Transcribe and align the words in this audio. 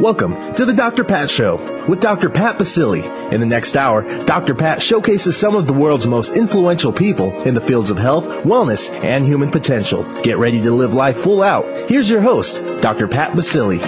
Welcome 0.00 0.54
to 0.54 0.64
the 0.64 0.72
Dr. 0.72 1.02
Pat 1.02 1.28
Show 1.28 1.56
with 1.88 1.98
Dr. 1.98 2.30
Pat 2.30 2.56
Baccili. 2.56 3.32
In 3.32 3.40
the 3.40 3.46
next 3.46 3.76
hour, 3.76 4.02
Dr. 4.26 4.54
Pat 4.54 4.80
showcases 4.80 5.36
some 5.36 5.56
of 5.56 5.66
the 5.66 5.72
world's 5.72 6.06
most 6.06 6.34
influential 6.34 6.92
people 6.92 7.42
in 7.42 7.54
the 7.54 7.60
fields 7.60 7.90
of 7.90 7.96
health, 7.96 8.24
wellness, 8.44 8.94
and 9.02 9.26
human 9.26 9.50
potential. 9.50 10.04
Get 10.22 10.38
ready 10.38 10.62
to 10.62 10.70
live 10.70 10.94
life 10.94 11.16
full 11.16 11.42
out. 11.42 11.90
Here's 11.90 12.08
your 12.08 12.20
host, 12.20 12.64
Dr. 12.80 13.08
Pat 13.08 13.32
Baccili. 13.32 13.80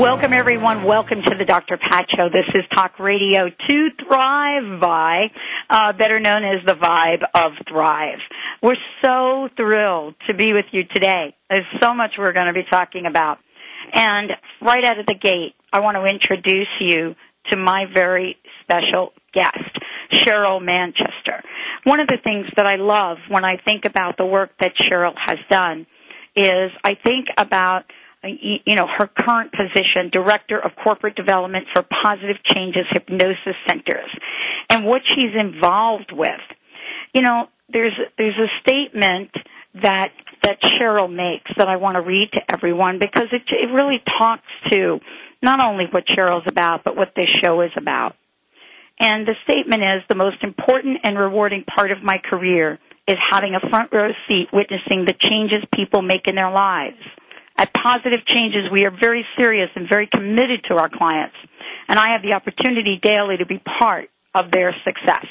Welcome 0.00 0.32
everyone. 0.32 0.84
Welcome 0.84 1.20
to 1.24 1.34
the 1.36 1.44
Dr. 1.44 1.76
Pat 1.76 2.06
Show. 2.16 2.30
This 2.32 2.48
is 2.54 2.62
Talk 2.74 2.98
Radio 2.98 3.50
to 3.50 3.88
Thrive 4.02 4.80
by, 4.80 5.26
uh, 5.68 5.92
better 5.92 6.20
known 6.20 6.42
as 6.42 6.64
the 6.64 6.74
Vibe 6.74 7.22
of 7.34 7.52
Thrive. 7.68 8.20
We're 8.62 8.76
so 9.04 9.50
thrilled 9.58 10.14
to 10.26 10.32
be 10.32 10.54
with 10.54 10.66
you 10.72 10.84
today. 10.84 11.34
There's 11.50 11.66
so 11.82 11.92
much 11.92 12.12
we're 12.16 12.32
going 12.32 12.46
to 12.46 12.54
be 12.54 12.64
talking 12.70 13.04
about. 13.04 13.36
And 13.92 14.30
right 14.60 14.84
out 14.84 14.98
of 14.98 15.06
the 15.06 15.14
gate, 15.14 15.54
I 15.72 15.80
want 15.80 15.96
to 15.96 16.04
introduce 16.04 16.68
you 16.80 17.14
to 17.50 17.56
my 17.56 17.84
very 17.92 18.36
special 18.62 19.12
guest, 19.34 19.78
Cheryl 20.12 20.62
Manchester. 20.62 21.42
One 21.84 22.00
of 22.00 22.06
the 22.06 22.18
things 22.22 22.46
that 22.56 22.66
I 22.66 22.76
love 22.76 23.18
when 23.28 23.44
I 23.44 23.56
think 23.64 23.84
about 23.84 24.16
the 24.16 24.26
work 24.26 24.50
that 24.60 24.72
Cheryl 24.76 25.14
has 25.16 25.38
done 25.50 25.86
is 26.36 26.70
I 26.84 26.96
think 27.02 27.26
about 27.36 27.84
you 28.24 28.76
know 28.76 28.86
her 28.86 29.08
current 29.08 29.50
position 29.52 30.08
director 30.12 30.58
of 30.58 30.70
corporate 30.82 31.16
development 31.16 31.66
for 31.74 31.82
positive 31.82 32.36
changes 32.44 32.84
hypnosis 32.92 33.56
centers 33.68 34.10
and 34.70 34.86
what 34.86 35.02
she's 35.08 35.34
involved 35.34 36.12
with 36.12 36.40
you 37.12 37.22
know 37.22 37.48
there's 37.72 37.98
there's 38.18 38.38
a 38.38 38.60
statement 38.60 39.30
that 39.82 40.12
that 40.42 40.60
Cheryl 40.62 41.10
makes 41.12 41.50
that 41.56 41.68
I 41.68 41.76
want 41.76 41.96
to 41.96 42.02
read 42.02 42.30
to 42.32 42.40
everyone 42.52 42.98
because 42.98 43.28
it 43.32 43.42
it 43.48 43.70
really 43.72 44.02
talks 44.18 44.48
to 44.70 45.00
not 45.42 45.64
only 45.64 45.84
what 45.90 46.04
Cheryl's 46.06 46.46
about 46.48 46.84
but 46.84 46.96
what 46.96 47.12
this 47.16 47.28
show 47.42 47.60
is 47.62 47.70
about. 47.76 48.16
And 49.00 49.26
the 49.26 49.34
statement 49.44 49.82
is 49.82 50.02
the 50.08 50.14
most 50.14 50.42
important 50.42 50.98
and 51.04 51.18
rewarding 51.18 51.64
part 51.64 51.90
of 51.90 52.02
my 52.02 52.18
career 52.18 52.78
is 53.08 53.16
having 53.30 53.54
a 53.54 53.68
front 53.68 53.92
row 53.92 54.10
seat 54.28 54.48
witnessing 54.52 55.04
the 55.04 55.14
changes 55.18 55.64
people 55.74 56.02
make 56.02 56.28
in 56.28 56.36
their 56.36 56.50
lives. 56.50 56.98
At 57.56 57.72
Positive 57.74 58.24
Changes, 58.26 58.70
we 58.70 58.86
are 58.86 58.90
very 58.90 59.26
serious 59.36 59.70
and 59.74 59.88
very 59.88 60.08
committed 60.12 60.64
to 60.68 60.74
our 60.74 60.88
clients, 60.88 61.36
and 61.88 61.98
I 61.98 62.12
have 62.12 62.22
the 62.22 62.34
opportunity 62.34 62.98
daily 63.02 63.36
to 63.38 63.46
be 63.46 63.58
part 63.58 64.08
of 64.34 64.50
their 64.50 64.74
success. 64.84 65.26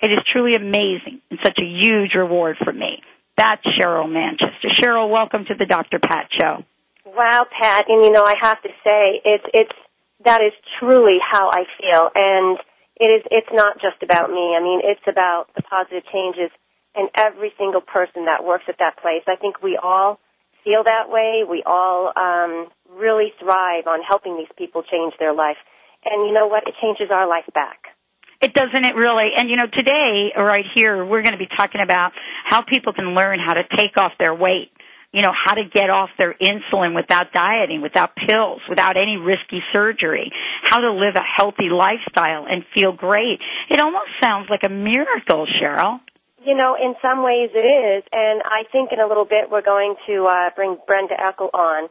It 0.00 0.12
is 0.12 0.20
truly 0.32 0.54
amazing 0.54 1.20
and 1.30 1.38
such 1.42 1.58
a 1.58 1.64
huge 1.64 2.14
reward 2.14 2.56
for 2.62 2.72
me. 2.72 3.02
That's 3.36 3.62
Cheryl 3.78 4.10
Manchester. 4.10 4.68
Cheryl, 4.80 5.10
welcome 5.10 5.44
to 5.44 5.54
the 5.54 5.66
Dr. 5.66 5.98
Pat 5.98 6.28
Show. 6.32 6.64
Wow, 7.04 7.46
Pat, 7.50 7.84
and 7.88 8.02
you 8.02 8.10
know 8.10 8.24
I 8.24 8.34
have 8.40 8.60
to 8.62 8.68
say 8.82 9.20
it's 9.24 9.44
it's 9.52 9.78
that 10.24 10.40
is 10.40 10.52
truly 10.80 11.18
how 11.20 11.50
I 11.50 11.64
feel, 11.76 12.10
and 12.14 12.58
it 12.96 13.08
is 13.08 13.22
it's 13.30 13.52
not 13.52 13.76
just 13.80 14.02
about 14.02 14.30
me. 14.30 14.56
I 14.56 14.62
mean, 14.62 14.80
it's 14.82 15.04
about 15.06 15.46
the 15.54 15.62
positive 15.62 16.02
changes 16.12 16.50
and 16.94 17.10
every 17.14 17.52
single 17.58 17.82
person 17.82 18.24
that 18.24 18.42
works 18.42 18.64
at 18.68 18.76
that 18.78 18.96
place. 19.02 19.22
I 19.28 19.36
think 19.36 19.62
we 19.62 19.78
all 19.80 20.18
feel 20.64 20.82
that 20.84 21.08
way. 21.12 21.44
We 21.48 21.62
all 21.64 22.12
um, 22.16 22.68
really 22.88 23.32
thrive 23.38 23.86
on 23.86 24.00
helping 24.00 24.36
these 24.38 24.50
people 24.56 24.82
change 24.82 25.12
their 25.20 25.34
life, 25.34 25.60
and 26.04 26.26
you 26.26 26.32
know 26.32 26.46
what? 26.48 26.66
It 26.66 26.74
changes 26.80 27.12
our 27.12 27.28
life 27.28 27.46
back. 27.52 27.95
It 28.40 28.52
doesn't 28.52 28.84
it 28.84 28.94
really? 28.94 29.30
And 29.36 29.48
you 29.48 29.56
know, 29.56 29.66
today, 29.72 30.32
right 30.36 30.64
here, 30.74 31.04
we're 31.04 31.22
going 31.22 31.32
to 31.32 31.38
be 31.38 31.48
talking 31.56 31.80
about 31.80 32.12
how 32.44 32.62
people 32.62 32.92
can 32.92 33.14
learn 33.14 33.38
how 33.38 33.54
to 33.54 33.64
take 33.76 33.96
off 33.96 34.12
their 34.18 34.34
weight. 34.34 34.70
You 35.12 35.22
know, 35.22 35.32
how 35.32 35.54
to 35.54 35.64
get 35.64 35.88
off 35.88 36.10
their 36.18 36.34
insulin 36.34 36.94
without 36.94 37.32
dieting, 37.32 37.80
without 37.80 38.10
pills, 38.16 38.60
without 38.68 38.98
any 38.98 39.16
risky 39.16 39.62
surgery, 39.72 40.30
how 40.64 40.80
to 40.80 40.92
live 40.92 41.14
a 41.14 41.22
healthy 41.24 41.70
lifestyle 41.72 42.44
and 42.46 42.64
feel 42.74 42.92
great. 42.92 43.40
It 43.70 43.80
almost 43.80 44.10
sounds 44.22 44.48
like 44.50 44.60
a 44.64 44.68
miracle, 44.68 45.46
Cheryl. 45.46 46.00
You 46.44 46.54
know, 46.54 46.76
in 46.76 46.94
some 47.00 47.24
ways 47.24 47.48
it 47.54 47.64
is, 47.64 48.04
and 48.12 48.42
I 48.44 48.68
think 48.70 48.92
in 48.92 49.00
a 49.00 49.06
little 49.06 49.24
bit 49.24 49.50
we're 49.50 49.62
going 49.62 49.94
to 50.06 50.24
uh, 50.24 50.50
bring 50.54 50.76
Brenda 50.86 51.14
Ekl 51.14 51.48
on. 51.54 51.88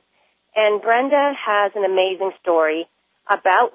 And 0.55 0.81
Brenda 0.81 1.33
has 1.35 1.71
an 1.75 1.83
amazing 1.83 2.31
story 2.41 2.87
about 3.27 3.71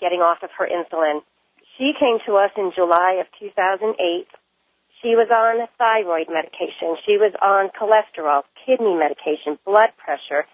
getting 0.00 0.20
off 0.20 0.38
of 0.42 0.50
her 0.58 0.66
insulin. 0.66 1.20
She 1.78 1.92
came 1.94 2.18
to 2.26 2.34
us 2.36 2.50
in 2.56 2.72
July 2.74 3.22
of 3.22 3.26
2008. 3.38 4.26
She 5.00 5.14
was 5.14 5.30
on 5.30 5.62
thyroid 5.78 6.26
medication. 6.26 6.98
She 7.06 7.16
was 7.16 7.32
on 7.40 7.70
cholesterol, 7.70 8.42
kidney 8.66 8.98
medication, 8.98 9.62
blood 9.64 9.94
pressure, 9.96 10.44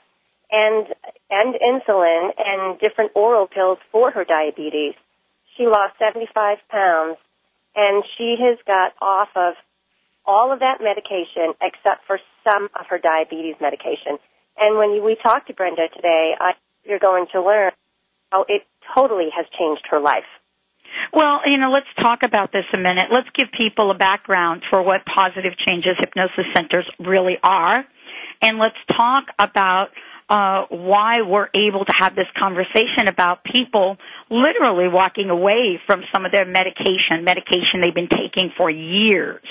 and 0.53 0.93
and 1.31 1.57
insulin 1.57 2.29
and 2.37 2.79
different 2.79 3.13
oral 3.17 3.47
pills 3.47 3.79
for 3.91 4.11
her 4.11 4.25
diabetes. 4.25 4.93
She 5.57 5.65
lost 5.65 5.97
75 5.99 6.59
pounds, 6.69 7.17
and 7.75 8.05
she 8.19 8.37
has 8.45 8.59
got 8.67 8.93
off 9.01 9.29
of 9.35 9.55
all 10.27 10.53
of 10.53 10.61
that 10.61 10.85
medication 10.85 11.57
except 11.63 12.05
for 12.07 12.21
some 12.47 12.69
of 12.79 12.85
her 12.91 12.99
diabetes 12.99 13.57
medication. 13.63 14.21
And 14.59 14.77
when 14.77 15.03
we 15.03 15.17
talk 15.17 15.47
to 15.47 15.55
Brenda 15.55 15.89
today, 15.89 16.35
I, 16.39 16.53
you're 16.85 16.99
going 16.99 17.27
to 17.33 17.41
learn 17.43 17.73
how 18.31 18.45
it 18.47 18.63
totally 18.95 19.31
has 19.35 19.47
changed 19.59 19.89
her 19.91 20.01
life. 20.01 20.29
Well, 21.13 21.41
you 21.47 21.59
know, 21.59 21.71
let's 21.71 21.87
talk 22.03 22.21
about 22.25 22.53
this 22.53 22.65
a 22.73 22.79
minute. 22.79 23.09
Let's 23.13 23.29
give 23.35 23.49
people 23.57 23.91
a 23.91 23.95
background 23.95 24.63
for 24.71 24.83
what 24.83 25.03
positive 25.05 25.53
changes 25.67 25.97
hypnosis 25.99 26.47
centers 26.55 26.89
really 26.99 27.37
are. 27.43 27.85
And 28.43 28.59
let's 28.59 28.77
talk 28.97 29.25
about 29.39 29.89
uh, 30.29 30.65
why 30.71 31.23
we're 31.23 31.49
able 31.55 31.85
to 31.85 31.93
have 31.99 32.15
this 32.15 32.27
conversation 32.39 33.09
about 33.09 33.45
people 33.45 33.97
literally 34.31 34.89
walking 34.89 35.31
away 35.31 35.81
from 35.87 36.03
some 36.13 36.25
of 36.25 36.33
their 36.33 36.47
medication, 36.47 37.25
medication 37.25 37.81
they've 37.83 37.95
been 37.95 38.09
taking 38.09 38.51
for 38.57 38.71
years. 38.71 39.45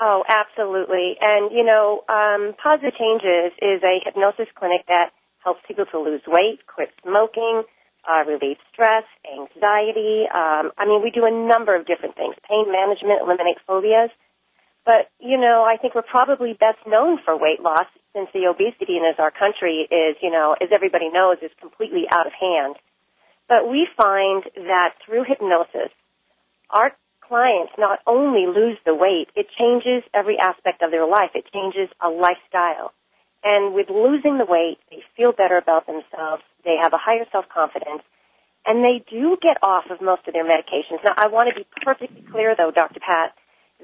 Oh, 0.00 0.22
absolutely. 0.28 1.16
And, 1.20 1.52
you 1.52 1.64
know, 1.64 2.02
um, 2.08 2.54
Positive 2.62 2.94
Changes 2.98 3.52
is 3.62 3.82
a 3.82 3.98
hypnosis 4.04 4.46
clinic 4.58 4.86
that 4.88 5.10
helps 5.42 5.60
people 5.68 5.84
to 5.86 5.98
lose 6.00 6.22
weight, 6.26 6.60
quit 6.66 6.90
smoking, 7.02 7.62
uh, 8.08 8.24
relieve 8.28 8.58
stress, 8.72 9.04
anxiety. 9.24 10.28
Um, 10.28 10.72
I 10.78 10.86
mean, 10.86 11.02
we 11.02 11.10
do 11.10 11.24
a 11.24 11.32
number 11.32 11.74
of 11.74 11.86
different 11.86 12.16
things: 12.16 12.34
pain 12.48 12.70
management, 12.70 13.20
eliminate 13.22 13.58
phobias. 13.66 14.10
But 14.84 15.08
you 15.18 15.38
know, 15.38 15.64
I 15.64 15.76
think 15.76 15.94
we're 15.94 16.02
probably 16.02 16.52
best 16.52 16.78
known 16.86 17.18
for 17.24 17.36
weight 17.36 17.60
loss, 17.60 17.88
since 18.14 18.28
the 18.32 18.46
obesity 18.46 18.96
in 18.96 19.04
our 19.18 19.30
country 19.30 19.88
is, 19.90 20.16
you 20.22 20.30
know, 20.30 20.54
as 20.60 20.68
everybody 20.72 21.10
knows, 21.10 21.38
is 21.42 21.50
completely 21.60 22.04
out 22.10 22.26
of 22.26 22.32
hand. 22.32 22.76
But 23.48 23.68
we 23.68 23.88
find 23.96 24.44
that 24.54 24.94
through 25.04 25.24
hypnosis, 25.24 25.92
our 26.70 26.92
clients 27.20 27.72
not 27.78 27.98
only 28.06 28.46
lose 28.46 28.78
the 28.84 28.94
weight, 28.94 29.28
it 29.34 29.46
changes 29.58 30.02
every 30.14 30.38
aspect 30.38 30.82
of 30.82 30.90
their 30.90 31.06
life. 31.06 31.30
It 31.34 31.44
changes 31.52 31.88
a 32.00 32.08
lifestyle. 32.08 32.92
And 33.44 33.74
with 33.74 33.92
losing 33.92 34.38
the 34.40 34.48
weight, 34.48 34.80
they 34.90 35.04
feel 35.16 35.32
better 35.32 35.58
about 35.58 35.86
themselves. 35.86 36.42
They 36.64 36.80
have 36.80 36.94
a 36.94 36.98
higher 36.98 37.28
self-confidence. 37.30 38.00
And 38.64 38.80
they 38.80 39.04
do 39.04 39.36
get 39.36 39.60
off 39.62 39.84
of 39.92 40.00
most 40.00 40.24
of 40.26 40.32
their 40.32 40.48
medications. 40.48 41.04
Now, 41.04 41.12
I 41.18 41.28
want 41.28 41.52
to 41.52 41.54
be 41.54 41.68
perfectly 41.84 42.24
clear, 42.32 42.56
though, 42.56 42.72
Dr. 42.72 43.00
Pat, 43.04 43.36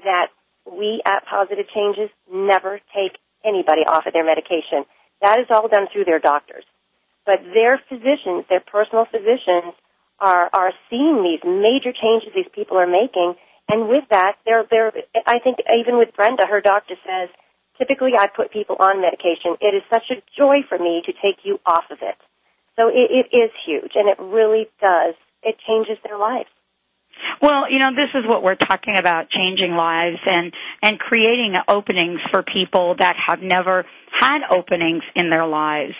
that 0.03 0.33
we 0.65 1.01
at 1.05 1.25
Positive 1.29 1.69
Changes 1.69 2.09
never 2.25 2.81
take 2.89 3.21
anybody 3.45 3.85
off 3.85 4.07
of 4.07 4.13
their 4.13 4.25
medication. 4.25 4.89
That 5.21 5.39
is 5.39 5.45
all 5.53 5.69
done 5.69 5.85
through 5.93 6.05
their 6.05 6.19
doctors. 6.19 6.65
But 7.25 7.45
their 7.53 7.77
physicians, 7.87 8.49
their 8.49 8.65
personal 8.65 9.05
physicians, 9.05 9.77
are, 10.17 10.49
are 10.53 10.73
seeing 10.89 11.21
these 11.21 11.41
major 11.45 11.93
changes 11.93 12.33
these 12.33 12.49
people 12.53 12.77
are 12.77 12.89
making. 12.89 13.35
And 13.69 13.89
with 13.89 14.05
that, 14.09 14.37
they're, 14.45 14.65
they're, 14.69 14.91
I 15.25 15.37
think 15.39 15.57
even 15.77 15.97
with 15.97 16.15
Brenda, 16.15 16.45
her 16.49 16.61
doctor 16.61 16.95
says, 17.05 17.29
Typically, 17.81 18.11
I 18.13 18.27
put 18.27 18.53
people 18.53 18.77
on 18.79 19.01
medication. 19.01 19.57
It 19.57 19.73
is 19.73 19.81
such 19.89 20.05
a 20.11 20.21
joy 20.37 20.61
for 20.69 20.77
me 20.77 21.01
to 21.07 21.13
take 21.13 21.41
you 21.41 21.59
off 21.65 21.85
of 21.89 21.97
it. 22.03 22.13
So 22.77 22.89
it, 22.89 23.09
it 23.09 23.35
is 23.35 23.49
huge, 23.65 23.93
and 23.95 24.07
it 24.07 24.21
really 24.21 24.69
does. 24.79 25.15
It 25.41 25.57
changes 25.67 25.97
their 26.05 26.19
lives. 26.19 26.49
Well, 27.41 27.71
you 27.71 27.79
know, 27.79 27.89
this 27.89 28.13
is 28.13 28.29
what 28.29 28.43
we're 28.43 28.53
talking 28.53 28.99
about, 28.99 29.31
changing 29.31 29.71
lives 29.73 30.21
and, 30.27 30.53
and 30.83 30.99
creating 30.99 31.55
openings 31.67 32.19
for 32.29 32.43
people 32.43 32.95
that 32.99 33.15
have 33.27 33.41
never 33.41 33.85
had 34.13 34.41
openings 34.55 35.01
in 35.15 35.31
their 35.31 35.47
lives. 35.47 35.95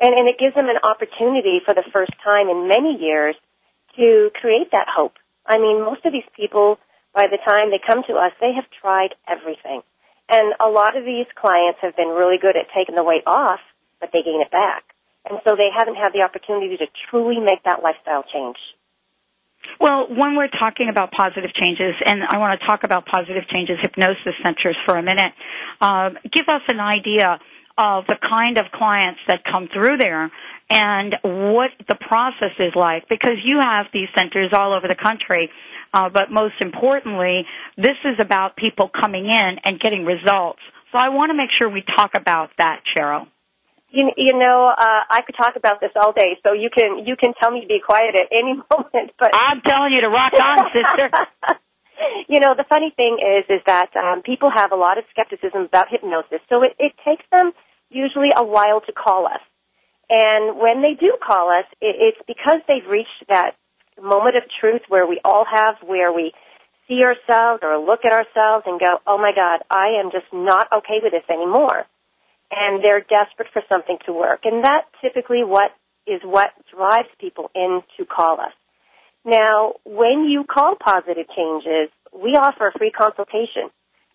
And, 0.00 0.18
and 0.18 0.28
it 0.28 0.34
gives 0.38 0.56
them 0.56 0.66
an 0.68 0.82
opportunity 0.82 1.60
for 1.64 1.74
the 1.74 1.84
first 1.92 2.12
time 2.24 2.48
in 2.48 2.66
many 2.66 2.98
years 3.00 3.36
to 3.96 4.30
create 4.40 4.72
that 4.72 4.86
hope. 4.90 5.14
I 5.46 5.58
mean, 5.58 5.84
most 5.84 6.04
of 6.04 6.12
these 6.12 6.28
people, 6.34 6.78
by 7.14 7.26
the 7.30 7.38
time 7.38 7.70
they 7.70 7.78
come 7.78 8.02
to 8.08 8.14
us, 8.14 8.32
they 8.40 8.52
have 8.54 8.66
tried 8.82 9.14
everything. 9.28 9.82
And 10.28 10.54
a 10.60 10.68
lot 10.68 10.96
of 10.96 11.04
these 11.04 11.26
clients 11.34 11.80
have 11.80 11.96
been 11.96 12.08
really 12.08 12.38
good 12.40 12.56
at 12.56 12.68
taking 12.76 12.94
the 12.94 13.04
weight 13.04 13.24
off, 13.26 13.60
but 14.00 14.10
they 14.12 14.22
gain 14.22 14.40
it 14.44 14.50
back. 14.50 14.84
And 15.28 15.40
so 15.46 15.56
they 15.56 15.68
haven't 15.72 15.96
had 15.96 16.12
the 16.12 16.22
opportunity 16.22 16.76
to 16.76 16.86
truly 17.10 17.40
make 17.40 17.64
that 17.64 17.82
lifestyle 17.82 18.24
change. 18.32 18.56
Well, 19.80 20.06
when 20.08 20.36
we're 20.36 20.48
talking 20.48 20.88
about 20.88 21.12
positive 21.12 21.52
changes, 21.54 21.94
and 22.04 22.22
I 22.26 22.38
want 22.38 22.58
to 22.60 22.66
talk 22.66 22.84
about 22.84 23.06
positive 23.06 23.46
changes 23.48 23.76
hypnosis 23.82 24.34
centers 24.42 24.76
for 24.86 24.96
a 24.96 25.02
minute, 25.02 25.32
uh, 25.80 26.10
give 26.32 26.48
us 26.48 26.62
an 26.68 26.80
idea 26.80 27.38
of 27.76 28.06
the 28.08 28.16
kind 28.20 28.58
of 28.58 28.66
clients 28.72 29.20
that 29.28 29.44
come 29.44 29.68
through 29.72 29.98
there 29.98 30.30
and 30.68 31.14
what 31.22 31.70
the 31.88 31.94
process 31.94 32.52
is 32.58 32.72
like 32.74 33.08
because 33.08 33.38
you 33.44 33.60
have 33.60 33.86
these 33.92 34.08
centers 34.16 34.50
all 34.52 34.74
over 34.74 34.88
the 34.88 34.96
country. 34.96 35.48
Uh, 35.98 36.08
but 36.08 36.30
most 36.30 36.54
importantly, 36.60 37.42
this 37.76 37.98
is 38.04 38.20
about 38.20 38.54
people 38.54 38.88
coming 38.88 39.26
in 39.26 39.58
and 39.64 39.80
getting 39.80 40.04
results. 40.04 40.62
So 40.92 40.98
I 40.98 41.08
want 41.08 41.30
to 41.30 41.36
make 41.36 41.50
sure 41.58 41.68
we 41.68 41.82
talk 41.82 42.12
about 42.14 42.50
that, 42.58 42.82
Cheryl. 42.94 43.26
You, 43.90 44.10
you 44.16 44.38
know, 44.38 44.68
uh, 44.70 45.02
I 45.10 45.22
could 45.26 45.34
talk 45.34 45.56
about 45.56 45.80
this 45.80 45.90
all 45.96 46.12
day, 46.12 46.38
so 46.44 46.52
you 46.52 46.68
can 46.70 47.04
you 47.06 47.16
can 47.16 47.32
tell 47.40 47.50
me 47.50 47.62
to 47.62 47.66
be 47.66 47.80
quiet 47.84 48.14
at 48.14 48.28
any 48.30 48.54
moment. 48.70 49.10
But 49.18 49.34
I'm 49.34 49.60
telling 49.62 49.92
you 49.92 50.02
to 50.02 50.08
rock 50.08 50.34
on, 50.38 50.70
sister. 50.70 51.10
you 52.28 52.38
know, 52.38 52.54
the 52.54 52.68
funny 52.68 52.92
thing 52.94 53.18
is, 53.18 53.44
is 53.48 53.62
that 53.66 53.90
um, 53.96 54.22
people 54.22 54.50
have 54.54 54.70
a 54.70 54.76
lot 54.76 54.98
of 54.98 55.04
skepticism 55.10 55.62
about 55.62 55.86
hypnosis, 55.90 56.38
so 56.48 56.62
it, 56.62 56.76
it 56.78 56.92
takes 57.02 57.24
them 57.32 57.50
usually 57.90 58.28
a 58.36 58.44
while 58.44 58.82
to 58.82 58.92
call 58.92 59.26
us. 59.26 59.42
And 60.10 60.60
when 60.60 60.80
they 60.80 60.94
do 60.94 61.16
call 61.18 61.50
us, 61.50 61.66
it, 61.80 61.96
it's 62.14 62.22
because 62.28 62.60
they've 62.68 62.86
reached 62.88 63.24
that 63.28 63.56
moment 64.02 64.36
of 64.36 64.44
truth 64.60 64.82
where 64.88 65.06
we 65.06 65.20
all 65.24 65.44
have, 65.44 65.76
where 65.86 66.12
we 66.12 66.32
see 66.88 67.02
ourselves 67.04 67.60
or 67.62 67.78
look 67.78 68.00
at 68.04 68.12
ourselves 68.12 68.64
and 68.66 68.80
go, 68.80 68.98
oh 69.06 69.18
my 69.18 69.32
God, 69.34 69.60
I 69.70 70.00
am 70.00 70.10
just 70.10 70.32
not 70.32 70.66
okay 70.72 70.98
with 71.02 71.12
this 71.12 71.28
anymore. 71.28 71.84
And 72.50 72.82
they're 72.82 73.04
desperate 73.04 73.48
for 73.52 73.62
something 73.68 73.98
to 74.06 74.12
work. 74.12 74.40
And 74.44 74.64
that 74.64 74.88
typically 75.02 75.44
what 75.44 75.70
is 76.06 76.22
what 76.24 76.48
drives 76.74 77.12
people 77.20 77.50
in 77.54 77.82
to 77.98 78.06
call 78.06 78.40
us. 78.40 78.56
Now, 79.24 79.74
when 79.84 80.24
you 80.24 80.44
call 80.48 80.76
positive 80.80 81.26
changes, 81.36 81.92
we 82.16 82.32
offer 82.40 82.68
a 82.68 82.78
free 82.78 82.90
consultation. 82.90 83.68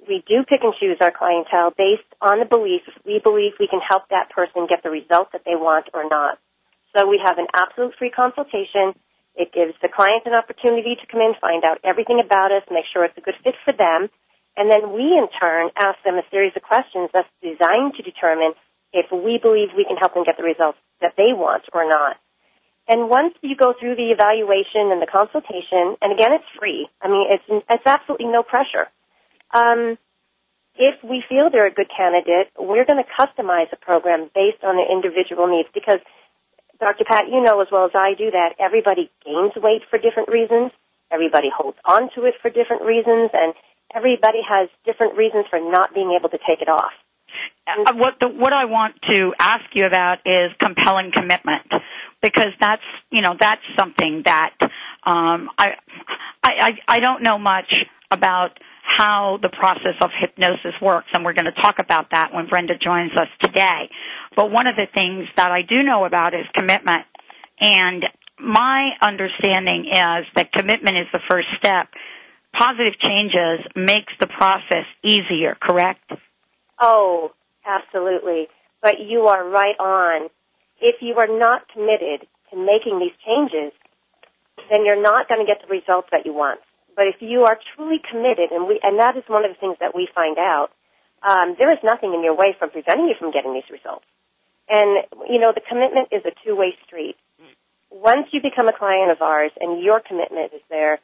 We 0.07 0.23
do 0.27 0.43
pick 0.49 0.61
and 0.63 0.73
choose 0.79 0.97
our 0.99 1.13
clientele 1.13 1.71
based 1.77 2.09
on 2.19 2.39
the 2.39 2.49
belief 2.49 2.81
we 3.05 3.21
believe 3.23 3.53
we 3.59 3.69
can 3.69 3.79
help 3.79 4.09
that 4.09 4.31
person 4.31 4.65
get 4.67 4.81
the 4.81 4.89
result 4.89 5.31
that 5.31 5.45
they 5.45 5.55
want 5.55 5.85
or 5.93 6.09
not. 6.09 6.39
So 6.97 7.07
we 7.07 7.21
have 7.23 7.37
an 7.37 7.47
absolute 7.53 7.93
free 7.97 8.09
consultation 8.09 8.97
it 9.35 9.51
gives 9.51 9.73
the 9.81 9.89
client 9.89 10.23
an 10.25 10.37
opportunity 10.37 10.95
to 10.95 11.05
come 11.09 11.21
in, 11.21 11.33
find 11.41 11.63
out 11.65 11.81
everything 11.83 12.21
about 12.23 12.51
us, 12.51 12.63
make 12.69 12.85
sure 12.91 13.05
it's 13.05 13.17
a 13.17 13.25
good 13.25 13.37
fit 13.43 13.55
for 13.65 13.73
them, 13.73 14.09
and 14.55 14.69
then 14.69 14.93
we 14.93 15.17
in 15.17 15.25
turn 15.39 15.73
ask 15.77 15.97
them 16.05 16.21
a 16.21 16.25
series 16.29 16.53
of 16.55 16.61
questions 16.61 17.09
that's 17.13 17.29
designed 17.41 17.97
to 17.97 18.05
determine 18.05 18.53
if 18.93 19.09
we 19.09 19.41
believe 19.41 19.73
we 19.73 19.89
can 19.89 19.97
help 19.97 20.13
them 20.13 20.23
get 20.23 20.37
the 20.37 20.45
results 20.45 20.77
that 21.01 21.17
they 21.17 21.33
want 21.33 21.65
or 21.73 21.89
not. 21.89 22.17
And 22.87 23.09
once 23.09 23.33
you 23.41 23.55
go 23.55 23.73
through 23.73 23.95
the 23.95 24.11
evaluation 24.11 24.91
and 24.91 25.01
the 25.01 25.09
consultation, 25.09 25.97
and 26.03 26.13
again, 26.13 26.35
it's 26.35 26.51
free. 26.59 26.87
I 27.01 27.07
mean, 27.07 27.25
it's 27.31 27.47
it's 27.69 27.87
absolutely 27.87 28.27
no 28.27 28.43
pressure. 28.43 28.91
Um, 29.55 29.97
if 30.75 30.97
we 31.03 31.23
feel 31.29 31.49
they're 31.49 31.69
a 31.69 31.73
good 31.73 31.89
candidate, 31.89 32.51
we're 32.59 32.85
going 32.85 33.01
to 33.01 33.09
customize 33.15 33.71
a 33.71 33.77
program 33.77 34.29
based 34.35 34.63
on 34.63 34.75
their 34.75 34.89
individual 34.91 35.47
needs 35.47 35.69
because 35.73 36.01
Dr. 36.79 37.05
Pat, 37.05 37.29
you 37.31 37.41
know 37.41 37.61
as 37.61 37.67
well 37.71 37.85
as 37.85 37.91
I 37.95 38.13
do 38.17 38.31
that 38.31 38.55
everybody 38.59 39.09
gains 39.25 39.53
weight 39.55 39.83
for 39.89 39.97
different 39.97 40.29
reasons. 40.29 40.71
Everybody 41.11 41.49
holds 41.55 41.77
on 41.85 42.09
to 42.15 42.25
it 42.25 42.35
for 42.41 42.49
different 42.49 42.83
reasons, 42.83 43.29
and 43.33 43.53
everybody 43.93 44.39
has 44.47 44.69
different 44.85 45.15
reasons 45.15 45.45
for 45.49 45.59
not 45.59 45.93
being 45.93 46.17
able 46.17 46.29
to 46.29 46.39
take 46.39 46.61
it 46.61 46.69
off. 46.69 46.91
Uh, 47.65 47.93
what 47.93 48.15
the, 48.19 48.27
what 48.27 48.53
I 48.53 48.65
want 48.65 48.95
to 49.09 49.33
ask 49.39 49.65
you 49.73 49.85
about 49.85 50.19
is 50.25 50.51
compelling 50.59 51.11
commitment 51.15 51.71
because 52.21 52.51
that's 52.59 52.83
you 53.09 53.21
know 53.21 53.35
that's 53.39 53.61
something 53.77 54.23
that 54.25 54.53
um, 55.05 55.49
I, 55.57 55.75
I 56.43 56.71
I 56.87 56.99
don't 56.99 57.23
know 57.23 57.37
much 57.37 57.71
about 58.11 58.59
how 58.83 59.39
the 59.41 59.49
process 59.49 59.95
of 60.01 60.09
hypnosis 60.19 60.73
works, 60.81 61.07
and 61.13 61.23
we're 61.23 61.33
going 61.33 61.45
to 61.45 61.61
talk 61.61 61.79
about 61.79 62.11
that 62.11 62.33
when 62.33 62.47
Brenda 62.47 62.77
joins 62.77 63.11
us 63.13 63.29
today. 63.39 63.89
But 64.35 64.51
one 64.51 64.67
of 64.67 64.75
the 64.75 64.87
things 64.93 65.27
that 65.35 65.51
I 65.51 65.61
do 65.61 65.83
know 65.83 66.05
about 66.05 66.33
is 66.33 66.45
commitment, 66.55 67.05
and 67.59 68.03
my 68.39 68.91
understanding 69.01 69.85
is 69.85 70.25
that 70.35 70.51
commitment 70.51 70.97
is 70.97 71.07
the 71.13 71.21
first 71.29 71.47
step. 71.57 71.87
Positive 72.53 72.93
changes 72.99 73.65
makes 73.75 74.13
the 74.19 74.27
process 74.27 74.85
easier, 75.03 75.55
correct? 75.61 76.11
Oh, 76.81 77.31
absolutely. 77.65 78.47
But 78.81 78.99
you 78.99 79.27
are 79.27 79.47
right 79.47 79.77
on. 79.79 80.29
If 80.81 81.01
you 81.01 81.15
are 81.15 81.39
not 81.39 81.67
committed 81.71 82.27
to 82.51 82.57
making 82.57 82.99
these 82.99 83.15
changes, 83.25 83.71
then 84.69 84.85
you're 84.85 85.01
not 85.01 85.27
going 85.29 85.39
to 85.39 85.47
get 85.47 85.61
the 85.65 85.71
results 85.71 86.09
that 86.11 86.25
you 86.25 86.33
want. 86.33 86.59
But 86.95 87.07
if 87.07 87.15
you 87.21 87.45
are 87.45 87.57
truly 87.75 88.01
committed, 88.09 88.51
and 88.51 88.67
we, 88.67 88.79
and 88.83 88.99
that 88.99 89.17
is 89.17 89.23
one 89.27 89.45
of 89.45 89.51
the 89.51 89.59
things 89.59 89.77
that 89.79 89.95
we 89.95 90.07
find 90.13 90.37
out, 90.37 90.69
um, 91.23 91.55
there 91.57 91.71
is 91.71 91.79
nothing 91.83 92.13
in 92.13 92.23
your 92.23 92.35
way 92.35 92.55
from 92.59 92.69
preventing 92.69 93.07
you 93.07 93.15
from 93.17 93.31
getting 93.31 93.53
these 93.53 93.69
results. 93.71 94.05
And 94.69 95.05
you 95.29 95.39
know, 95.39 95.51
the 95.53 95.61
commitment 95.67 96.09
is 96.11 96.23
a 96.25 96.31
two-way 96.45 96.75
street. 96.85 97.15
Once 97.91 98.27
you 98.31 98.41
become 98.41 98.67
a 98.67 98.73
client 98.73 99.11
of 99.11 99.21
ours 99.21 99.51
and 99.59 99.83
your 99.83 99.99
commitment 99.99 100.51
is 100.53 100.61
there, 100.69 100.99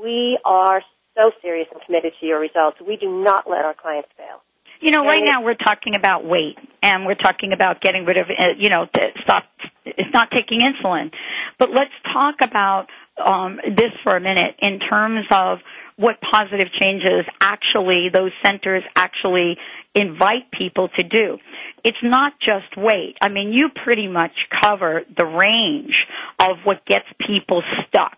we 0.00 0.38
are 0.44 0.82
so 1.16 1.32
serious 1.42 1.66
and 1.72 1.82
committed 1.84 2.12
to 2.20 2.26
your 2.26 2.38
results. 2.38 2.78
We 2.86 2.96
do 2.96 3.08
not 3.24 3.50
let 3.50 3.64
our 3.64 3.74
clients 3.74 4.08
fail. 4.16 4.42
You 4.80 4.92
know, 4.92 5.04
right 5.04 5.22
now 5.24 5.42
we're 5.42 5.54
talking 5.54 5.96
about 5.96 6.24
weight, 6.24 6.56
and 6.82 7.04
we're 7.04 7.16
talking 7.16 7.52
about 7.52 7.80
getting 7.80 8.04
rid 8.04 8.16
of, 8.16 8.26
uh, 8.30 8.50
you 8.56 8.70
know, 8.70 8.86
to 8.86 9.08
stop. 9.24 9.44
It's 9.84 10.14
not 10.14 10.30
taking 10.30 10.60
insulin, 10.60 11.10
but 11.58 11.70
let's 11.70 11.90
talk 12.12 12.36
about 12.42 12.86
um, 13.24 13.58
this 13.64 13.90
for 14.04 14.16
a 14.16 14.20
minute 14.20 14.54
in 14.60 14.78
terms 14.78 15.26
of 15.32 15.58
what 15.98 16.16
positive 16.20 16.68
changes 16.80 17.26
actually 17.40 18.08
those 18.14 18.30
centers 18.44 18.84
actually 18.94 19.56
invite 19.96 20.48
people 20.56 20.88
to 20.96 21.02
do. 21.02 21.38
It's 21.82 21.98
not 22.04 22.34
just 22.38 22.76
weight. 22.76 23.16
I 23.20 23.28
mean, 23.28 23.52
you 23.52 23.68
pretty 23.84 24.06
much 24.06 24.30
cover 24.62 25.02
the 25.16 25.26
range 25.26 25.94
of 26.38 26.58
what 26.62 26.86
gets 26.86 27.06
people 27.26 27.64
stuck. 27.86 28.16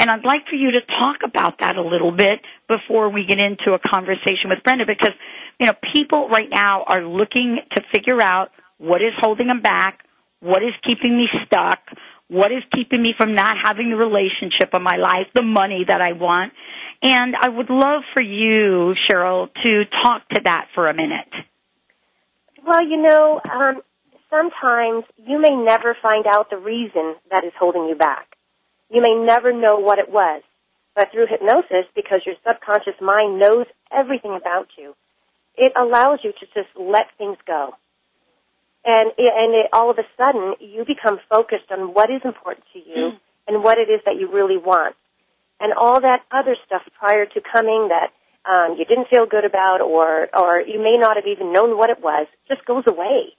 And 0.00 0.10
I'd 0.10 0.24
like 0.24 0.48
for 0.50 0.56
you 0.56 0.72
to 0.72 0.80
talk 0.80 1.18
about 1.24 1.60
that 1.60 1.76
a 1.76 1.82
little 1.82 2.10
bit 2.10 2.40
before 2.66 3.08
we 3.08 3.24
get 3.24 3.38
into 3.38 3.72
a 3.72 3.78
conversation 3.78 4.50
with 4.50 4.64
Brenda 4.64 4.84
because, 4.84 5.12
you 5.60 5.66
know, 5.66 5.74
people 5.94 6.28
right 6.28 6.48
now 6.50 6.82
are 6.88 7.04
looking 7.04 7.58
to 7.76 7.82
figure 7.92 8.20
out 8.20 8.50
what 8.78 9.00
is 9.00 9.12
holding 9.20 9.46
them 9.46 9.62
back, 9.62 10.00
what 10.40 10.64
is 10.64 10.72
keeping 10.84 11.16
me 11.16 11.28
stuck, 11.46 11.78
what 12.32 12.50
is 12.50 12.62
keeping 12.74 13.02
me 13.02 13.12
from 13.16 13.34
not 13.34 13.56
having 13.62 13.90
the 13.90 13.96
relationship 13.96 14.72
of 14.72 14.80
my 14.80 14.96
life, 14.96 15.28
the 15.34 15.42
money 15.42 15.84
that 15.86 16.00
I 16.00 16.12
want. 16.12 16.54
And 17.02 17.36
I 17.36 17.48
would 17.48 17.68
love 17.68 18.02
for 18.14 18.22
you, 18.22 18.94
Cheryl, 19.04 19.48
to 19.62 19.82
talk 20.02 20.26
to 20.30 20.40
that 20.44 20.68
for 20.74 20.88
a 20.88 20.94
minute. 20.94 21.28
Well, 22.66 22.82
you 22.88 23.02
know, 23.02 23.40
um, 23.44 23.82
sometimes 24.30 25.04
you 25.16 25.40
may 25.40 25.54
never 25.54 25.94
find 26.00 26.24
out 26.26 26.48
the 26.48 26.56
reason 26.56 27.16
that 27.30 27.44
is 27.44 27.52
holding 27.58 27.86
you 27.88 27.96
back. 27.96 28.28
You 28.88 29.02
may 29.02 29.14
never 29.14 29.52
know 29.52 29.78
what 29.78 29.98
it 29.98 30.10
was. 30.10 30.42
But 30.94 31.08
through 31.12 31.26
hypnosis, 31.28 31.88
because 31.94 32.20
your 32.24 32.36
subconscious 32.46 33.00
mind 33.00 33.38
knows 33.38 33.66
everything 33.90 34.38
about 34.40 34.68
you, 34.78 34.94
it 35.56 35.72
allows 35.76 36.20
you 36.22 36.32
to 36.32 36.46
just 36.54 36.68
let 36.78 37.06
things 37.18 37.36
go 37.46 37.74
and 38.84 39.12
and 39.16 39.54
it, 39.54 39.66
all 39.72 39.90
of 39.90 39.98
a 39.98 40.06
sudden 40.16 40.54
you 40.60 40.84
become 40.84 41.18
focused 41.28 41.70
on 41.70 41.94
what 41.94 42.10
is 42.10 42.22
important 42.24 42.66
to 42.72 42.78
you 42.78 43.14
mm. 43.14 43.18
and 43.48 43.62
what 43.62 43.78
it 43.78 43.90
is 43.90 44.00
that 44.06 44.16
you 44.18 44.30
really 44.30 44.58
want, 44.58 44.96
and 45.60 45.72
all 45.72 46.00
that 46.00 46.22
other 46.30 46.56
stuff 46.66 46.82
prior 46.98 47.26
to 47.26 47.40
coming 47.40 47.90
that 47.90 48.10
um, 48.44 48.76
you 48.78 48.84
didn't 48.84 49.08
feel 49.08 49.26
good 49.26 49.44
about, 49.44 49.80
or 49.80 50.28
or 50.34 50.60
you 50.60 50.82
may 50.82 50.98
not 50.98 51.16
have 51.16 51.26
even 51.26 51.52
known 51.52 51.76
what 51.76 51.90
it 51.90 52.02
was, 52.02 52.26
just 52.48 52.64
goes 52.64 52.84
away 52.88 53.34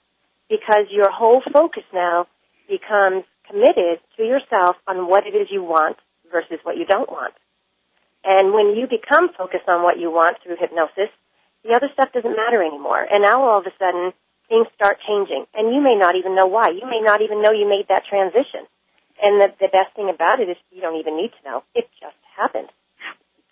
because 0.48 0.86
your 0.90 1.10
whole 1.10 1.42
focus 1.52 1.84
now 1.92 2.26
becomes 2.68 3.24
committed 3.48 4.00
to 4.16 4.22
yourself 4.24 4.76
on 4.86 5.08
what 5.08 5.26
it 5.26 5.36
is 5.36 5.48
you 5.50 5.62
want 5.62 5.96
versus 6.32 6.58
what 6.62 6.76
you 6.76 6.86
don't 6.86 7.10
want. 7.10 7.34
And 8.24 8.54
when 8.54 8.74
you 8.74 8.88
become 8.88 9.28
focused 9.36 9.68
on 9.68 9.82
what 9.82 9.98
you 9.98 10.10
want 10.10 10.36
through 10.42 10.56
hypnosis, 10.58 11.12
the 11.62 11.76
other 11.76 11.88
stuff 11.92 12.12
doesn't 12.12 12.36
matter 12.36 12.64
anymore. 12.64 13.04
And 13.04 13.22
now 13.22 13.44
all 13.44 13.60
of 13.60 13.66
a 13.66 13.74
sudden, 13.78 14.12
things 14.48 14.66
start 14.74 14.98
changing. 15.06 15.46
And 15.54 15.74
you 15.74 15.80
may 15.80 15.96
not 15.96 16.16
even 16.16 16.34
know 16.34 16.46
why. 16.46 16.70
You 16.70 16.86
may 16.86 17.00
not 17.00 17.22
even 17.22 17.42
know 17.42 17.52
you 17.52 17.68
made 17.68 17.86
that 17.88 18.04
transition. 18.08 18.66
And 19.22 19.40
the, 19.40 19.48
the 19.60 19.68
best 19.68 19.94
thing 19.96 20.10
about 20.10 20.40
it 20.40 20.48
is 20.48 20.56
you 20.70 20.80
don't 20.80 20.98
even 20.98 21.16
need 21.16 21.30
to 21.30 21.42
know. 21.48 21.62
It 21.74 21.88
just 22.00 22.18
happened. 22.36 22.68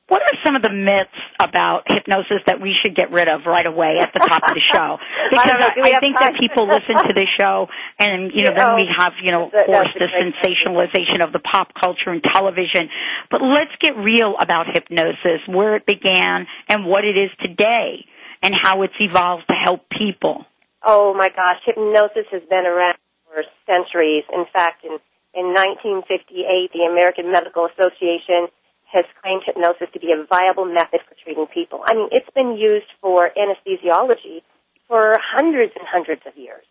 What 0.08 0.20
are 0.20 0.36
some 0.44 0.56
of 0.56 0.62
the 0.62 0.68
myths 0.68 1.16
about 1.40 1.84
hypnosis 1.86 2.44
that 2.46 2.60
we 2.60 2.74
should 2.82 2.94
get 2.94 3.12
rid 3.12 3.28
of 3.28 3.46
right 3.46 3.64
away 3.64 3.96
at 3.96 4.12
the 4.12 4.18
top 4.18 4.42
of 4.44 4.52
the 4.52 4.60
show? 4.74 4.98
Because 5.32 5.48
I, 5.48 5.72
I, 5.80 5.96
I 5.96 6.00
think 6.00 6.18
that 6.18 6.34
people 6.38 6.68
listen 6.68 7.08
to 7.08 7.14
the 7.14 7.26
show, 7.40 7.68
and 7.98 8.30
you 8.34 8.44
know, 8.44 8.52
then 8.54 8.74
we 8.76 8.84
oh, 8.84 9.02
have, 9.02 9.12
you 9.22 9.32
know, 9.32 9.48
oh, 9.48 9.58
of 9.58 9.64
course, 9.64 9.88
the 9.96 10.08
sensationalization 10.12 11.24
of 11.24 11.32
the 11.32 11.38
pop 11.38 11.68
culture 11.80 12.10
and 12.10 12.22
television. 12.22 12.90
But 13.30 13.40
let's 13.40 13.72
get 13.80 13.96
real 13.96 14.34
about 14.38 14.66
hypnosis, 14.70 15.40
where 15.46 15.76
it 15.76 15.86
began, 15.86 16.46
and 16.68 16.84
what 16.84 17.06
it 17.06 17.16
is 17.16 17.30
today, 17.40 18.04
and 18.42 18.52
how 18.60 18.82
it's 18.82 18.92
evolved 19.00 19.44
to 19.48 19.54
help 19.56 19.88
people. 19.88 20.44
Oh 20.84 21.14
my 21.14 21.28
gosh, 21.28 21.62
hypnosis 21.64 22.26
has 22.32 22.42
been 22.50 22.66
around 22.66 22.98
for 23.26 23.44
centuries. 23.66 24.24
In 24.32 24.44
fact, 24.52 24.84
in, 24.84 24.98
in 25.34 25.54
1958, 25.54 26.74
the 26.74 26.90
American 26.90 27.30
Medical 27.30 27.68
Association 27.70 28.50
has 28.90 29.04
claimed 29.22 29.42
hypnosis 29.46 29.88
to 29.94 30.00
be 30.00 30.12
a 30.12 30.26
viable 30.26 30.66
method 30.66 31.00
for 31.08 31.14
treating 31.22 31.46
people. 31.46 31.80
I 31.86 31.94
mean, 31.94 32.08
it's 32.12 32.28
been 32.34 32.58
used 32.58 32.90
for 33.00 33.30
anesthesiology 33.30 34.42
for 34.88 35.14
hundreds 35.18 35.72
and 35.78 35.86
hundreds 35.88 36.20
of 36.26 36.36
years. 36.36 36.64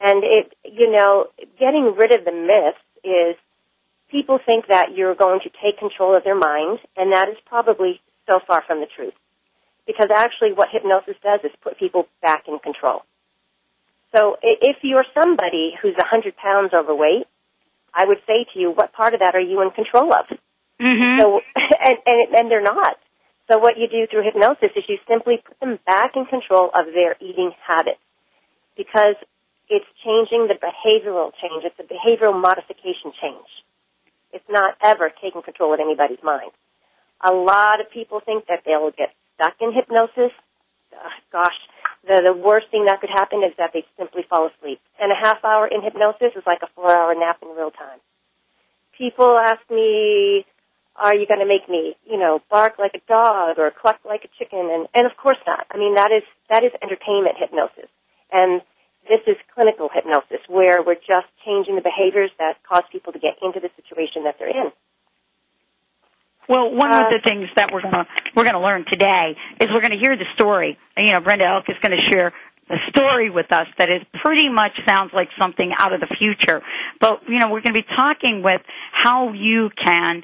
And 0.00 0.22
it, 0.22 0.52
you 0.64 0.90
know, 0.90 1.26
getting 1.58 1.94
rid 1.96 2.14
of 2.14 2.24
the 2.24 2.32
myths 2.32 2.84
is 3.02 3.36
people 4.10 4.38
think 4.44 4.66
that 4.68 4.94
you're 4.94 5.14
going 5.14 5.40
to 5.40 5.50
take 5.62 5.78
control 5.78 6.14
of 6.16 6.22
their 6.22 6.38
mind, 6.38 6.78
and 6.96 7.12
that 7.16 7.28
is 7.28 7.36
probably 7.46 8.00
so 8.26 8.38
far 8.46 8.62
from 8.66 8.80
the 8.80 8.86
truth. 8.94 9.14
Because 9.86 10.10
actually 10.14 10.52
what 10.52 10.68
hypnosis 10.70 11.16
does 11.22 11.40
is 11.42 11.50
put 11.62 11.78
people 11.78 12.06
back 12.20 12.44
in 12.46 12.58
control. 12.60 13.02
So 14.16 14.36
if 14.42 14.76
you're 14.82 15.04
somebody 15.14 15.72
who's 15.80 15.96
100 15.96 16.36
pounds 16.36 16.72
overweight, 16.74 17.26
I 17.94 18.04
would 18.06 18.18
say 18.26 18.44
to 18.52 18.58
you, 18.58 18.70
what 18.70 18.92
part 18.92 19.14
of 19.14 19.20
that 19.20 19.34
are 19.34 19.40
you 19.40 19.62
in 19.62 19.70
control 19.70 20.12
of? 20.12 20.26
Mm-hmm. 20.80 21.20
So, 21.20 21.40
and, 21.56 21.98
and, 22.06 22.34
and 22.34 22.50
they're 22.50 22.62
not. 22.62 22.96
So 23.50 23.58
what 23.58 23.76
you 23.76 23.88
do 23.88 24.06
through 24.10 24.24
hypnosis 24.24 24.72
is 24.76 24.84
you 24.88 24.98
simply 25.08 25.42
put 25.44 25.58
them 25.60 25.78
back 25.86 26.12
in 26.16 26.26
control 26.26 26.70
of 26.74 26.86
their 26.94 27.16
eating 27.20 27.52
habits. 27.66 28.00
Because 28.76 29.16
it's 29.68 29.88
changing 30.04 30.48
the 30.48 30.56
behavioral 30.60 31.32
change. 31.40 31.64
It's 31.64 31.80
a 31.80 31.88
behavioral 31.88 32.38
modification 32.38 33.12
change. 33.20 33.48
It's 34.32 34.44
not 34.48 34.76
ever 34.82 35.10
taking 35.22 35.42
control 35.42 35.74
of 35.74 35.80
anybody's 35.80 36.22
mind. 36.22 36.52
A 37.24 37.32
lot 37.32 37.80
of 37.80 37.90
people 37.90 38.20
think 38.24 38.46
that 38.46 38.64
they'll 38.64 38.90
get 38.90 39.12
stuck 39.36 39.54
in 39.60 39.72
hypnosis. 39.72 40.32
Uh, 40.92 41.08
gosh, 41.30 41.56
the, 42.06 42.22
the 42.26 42.34
worst 42.34 42.66
thing 42.70 42.86
that 42.86 43.00
could 43.00 43.10
happen 43.10 43.42
is 43.46 43.54
that 43.58 43.70
they 43.72 43.84
simply 43.98 44.22
fall 44.28 44.50
asleep. 44.50 44.80
And 45.00 45.12
a 45.12 45.18
half 45.18 45.44
hour 45.44 45.66
in 45.66 45.82
hypnosis 45.82 46.34
is 46.34 46.42
like 46.46 46.62
a 46.62 46.70
four 46.74 46.90
hour 46.90 47.14
nap 47.14 47.38
in 47.42 47.48
real 47.56 47.70
time. 47.70 47.98
People 48.98 49.38
ask 49.38 49.62
me, 49.70 50.44
are 50.96 51.14
you 51.14 51.26
going 51.26 51.40
to 51.40 51.46
make 51.46 51.68
me, 51.68 51.96
you 52.04 52.18
know, 52.18 52.40
bark 52.50 52.78
like 52.78 52.94
a 52.94 53.02
dog 53.08 53.58
or 53.58 53.70
cluck 53.70 54.00
like 54.04 54.24
a 54.24 54.30
chicken? 54.38 54.68
And, 54.70 54.88
and 54.94 55.06
of 55.06 55.16
course 55.16 55.38
not. 55.46 55.66
I 55.70 55.78
mean, 55.78 55.94
that 55.94 56.10
is, 56.12 56.22
that 56.50 56.64
is 56.64 56.72
entertainment 56.82 57.36
hypnosis. 57.38 57.88
And 58.30 58.60
this 59.08 59.20
is 59.26 59.36
clinical 59.54 59.88
hypnosis 59.92 60.42
where 60.48 60.82
we're 60.82 61.00
just 61.00 61.26
changing 61.44 61.76
the 61.76 61.82
behaviors 61.82 62.30
that 62.38 62.62
cause 62.68 62.84
people 62.92 63.12
to 63.12 63.18
get 63.18 63.38
into 63.42 63.60
the 63.60 63.70
situation 63.76 64.24
that 64.24 64.36
they're 64.38 64.50
in. 64.50 64.70
Well, 66.48 66.74
one 66.74 66.92
uh, 66.92 67.04
of 67.04 67.06
the 67.10 67.20
things 67.24 67.48
that 67.56 67.70
we're 67.72 67.82
gonna 67.82 68.06
we're 68.36 68.44
gonna 68.44 68.62
learn 68.62 68.84
today 68.90 69.36
is 69.60 69.68
we're 69.72 69.80
gonna 69.80 70.00
hear 70.00 70.16
the 70.16 70.26
story. 70.34 70.78
You 70.96 71.12
know, 71.12 71.20
Brenda 71.20 71.44
Ekl 71.44 71.70
is 71.70 71.76
going 71.82 71.96
to 71.96 72.10
share 72.10 72.32
a 72.70 72.76
story 72.90 73.30
with 73.30 73.52
us 73.52 73.66
that 73.78 73.90
is 73.90 74.02
pretty 74.22 74.48
much 74.48 74.72
sounds 74.86 75.12
like 75.12 75.28
something 75.38 75.72
out 75.78 75.92
of 75.92 76.00
the 76.00 76.14
future. 76.18 76.62
But 77.00 77.20
you 77.28 77.38
know, 77.38 77.50
we're 77.50 77.60
going 77.60 77.74
to 77.74 77.82
be 77.82 77.86
talking 77.96 78.42
with 78.42 78.60
how 78.92 79.32
you 79.32 79.70
can 79.82 80.22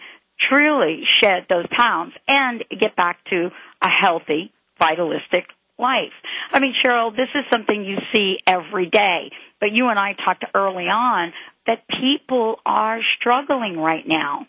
truly 0.49 1.03
shed 1.23 1.47
those 1.49 1.67
pounds 1.71 2.13
and 2.27 2.65
get 2.71 2.97
back 2.97 3.25
to 3.31 3.51
a 3.83 3.89
healthy, 3.89 4.53
vitalistic 4.79 5.47
life. 5.79 6.13
I 6.53 6.61
mean, 6.61 6.75
Cheryl, 6.85 7.15
this 7.15 7.29
is 7.35 7.45
something 7.53 7.85
you 7.85 7.99
see 8.15 8.39
every 8.47 8.87
day. 8.87 9.31
But 9.61 9.73
you 9.73 9.89
and 9.89 9.99
I 9.99 10.15
talked 10.25 10.45
early 10.55 10.85
on 10.85 11.33
that 11.67 11.83
people 12.01 12.57
are 12.65 13.01
struggling 13.19 13.77
right 13.77 14.07
now 14.07 14.47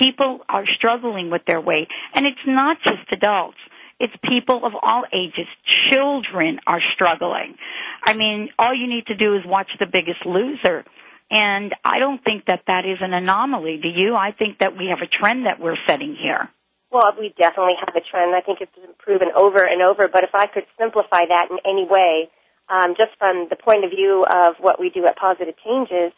people 0.00 0.40
are 0.48 0.64
struggling 0.76 1.30
with 1.30 1.42
their 1.46 1.60
weight. 1.60 1.88
And 2.14 2.26
it's 2.26 2.38
not 2.46 2.78
just 2.84 3.10
adults. 3.12 3.58
It's 3.98 4.12
people 4.28 4.64
of 4.64 4.72
all 4.80 5.04
ages. 5.12 5.46
Children 5.90 6.60
are 6.66 6.80
struggling. 6.94 7.56
I 8.04 8.14
mean, 8.14 8.50
all 8.58 8.74
you 8.74 8.88
need 8.88 9.06
to 9.06 9.16
do 9.16 9.36
is 9.36 9.42
watch 9.46 9.70
The 9.78 9.86
Biggest 9.86 10.26
Loser. 10.26 10.84
And 11.30 11.74
I 11.84 11.98
don't 11.98 12.22
think 12.22 12.44
that 12.46 12.62
that 12.66 12.84
is 12.84 12.98
an 13.00 13.12
anomaly. 13.12 13.80
Do 13.82 13.88
you? 13.88 14.14
I 14.14 14.32
think 14.32 14.58
that 14.58 14.76
we 14.76 14.88
have 14.90 15.00
a 15.02 15.10
trend 15.10 15.46
that 15.46 15.58
we're 15.58 15.78
setting 15.88 16.14
here. 16.14 16.48
Well, 16.90 17.12
we 17.18 17.34
definitely 17.36 17.74
have 17.80 17.96
a 17.96 18.00
trend. 18.00 18.34
I 18.34 18.42
think 18.42 18.60
it's 18.60 18.74
been 18.74 18.94
proven 18.98 19.28
over 19.34 19.58
and 19.58 19.82
over. 19.82 20.08
But 20.12 20.22
if 20.22 20.30
I 20.34 20.46
could 20.46 20.64
simplify 20.78 21.26
that 21.26 21.48
in 21.50 21.58
any 21.64 21.86
way, 21.88 22.30
um, 22.68 22.94
just 22.96 23.18
from 23.18 23.48
the 23.50 23.56
point 23.56 23.84
of 23.84 23.90
view 23.90 24.24
of 24.24 24.56
what 24.60 24.78
we 24.78 24.90
do 24.90 25.06
at 25.06 25.16
Positive 25.16 25.54
Changes, 25.64 26.12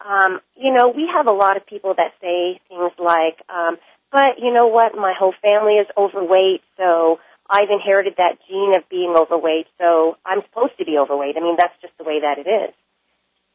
um, 0.00 0.40
you 0.56 0.72
know, 0.72 0.88
we 0.88 1.08
have 1.14 1.26
a 1.26 1.32
lot 1.32 1.56
of 1.56 1.66
people 1.66 1.94
that 1.96 2.12
say 2.20 2.60
things 2.68 2.92
like, 2.98 3.38
um, 3.48 3.76
but 4.10 4.38
you 4.38 4.52
know 4.52 4.66
what, 4.68 4.94
my 4.94 5.14
whole 5.18 5.34
family 5.42 5.74
is 5.74 5.86
overweight, 5.96 6.62
so 6.76 7.18
I've 7.48 7.70
inherited 7.70 8.14
that 8.18 8.38
gene 8.48 8.74
of 8.76 8.88
being 8.88 9.14
overweight, 9.16 9.66
so 9.78 10.16
I'm 10.24 10.42
supposed 10.48 10.76
to 10.78 10.84
be 10.84 10.98
overweight. 10.98 11.36
I 11.36 11.40
mean, 11.40 11.56
that's 11.56 11.74
just 11.80 11.96
the 11.98 12.04
way 12.04 12.20
that 12.20 12.38
it 12.38 12.48
is. 12.48 12.74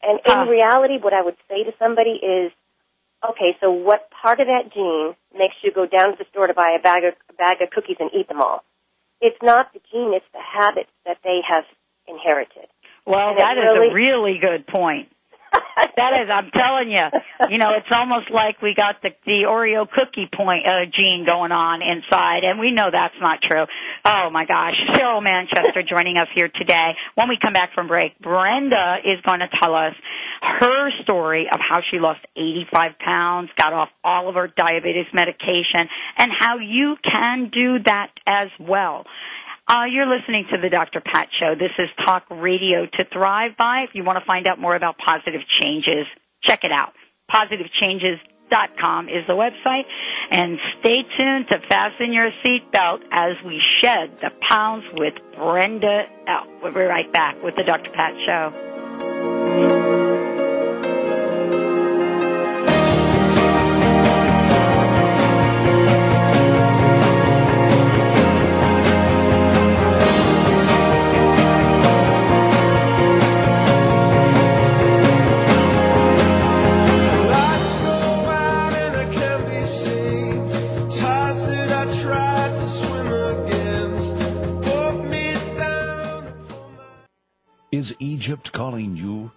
And 0.01 0.19
in 0.25 0.31
uh. 0.31 0.45
reality, 0.45 0.97
what 1.01 1.13
I 1.13 1.21
would 1.21 1.37
say 1.49 1.63
to 1.63 1.73
somebody 1.79 2.17
is, 2.21 2.51
okay, 3.27 3.57
so 3.59 3.71
what 3.71 4.09
part 4.11 4.39
of 4.39 4.47
that 4.47 4.73
gene 4.73 5.15
makes 5.33 5.55
you 5.63 5.71
go 5.71 5.85
down 5.85 6.13
to 6.13 6.17
the 6.17 6.25
store 6.31 6.47
to 6.47 6.53
buy 6.53 6.77
a 6.77 6.81
bag 6.81 7.03
of, 7.03 7.13
a 7.29 7.33
bag 7.33 7.61
of 7.61 7.69
cookies 7.69 7.97
and 7.99 8.09
eat 8.13 8.27
them 8.27 8.41
all? 8.41 8.63
It's 9.19 9.37
not 9.41 9.73
the 9.73 9.79
gene, 9.91 10.13
it's 10.13 10.29
the 10.31 10.41
habits 10.41 10.93
that 11.05 11.17
they 11.23 11.41
have 11.47 11.65
inherited. 12.07 12.69
Well, 13.05 13.29
and 13.29 13.39
that 13.39 13.57
is 13.57 13.65
really, 13.65 13.89
a 13.89 13.93
really 13.93 14.39
good 14.39 14.67
point 14.67 15.09
that 15.95 16.11
is, 16.23 16.29
I'm 16.29 16.51
telling 16.51 16.91
you, 16.91 17.05
you 17.49 17.57
know, 17.57 17.71
it's 17.77 17.89
almost 17.91 18.29
like 18.31 18.61
we 18.61 18.73
got 18.73 19.01
the 19.01 19.09
the 19.25 19.45
Oreo 19.47 19.89
cookie 19.89 20.29
point 20.31 20.65
uh, 20.65 20.85
gene 20.85 21.25
going 21.25 21.51
on 21.51 21.81
inside, 21.81 22.43
and 22.43 22.59
we 22.59 22.71
know 22.71 22.89
that's 22.91 23.17
not 23.21 23.39
true. 23.41 23.65
Oh 24.05 24.29
my 24.31 24.45
gosh, 24.45 24.75
Cheryl 24.91 25.23
Manchester 25.23 25.83
joining 25.83 26.17
us 26.17 26.27
here 26.35 26.49
today. 26.49 26.95
When 27.15 27.29
we 27.29 27.37
come 27.41 27.53
back 27.53 27.73
from 27.73 27.87
break, 27.87 28.19
Brenda 28.19 28.97
is 29.03 29.21
going 29.25 29.39
to 29.39 29.49
tell 29.59 29.75
us 29.75 29.93
her 30.41 30.91
story 31.03 31.47
of 31.51 31.59
how 31.59 31.81
she 31.89 31.99
lost 31.99 32.19
85 32.35 32.99
pounds, 32.99 33.49
got 33.57 33.73
off 33.73 33.89
all 34.03 34.29
of 34.29 34.35
her 34.35 34.47
diabetes 34.47 35.07
medication, 35.13 35.89
and 36.17 36.31
how 36.35 36.57
you 36.57 36.95
can 37.03 37.49
do 37.51 37.79
that 37.85 38.11
as 38.25 38.49
well. 38.59 39.05
Uh, 39.67 39.83
you're 39.91 40.07
listening 40.07 40.45
to 40.49 40.57
the 40.61 40.69
Dr. 40.69 41.01
Pat 41.01 41.27
Show. 41.37 41.53
This 41.55 41.71
is 41.77 41.89
Talk 42.05 42.23
Radio 42.29 42.85
to 42.85 43.03
Thrive 43.11 43.57
By. 43.57 43.83
If 43.87 43.95
you 43.95 44.05
want 44.05 44.17
to 44.17 44.25
find 44.25 44.47
out 44.47 44.59
more 44.59 44.77
about 44.77 44.95
positive 44.97 45.41
changes, 45.61 46.07
check 46.41 46.63
it 46.63 46.71
out. 46.71 46.93
PositiveChanges.com 47.29 49.09
is 49.09 49.27
the 49.27 49.33
website. 49.33 49.83
And 50.31 50.57
stay 50.79 51.03
tuned 51.17 51.49
to 51.51 51.59
fasten 51.67 52.13
your 52.13 52.31
seatbelt 52.45 53.01
as 53.11 53.35
we 53.45 53.61
shed 53.81 54.17
the 54.21 54.31
pounds 54.47 54.85
with 54.93 55.15
Brenda 55.35 56.03
L. 56.27 56.47
We'll 56.63 56.73
be 56.73 56.79
right 56.79 57.11
back 57.11 57.43
with 57.43 57.55
the 57.57 57.63
Dr. 57.63 57.91
Pat 57.91 58.13
Show. 58.25 59.86
Is 87.77 87.93
Egypt 87.99 88.51
calling 88.53 88.97
you? 88.97 89.31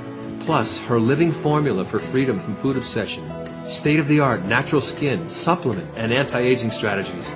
Plus, 0.45 0.79
her 0.81 1.01
living 1.01 1.33
formula 1.33 1.87
for 1.87 1.99
freedom 1.99 2.39
from 2.39 2.55
food 2.55 2.77
obsession, 2.77 3.25
state 3.67 3.99
of 3.99 4.09
the 4.09 4.21
art 4.21 4.45
natural 4.45 4.83
skin, 4.83 5.27
supplement, 5.27 5.89
and 5.97 6.13
anti 6.13 6.39
aging 6.39 6.71
strategies, 6.71 7.27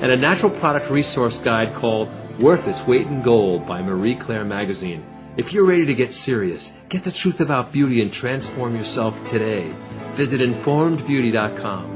and 0.00 0.10
a 0.10 0.16
natural 0.16 0.50
product 0.50 0.90
resource 0.90 1.38
guide 1.38 1.74
called 1.74 2.08
Worth 2.40 2.66
Its 2.68 2.86
Weight 2.86 3.06
in 3.06 3.20
Gold 3.20 3.66
by 3.66 3.82
Marie 3.82 4.16
Claire 4.16 4.46
Magazine. 4.46 5.04
If 5.36 5.52
you're 5.52 5.66
ready 5.66 5.84
to 5.84 5.94
get 5.94 6.10
serious, 6.10 6.72
get 6.88 7.04
the 7.04 7.12
truth 7.12 7.42
about 7.42 7.70
beauty 7.70 8.00
and 8.00 8.10
transform 8.10 8.74
yourself 8.74 9.14
today. 9.28 9.74
Visit 10.14 10.40
informedbeauty.com. 10.40 11.95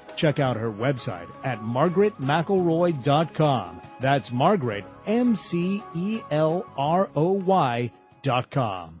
Check 0.15 0.39
out 0.39 0.57
her 0.57 0.71
website 0.71 1.27
at 1.43 1.59
margaretmcelroy.com. 1.59 3.81
That's 3.99 4.31
Margaret, 4.31 4.85
M 5.05 5.35
C 5.35 5.83
E 5.95 6.21
L 6.31 6.65
R 6.77 7.09
O 7.15 7.31
Y 7.31 7.91
dot 8.21 8.49
com. 8.49 9.00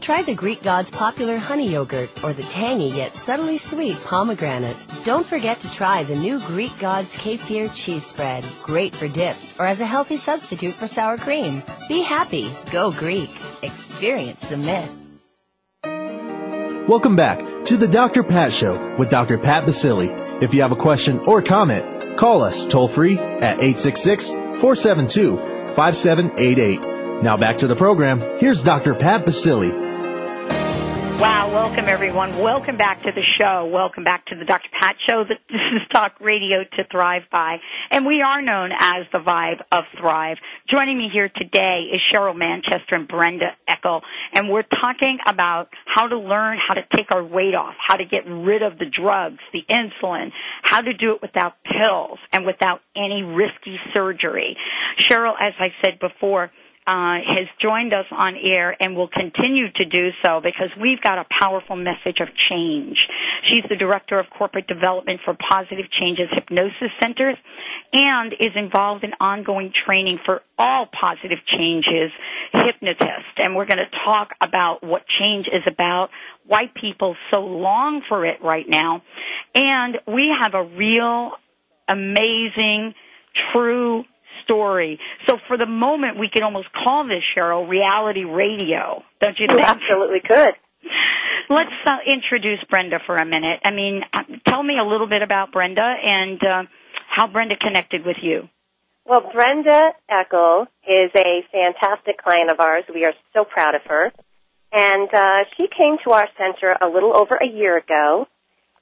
Try 0.00 0.22
the 0.22 0.34
Greek 0.34 0.62
God's 0.62 0.90
popular 0.90 1.38
honey 1.38 1.68
yogurt 1.68 2.22
or 2.22 2.32
the 2.32 2.42
tangy 2.42 2.88
yet 2.96 3.14
subtly 3.14 3.58
sweet 3.58 3.96
pomegranate. 4.04 4.76
Don't 5.04 5.26
forget 5.26 5.58
to 5.60 5.72
try 5.72 6.04
the 6.04 6.14
new 6.14 6.38
Greek 6.40 6.78
God's 6.78 7.16
kefir 7.16 7.74
cheese 7.74 8.06
spread. 8.06 8.44
Great 8.62 8.94
for 8.94 9.08
dips 9.08 9.58
or 9.58 9.66
as 9.66 9.80
a 9.80 9.86
healthy 9.86 10.16
substitute 10.16 10.74
for 10.74 10.86
sour 10.86 11.16
cream. 11.16 11.62
Be 11.88 12.02
happy. 12.02 12.48
Go 12.70 12.92
Greek. 12.92 13.30
Experience 13.62 14.48
the 14.48 14.58
myth. 14.58 14.92
Welcome 16.88 17.16
back 17.16 17.64
to 17.64 17.76
the 17.76 17.88
Dr. 17.88 18.22
Pat 18.22 18.52
Show 18.52 18.94
with 18.96 19.08
Dr. 19.08 19.38
Pat 19.38 19.64
Baccili. 19.64 20.42
If 20.42 20.54
you 20.54 20.62
have 20.62 20.70
a 20.70 20.76
question 20.76 21.18
or 21.20 21.42
comment, 21.42 22.16
call 22.16 22.42
us 22.42 22.64
toll 22.64 22.86
free 22.86 23.18
at 23.18 23.60
866 23.60 24.30
472 24.30 25.36
5788. 25.74 27.22
Now 27.22 27.36
back 27.36 27.58
to 27.58 27.66
the 27.66 27.74
program. 27.74 28.20
Here's 28.38 28.62
Dr. 28.62 28.94
Pat 28.94 29.24
Baccili. 29.24 29.85
Wow, 31.18 31.50
welcome 31.50 31.86
everyone. 31.86 32.36
Welcome 32.36 32.76
back 32.76 33.02
to 33.04 33.10
the 33.10 33.22
show. 33.40 33.70
Welcome 33.72 34.04
back 34.04 34.26
to 34.26 34.36
the 34.36 34.44
Dr. 34.44 34.68
Pat 34.78 34.96
Show. 35.08 35.24
This 35.24 35.38
is 35.48 35.80
Talk 35.90 36.20
Radio 36.20 36.62
to 36.76 36.84
Thrive 36.92 37.22
By. 37.32 37.56
And 37.90 38.04
we 38.04 38.20
are 38.20 38.42
known 38.42 38.70
as 38.78 39.06
the 39.12 39.20
Vibe 39.20 39.62
of 39.72 39.84
Thrive. 39.98 40.36
Joining 40.68 40.98
me 40.98 41.08
here 41.10 41.30
today 41.34 41.88
is 41.90 42.02
Cheryl 42.12 42.36
Manchester 42.36 42.96
and 42.96 43.08
Brenda 43.08 43.56
Ekl. 43.66 44.02
And 44.34 44.50
we're 44.50 44.62
talking 44.62 45.16
about 45.26 45.70
how 45.86 46.06
to 46.06 46.18
learn 46.18 46.58
how 46.58 46.74
to 46.74 46.82
take 46.94 47.10
our 47.10 47.24
weight 47.24 47.54
off, 47.54 47.76
how 47.78 47.96
to 47.96 48.04
get 48.04 48.26
rid 48.26 48.60
of 48.60 48.78
the 48.78 48.84
drugs, 48.84 49.38
the 49.54 49.62
insulin, 49.70 50.32
how 50.60 50.82
to 50.82 50.92
do 50.92 51.14
it 51.14 51.22
without 51.22 51.54
pills 51.64 52.18
and 52.30 52.44
without 52.44 52.80
any 52.94 53.22
risky 53.22 53.78
surgery. 53.94 54.54
Cheryl, 55.08 55.32
as 55.40 55.54
I 55.58 55.68
said 55.82 55.98
before, 55.98 56.50
uh, 56.86 57.18
has 57.26 57.48
joined 57.60 57.92
us 57.92 58.06
on 58.12 58.36
air 58.36 58.76
and 58.78 58.94
will 58.94 59.08
continue 59.08 59.66
to 59.72 59.84
do 59.84 60.10
so 60.24 60.40
because 60.40 60.70
we've 60.80 61.00
got 61.00 61.18
a 61.18 61.24
powerful 61.40 61.74
message 61.74 62.20
of 62.20 62.28
change. 62.48 62.96
She's 63.44 63.64
the 63.68 63.74
director 63.74 64.20
of 64.20 64.26
corporate 64.30 64.68
development 64.68 65.20
for 65.24 65.34
Positive 65.34 65.86
Changes 65.90 66.28
Hypnosis 66.32 66.90
Centers 67.02 67.36
and 67.92 68.32
is 68.34 68.52
involved 68.54 69.02
in 69.02 69.12
ongoing 69.20 69.72
training 69.84 70.18
for 70.24 70.42
all 70.58 70.86
positive 70.86 71.38
changes 71.46 72.12
hypnotists. 72.52 73.34
And 73.36 73.56
we're 73.56 73.66
going 73.66 73.78
to 73.78 73.90
talk 74.04 74.30
about 74.40 74.84
what 74.84 75.02
change 75.18 75.46
is 75.48 75.62
about, 75.66 76.10
why 76.46 76.70
people 76.80 77.16
so 77.32 77.38
long 77.38 78.02
for 78.08 78.24
it 78.26 78.38
right 78.42 78.66
now. 78.68 79.02
And 79.56 79.98
we 80.06 80.32
have 80.38 80.54
a 80.54 80.62
real 80.62 81.32
amazing, 81.88 82.94
true 83.52 84.04
story. 84.46 84.98
So 85.28 85.36
for 85.46 85.58
the 85.58 85.66
moment, 85.66 86.18
we 86.18 86.30
can 86.32 86.42
almost 86.42 86.68
call 86.72 87.04
this, 87.06 87.22
Cheryl, 87.36 87.68
reality 87.68 88.24
radio. 88.24 89.02
Don't 89.20 89.36
you 89.38 89.46
think? 89.46 89.60
You 89.60 89.64
absolutely 89.66 90.20
could. 90.26 90.54
Let's 91.50 91.70
uh, 91.84 91.98
introduce 92.06 92.58
Brenda 92.70 92.98
for 93.06 93.16
a 93.16 93.24
minute. 93.24 93.60
I 93.64 93.70
mean, 93.70 94.02
uh, 94.12 94.22
tell 94.48 94.62
me 94.62 94.74
a 94.80 94.86
little 94.86 95.08
bit 95.08 95.22
about 95.22 95.52
Brenda 95.52 95.82
and 95.82 96.40
uh, 96.42 96.62
how 97.08 97.26
Brenda 97.28 97.56
connected 97.56 98.04
with 98.06 98.16
you. 98.22 98.48
Well, 99.04 99.30
Brenda 99.32 99.92
Ekl 100.10 100.66
is 100.82 101.10
a 101.14 101.46
fantastic 101.52 102.18
client 102.18 102.50
of 102.50 102.58
ours. 102.58 102.84
We 102.92 103.04
are 103.04 103.14
so 103.34 103.44
proud 103.44 103.74
of 103.76 103.82
her. 103.86 104.12
And 104.72 105.08
uh, 105.14 105.44
she 105.56 105.68
came 105.68 105.96
to 106.06 106.12
our 106.12 106.26
center 106.36 106.74
a 106.82 106.88
little 106.88 107.14
over 107.14 107.38
a 107.40 107.46
year 107.46 107.78
ago. 107.78 108.26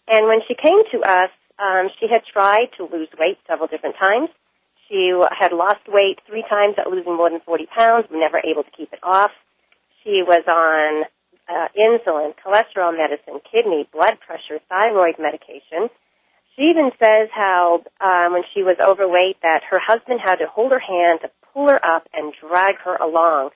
And 0.09 0.27
when 0.27 0.40
she 0.48 0.55
came 0.55 0.79
to 0.92 1.11
us, 1.11 1.31
um, 1.59 1.88
she 2.00 2.07
had 2.11 2.22
tried 2.33 2.68
to 2.79 2.85
lose 2.85 3.09
weight 3.18 3.38
several 3.46 3.68
different 3.68 3.96
times. 4.00 4.31
She 4.88 5.12
had 5.38 5.53
lost 5.53 5.81
weight 5.88 6.20
three 6.27 6.44
times 6.49 6.77
at 6.79 6.90
losing 6.90 7.16
more 7.16 7.31
than 7.31 7.40
40 7.40 7.66
pounds, 7.66 8.07
never 8.12 8.38
able 8.38 8.64
to 8.64 8.70
keep 8.77 8.92
it 8.92 9.01
off. 9.03 9.31
She 10.03 10.23
was 10.23 10.44
on 10.47 11.05
uh, 11.49 11.68
insulin, 11.77 12.35
cholesterol 12.37 12.97
medicine, 12.97 13.40
kidney, 13.51 13.88
blood 13.92 14.18
pressure, 14.20 14.61
thyroid 14.68 15.16
medication. 15.18 15.88
She 16.57 16.62
even 16.70 16.90
says 16.99 17.29
how 17.33 17.83
um, 18.01 18.33
when 18.33 18.42
she 18.55 18.62
was 18.62 18.77
overweight 18.81 19.38
that 19.42 19.62
her 19.70 19.81
husband 19.81 20.20
had 20.23 20.37
to 20.37 20.47
hold 20.47 20.73
her 20.73 20.79
hand 20.79 21.20
to 21.23 21.31
pull 21.53 21.68
her 21.68 21.81
up 21.85 22.07
and 22.12 22.33
drag 22.40 22.77
her 22.85 22.97
along. 22.97 23.51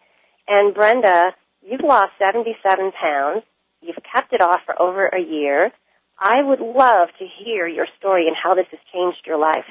And 0.49 0.75
Brenda, 0.75 1.35
you've 1.62 1.85
lost 1.85 2.12
77 2.19 2.93
pounds. 2.93 3.45
You've 3.81 4.03
kept 4.03 4.33
it 4.33 4.41
off 4.41 4.61
for 4.67 4.81
over 4.81 5.07
a 5.07 5.21
year. 5.21 5.71
I 6.19 6.43
would 6.43 6.61
love 6.61 7.09
to 7.19 7.27
hear 7.45 7.69
your 7.69 7.87
story 7.99 8.27
and 8.27 8.35
how 8.35 8.55
this 8.55 8.67
has 8.71 8.81
changed 8.93 9.23
your 9.27 9.38
life. 9.38 9.69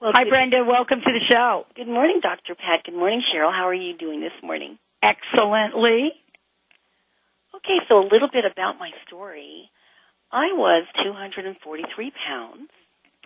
Well, 0.00 0.16
Hi, 0.16 0.24
Brenda. 0.24 0.64
Welcome 0.64 1.04
to 1.04 1.12
the 1.12 1.20
show. 1.28 1.68
Good 1.76 1.84
morning, 1.84 2.24
Dr. 2.24 2.56
Pat. 2.56 2.88
Good 2.88 2.96
morning, 2.96 3.20
Cheryl. 3.20 3.52
How 3.52 3.68
are 3.68 3.76
you 3.76 3.92
doing 3.92 4.24
this 4.24 4.32
morning? 4.40 4.80
Excellently. 5.04 6.16
Okay, 7.52 7.84
so 7.84 8.00
a 8.00 8.08
little 8.08 8.32
bit 8.32 8.48
about 8.48 8.80
my 8.80 8.96
story. 9.04 9.68
I 10.32 10.56
was 10.56 10.88
243 11.04 11.52
pounds, 12.16 12.72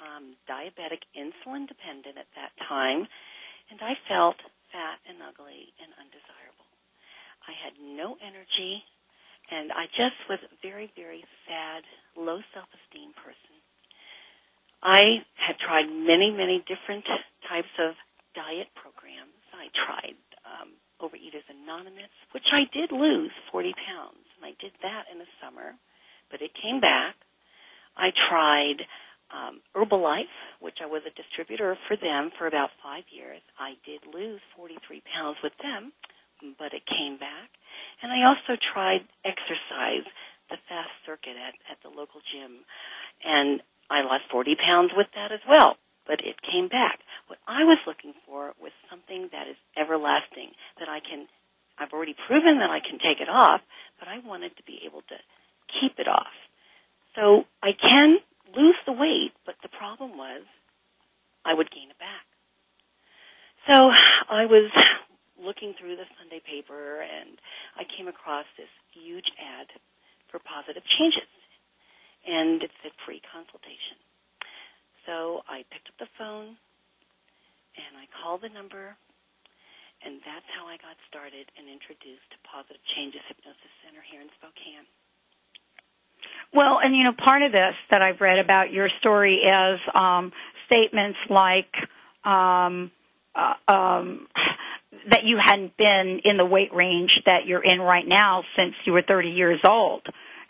um, 0.03 0.35
diabetic, 0.51 1.07
insulin 1.15 1.71
dependent 1.71 2.19
at 2.19 2.27
that 2.35 2.51
time, 2.67 3.07
and 3.71 3.79
I 3.79 3.95
felt 4.11 4.43
fat 4.75 4.99
and 5.07 5.23
ugly 5.23 5.71
and 5.79 5.95
undesirable. 5.95 6.67
I 7.47 7.55
had 7.55 7.79
no 7.79 8.19
energy, 8.19 8.83
and 9.47 9.71
I 9.71 9.87
just 9.95 10.19
was 10.27 10.43
a 10.43 10.51
very, 10.59 10.91
very 10.99 11.23
sad, 11.47 11.87
low 12.19 12.43
self-esteem 12.51 13.15
person. 13.23 13.63
I 14.85 15.25
had 15.41 15.57
tried 15.57 15.89
many, 15.89 16.29
many 16.29 16.61
different 16.69 17.09
types 17.49 17.73
of 17.81 17.97
diet 18.37 18.69
programs. 18.77 19.33
I 19.57 19.73
tried 19.73 20.21
um, 20.45 20.77
Overeaters 21.01 21.49
Anonymous, 21.49 22.13
which 22.37 22.45
I 22.53 22.69
did 22.69 22.93
lose 22.93 23.33
40 23.49 23.73
pounds, 23.81 24.21
and 24.37 24.45
I 24.45 24.53
did 24.61 24.77
that 24.85 25.09
in 25.09 25.17
the 25.17 25.31
summer, 25.41 25.73
but 26.29 26.45
it 26.45 26.53
came 26.61 26.85
back. 26.85 27.17
I 27.97 28.13
tried 28.29 28.85
um, 29.33 29.65
Herbalife, 29.73 30.37
which 30.61 30.85
I 30.85 30.87
was 30.87 31.01
a 31.09 31.17
distributor 31.17 31.79
for 31.89 31.97
them 31.97 32.29
for 32.37 32.47
about 32.47 32.69
five 32.85 33.09
years. 33.09 33.41
I 33.57 33.81
did 33.89 34.05
lose 34.05 34.45
43 34.53 35.01
pounds 35.09 35.39
with 35.43 35.57
them, 35.65 35.97
but 36.61 36.77
it 36.77 36.85
came 36.85 37.17
back. 37.17 37.49
And 38.03 38.13
I 38.13 38.29
also 38.29 38.61
tried 38.61 39.09
exercise, 39.25 40.05
the 40.53 40.61
fast 40.69 40.93
circuit 41.09 41.41
at, 41.41 41.57
at 41.73 41.81
the 41.81 41.89
local 41.89 42.21
gym. 42.21 42.69
And 43.25 43.65
I 43.95 44.03
lost 44.03 44.27
40 44.31 44.57
pounds 44.59 44.91
with 44.97 45.07
that 45.15 45.31
as 45.31 45.39
well, 45.47 45.79
but 46.03 46.19
it 46.19 46.43
came 46.43 46.67
back. 46.67 46.99
What 47.31 47.39
I 47.47 47.63
was 47.63 47.79
looking 47.87 48.13
for 48.27 48.51
was 48.59 48.75
something 48.91 49.31
that 49.31 49.47
is 49.47 49.55
everlasting, 49.79 50.51
that 50.83 50.91
I 50.91 50.99
can, 50.99 51.31
I've 51.79 51.95
already 51.95 52.19
proven 52.27 52.59
that 52.59 52.75
I 52.75 52.83
can 52.83 52.99
take 52.99 53.23
it 53.23 53.31
off, 53.31 53.63
but 54.03 54.09
I 54.11 54.19
wanted 54.27 54.57
to 54.59 54.65
be 54.67 54.83
able 54.83 55.07
to 55.07 55.19
keep 55.79 56.03
it 56.03 56.09
off. 56.11 56.35
So 57.15 57.47
I 57.63 57.71
can 57.71 58.19
lose 58.51 58.77
the 58.85 58.93
weight, 58.93 59.31
but 59.47 59.55
the 59.63 59.71
problem 59.71 60.19
was 60.19 60.43
I 61.47 61.55
would 61.55 61.71
gain 61.71 61.91
it 61.95 61.99
back. 62.03 62.27
So 63.71 63.95
I 64.29 64.45
was 64.51 64.75
looking 65.39 65.75
through 65.79 65.97
the 65.97 66.09
Sunday 66.19 66.43
paper 66.43 67.01
and 67.01 67.39
I 67.79 67.87
came 67.87 68.09
across 68.09 68.45
this 68.59 68.71
huge 68.93 69.31
ad 69.39 69.71
for 70.31 70.43
positive 70.43 70.83
changes. 70.99 71.31
And 72.27 72.63
it 72.65 72.74
free 73.05 73.21
consultation. 73.31 74.01
So 75.07 75.45
I 75.49 75.65
picked 75.69 75.89
up 75.89 75.99
the 76.01 76.11
phone 76.17 76.57
and 77.77 77.93
I 77.97 78.09
called 78.21 78.41
the 78.41 78.53
number 78.53 78.97
and 80.05 80.21
that's 80.21 80.45
how 80.53 80.69
I 80.69 80.77
got 80.77 80.97
started 81.09 81.49
and 81.57 81.65
introduced 81.65 82.29
to 82.33 82.37
Positive 82.45 82.81
Changes 82.97 83.25
Hypnosis 83.29 83.73
Center 83.85 84.05
here 84.05 84.21
in 84.21 84.29
Spokane. 84.37 84.85
Well, 86.53 86.79
and 86.83 86.95
you 86.95 87.05
know, 87.05 87.13
part 87.17 87.43
of 87.43 87.53
this 87.53 87.75
that 87.91 88.03
I've 88.03 88.21
read 88.21 88.39
about 88.39 88.73
your 88.73 88.89
story 89.01 89.41
is 89.41 89.81
um, 89.95 90.33
statements 90.67 91.19
like 91.31 91.73
um, 92.25 92.93
uh, 93.35 93.55
um, 93.67 94.29
that 95.11 95.25
you 95.25 95.39
hadn't 95.41 95.77
been 95.77 96.21
in 96.25 96.37
the 96.37 96.45
weight 96.45 96.73
range 96.73 97.11
that 97.27 97.47
you're 97.47 97.65
in 97.65 97.81
right 97.81 98.07
now 98.07 98.45
since 98.57 98.75
you 98.85 98.93
were 98.93 99.03
30 99.03 99.31
years 99.31 99.61
old. 99.67 100.03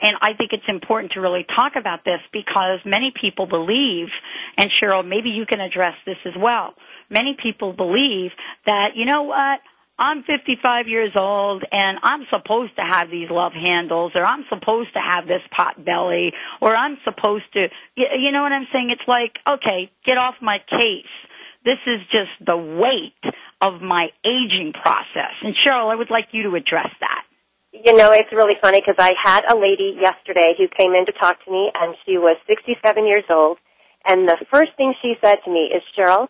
And 0.05 0.19
I 0.21 0.35
think 0.35 0.53
it's 0.53 0.69
important 0.69 1.13
to 1.13 1.21
really 1.21 1.47
talk 1.57 1.77
about 1.77 2.05
this 2.05 2.21
because 2.31 2.81
many 2.85 3.11
people 3.19 3.47
believe, 3.47 4.09
and 4.59 4.71
Cheryl, 4.71 5.03
maybe 5.03 5.31
you 5.31 5.47
can 5.47 5.61
address 5.61 5.95
this 6.05 6.19
as 6.27 6.35
well. 6.39 6.75
Many 7.09 7.39
people 7.43 7.73
believe 7.73 8.31
that, 8.67 8.97
you 8.97 9.07
know 9.07 9.23
what, 9.23 9.61
I'm 9.99 10.23
55 10.25 10.89
years 10.89 11.13
old 11.17 11.65
and 11.73 11.99
I'm 12.03 12.27
supposed 12.29 12.77
to 12.77 12.83
have 12.83 13.11
these 13.11 13.31
love 13.31 13.53
handles 13.53 14.13
or 14.15 14.27
I'm 14.27 14.45
supposed 14.51 14.93
to 14.93 15.01
have 15.01 15.27
this 15.27 15.41
pot 15.57 15.83
belly 15.83 16.33
or 16.61 16.77
I'm 16.77 16.99
supposed 17.05 17.45
to, 17.55 17.69
you 17.97 18.31
know 18.31 18.43
what 18.43 18.53
I'm 18.53 18.67
saying? 18.75 18.91
It's 18.91 19.09
like, 19.09 19.33
okay, 19.49 19.91
get 20.05 20.19
off 20.19 20.35
my 20.43 20.59
case. 20.69 21.15
This 21.65 21.79
is 21.87 22.01
just 22.13 22.31
the 22.45 22.59
weight 22.59 23.35
of 23.63 23.81
my 23.81 24.09
aging 24.23 24.75
process. 24.75 25.33
And 25.43 25.55
Cheryl, 25.65 25.91
I 25.91 25.95
would 25.95 26.11
like 26.11 26.29
you 26.33 26.43
to 26.43 26.57
address 26.57 26.91
that. 27.01 27.25
You 27.75 27.97
know, 27.97 28.13
it's 28.13 28.33
really 28.33 28.57
funny 28.63 28.81
because 28.81 28.97
I 28.99 29.15
had 29.21 29.45
a 29.51 29.57
lady 29.57 29.99
yesterday 30.01 30.55
who 30.57 30.69
came 30.69 30.95
in 30.95 31.05
to 31.07 31.13
talk 31.13 31.45
to 31.45 31.51
me 31.51 31.71
and 31.75 31.95
she 32.07 32.17
was 32.17 32.37
67 32.47 33.07
years 33.07 33.25
old 33.29 33.59
and 34.07 34.29
the 34.29 34.39
first 34.51 34.71
thing 34.77 34.95
she 35.03 35.15
said 35.23 35.37
to 35.45 35.51
me 35.51 35.71
is, 35.75 35.83
Cheryl, 35.99 36.29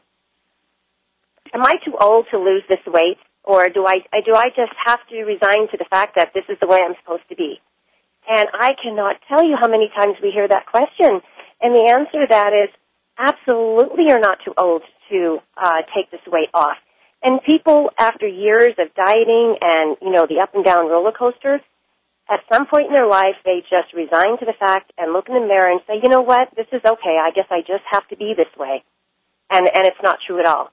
am 1.53 1.63
I 1.63 1.77
too 1.85 1.97
old 2.01 2.27
to 2.31 2.39
lose 2.39 2.63
this 2.69 2.81
weight? 2.87 3.19
or 3.45 3.69
do 3.69 3.87
I 3.87 4.01
do 4.25 4.35
I 4.35 4.49
just 4.49 4.73
have 4.87 5.01
to 5.11 5.23
resign 5.23 5.69
to 5.71 5.77
the 5.77 5.85
fact 5.89 6.17
that 6.17 6.33
this 6.35 6.45
is 6.49 6.57
the 6.61 6.67
way 6.67 6.79
I'm 6.83 6.97
supposed 7.03 7.29
to 7.29 7.37
be? 7.37 7.61
And 8.29 8.49
I 8.55 8.73
cannot 8.83 9.17
tell 9.29 9.45
you 9.45 9.57
how 9.61 9.69
many 9.69 9.91
times 9.95 10.17
we 10.23 10.31
hear 10.31 10.49
that 10.49 10.67
question, 10.67 11.21
and 11.61 11.75
the 11.75 11.91
answer 11.91 12.25
to 12.25 12.27
that 12.31 12.53
is 12.53 12.71
absolutely 13.19 14.05
you're 14.09 14.19
not 14.19 14.39
too 14.45 14.55
old 14.57 14.83
to 15.11 15.39
uh, 15.57 15.83
take 15.95 16.11
this 16.11 16.23
weight 16.27 16.49
off. 16.55 16.79
And 17.25 17.41
people, 17.43 17.91
after 17.99 18.29
years 18.29 18.75
of 18.79 18.95
dieting 18.95 19.57
and 19.61 19.97
you 20.03 20.13
know 20.13 20.27
the 20.29 20.41
up 20.43 20.55
and 20.55 20.63
down 20.63 20.89
roller 20.89 21.11
coaster, 21.11 21.59
at 22.29 22.41
some 22.53 22.67
point 22.67 22.89
in 22.89 22.93
their 22.93 23.09
life 23.09 23.37
they 23.45 23.65
just 23.71 23.93
resign 23.95 24.39
to 24.39 24.45
the 24.45 24.53
fact 24.53 24.93
and 24.99 25.13
look 25.13 25.29
in 25.29 25.35
the 25.35 25.41
mirror 25.41 25.73
and 25.73 25.81
say, 25.87 25.95
you 26.03 26.11
know 26.11 26.21
what, 26.21 26.49
this 26.55 26.67
is 26.71 26.83
okay. 26.85 27.17
I 27.17 27.31
guess 27.35 27.47
I 27.51 27.61
just 27.61 27.85
have 27.91 28.07
to 28.09 28.17
be 28.17 28.35
this 28.37 28.53
way, 28.59 28.85
and 29.51 29.67
and 29.67 29.87
it's 29.87 30.03
not 30.03 30.19
true 30.27 30.39
at 30.39 30.47
all. 30.47 30.71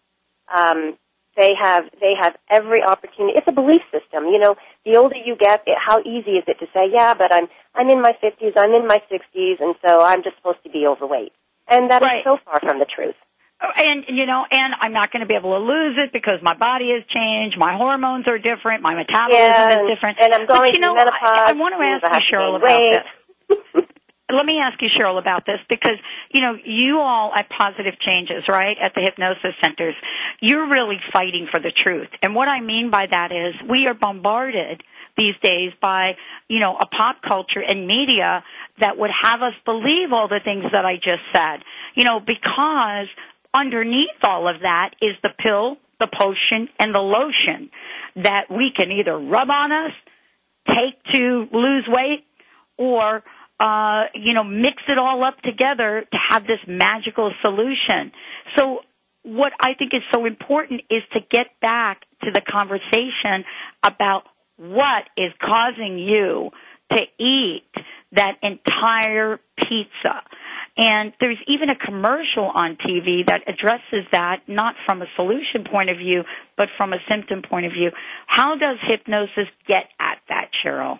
Um, 0.54 0.98
they 1.38 1.52
have 1.56 1.86
they 2.02 2.14
have 2.20 2.36
every 2.50 2.84
opportunity. 2.84 3.38
It's 3.38 3.48
a 3.48 3.56
belief 3.56 3.82
system. 3.88 4.28
You 4.28 4.40
know, 4.40 4.56
the 4.86 4.98
older 4.98 5.16
you 5.16 5.38
get, 5.40 5.64
it, 5.66 5.78
how 5.80 6.00
easy 6.02 6.36
is 6.36 6.44
it 6.48 6.60
to 6.60 6.68
say, 6.74 6.92
"Yeah, 6.92 7.14
but 7.14 7.34
I'm 7.34 7.48
I'm 7.74 7.90
in 7.90 8.02
my 8.02 8.12
50s, 8.22 8.54
I'm 8.58 8.74
in 8.74 8.86
my 8.88 9.02
60s, 9.10 9.62
and 9.62 9.76
so 9.88 10.04
I'm 10.04 10.24
just 10.24 10.36
supposed 10.36 10.64
to 10.64 10.70
be 10.70 10.86
overweight." 10.86 11.32
And 11.70 11.90
that 11.92 12.02
right. 12.02 12.20
is 12.20 12.24
so 12.26 12.38
far 12.44 12.60
from 12.60 12.80
the 12.80 12.86
truth. 12.86 13.16
And 13.62 14.06
you 14.10 14.26
know, 14.26 14.46
and 14.50 14.74
I'm 14.80 14.94
not 14.94 15.12
going 15.12 15.22
to 15.22 15.28
be 15.28 15.36
able 15.36 15.54
to 15.54 15.64
lose 15.64 15.98
it 15.98 16.12
because 16.12 16.42
my 16.42 16.56
body 16.56 16.92
has 16.98 17.04
changed, 17.08 17.58
my 17.58 17.78
hormones 17.78 18.28
are 18.28 18.40
different, 18.40 18.82
my 18.82 18.96
metabolism 18.96 19.46
yeah, 19.46 19.82
is 19.82 19.96
different. 19.96 20.18
And 20.20 20.34
I'm 20.34 20.48
going 20.48 20.72
but, 20.72 20.74
you 20.74 20.80
know, 20.80 20.96
menopause. 20.96 21.22
I, 21.22 21.50
I 21.50 21.54
want 21.54 21.76
to 21.78 22.10
ask 22.10 22.26
you, 22.26 22.38
Cheryl, 22.38 22.58
about 22.58 22.82
this. 22.82 23.86
let 24.32 24.46
me 24.46 24.60
ask 24.60 24.82
you, 24.82 24.90
Cheryl, 24.90 25.20
about 25.20 25.46
this 25.46 25.60
because, 25.70 25.98
you 26.34 26.42
know, 26.42 26.56
you 26.64 27.00
all 27.00 27.34
at 27.36 27.50
Positive 27.50 28.00
Changes, 28.00 28.44
right, 28.48 28.78
at 28.82 28.94
the 28.96 29.02
hypnosis 29.02 29.54
centers, 29.62 29.96
you're 30.40 30.68
really 30.70 30.98
fighting 31.14 31.48
for 31.52 31.60
the 31.60 31.72
truth. 31.72 32.10
And 32.22 32.34
what 32.34 32.48
I 32.48 32.62
mean 32.62 32.90
by 32.90 33.06
that 33.10 33.32
is 33.32 33.56
we 33.70 33.88
are 33.88 33.94
bombarded 33.94 34.84
these 35.18 35.36
days 35.44 35.74
by, 35.82 36.14
you 36.48 36.60
know, 36.60 36.78
a 36.78 36.86
pop 36.86 37.22
culture 37.22 37.62
and 37.62 37.86
media 37.86 38.44
that 38.80 38.98
would 38.98 39.12
have 39.22 39.42
us 39.42 39.54
believe 39.66 40.14
all 40.14 40.28
the 40.28 40.40
things 40.44 40.64
that 40.72 40.86
I 40.86 40.96
just 40.96 41.24
said. 41.34 41.64
You 41.96 42.06
know, 42.06 42.20
because 42.20 43.08
underneath 43.54 44.10
all 44.24 44.48
of 44.48 44.62
that 44.62 44.92
is 45.02 45.16
the 45.24 45.30
pill, 45.38 45.78
the 46.00 46.08
potion, 46.08 46.70
and 46.80 46.94
the 46.94 47.00
lotion 47.00 47.70
that 48.16 48.46
we 48.50 48.72
can 48.76 48.92
either 48.92 49.18
rub 49.18 49.50
on 49.50 49.72
us, 49.72 49.92
take 50.68 51.02
to 51.14 51.48
lose 51.52 51.86
weight, 51.88 52.26
or 52.78 53.24
uh, 53.60 54.06
you 54.16 54.34
know, 54.34 54.44
mix 54.44 54.82
it 54.88 54.98
all 54.98 55.24
up 55.24 55.40
together 55.42 56.04
to 56.12 56.18
have 56.30 56.44
this 56.44 56.60
magical 56.68 57.32
solution. 57.42 58.12
So 58.58 58.80
what 59.24 59.54
I 59.60 59.76
think 59.78 59.94
is 59.94 60.02
so 60.12 60.26
important 60.26 60.82
is 60.90 61.04
to 61.14 61.20
get 61.30 61.48
back 61.62 62.02
to 62.24 62.32
the 62.32 62.42
conversation 62.42 63.46
about 63.84 64.24
what 64.58 65.04
is 65.16 65.32
causing 65.40 66.00
you 66.00 66.50
to 66.92 67.02
eat 67.20 67.70
that 68.14 68.38
entire 68.42 69.40
pizza. 69.58 70.24
And 70.78 71.14
there's 71.20 71.38
even 71.48 71.70
a 71.70 71.76
commercial 71.76 72.46
on 72.46 72.78
TV 72.78 73.26
that 73.28 73.42
addresses 73.48 74.06
that, 74.12 74.44
not 74.48 74.76
from 74.86 75.02
a 75.02 75.06
solution 75.16 75.66
point 75.70 75.90
of 75.90 75.98
view, 75.98 76.24
but 76.58 76.70
from 76.78 76.94
a 76.94 76.98
symptom 77.10 77.42
point 77.42 77.66
of 77.66 77.74
view. 77.74 77.92
How 78.26 78.56
does 78.56 78.78
hypnosis 78.82 79.48
get 79.68 79.86
at 80.00 80.20
that, 80.30 80.50
Cheryl? 80.64 81.00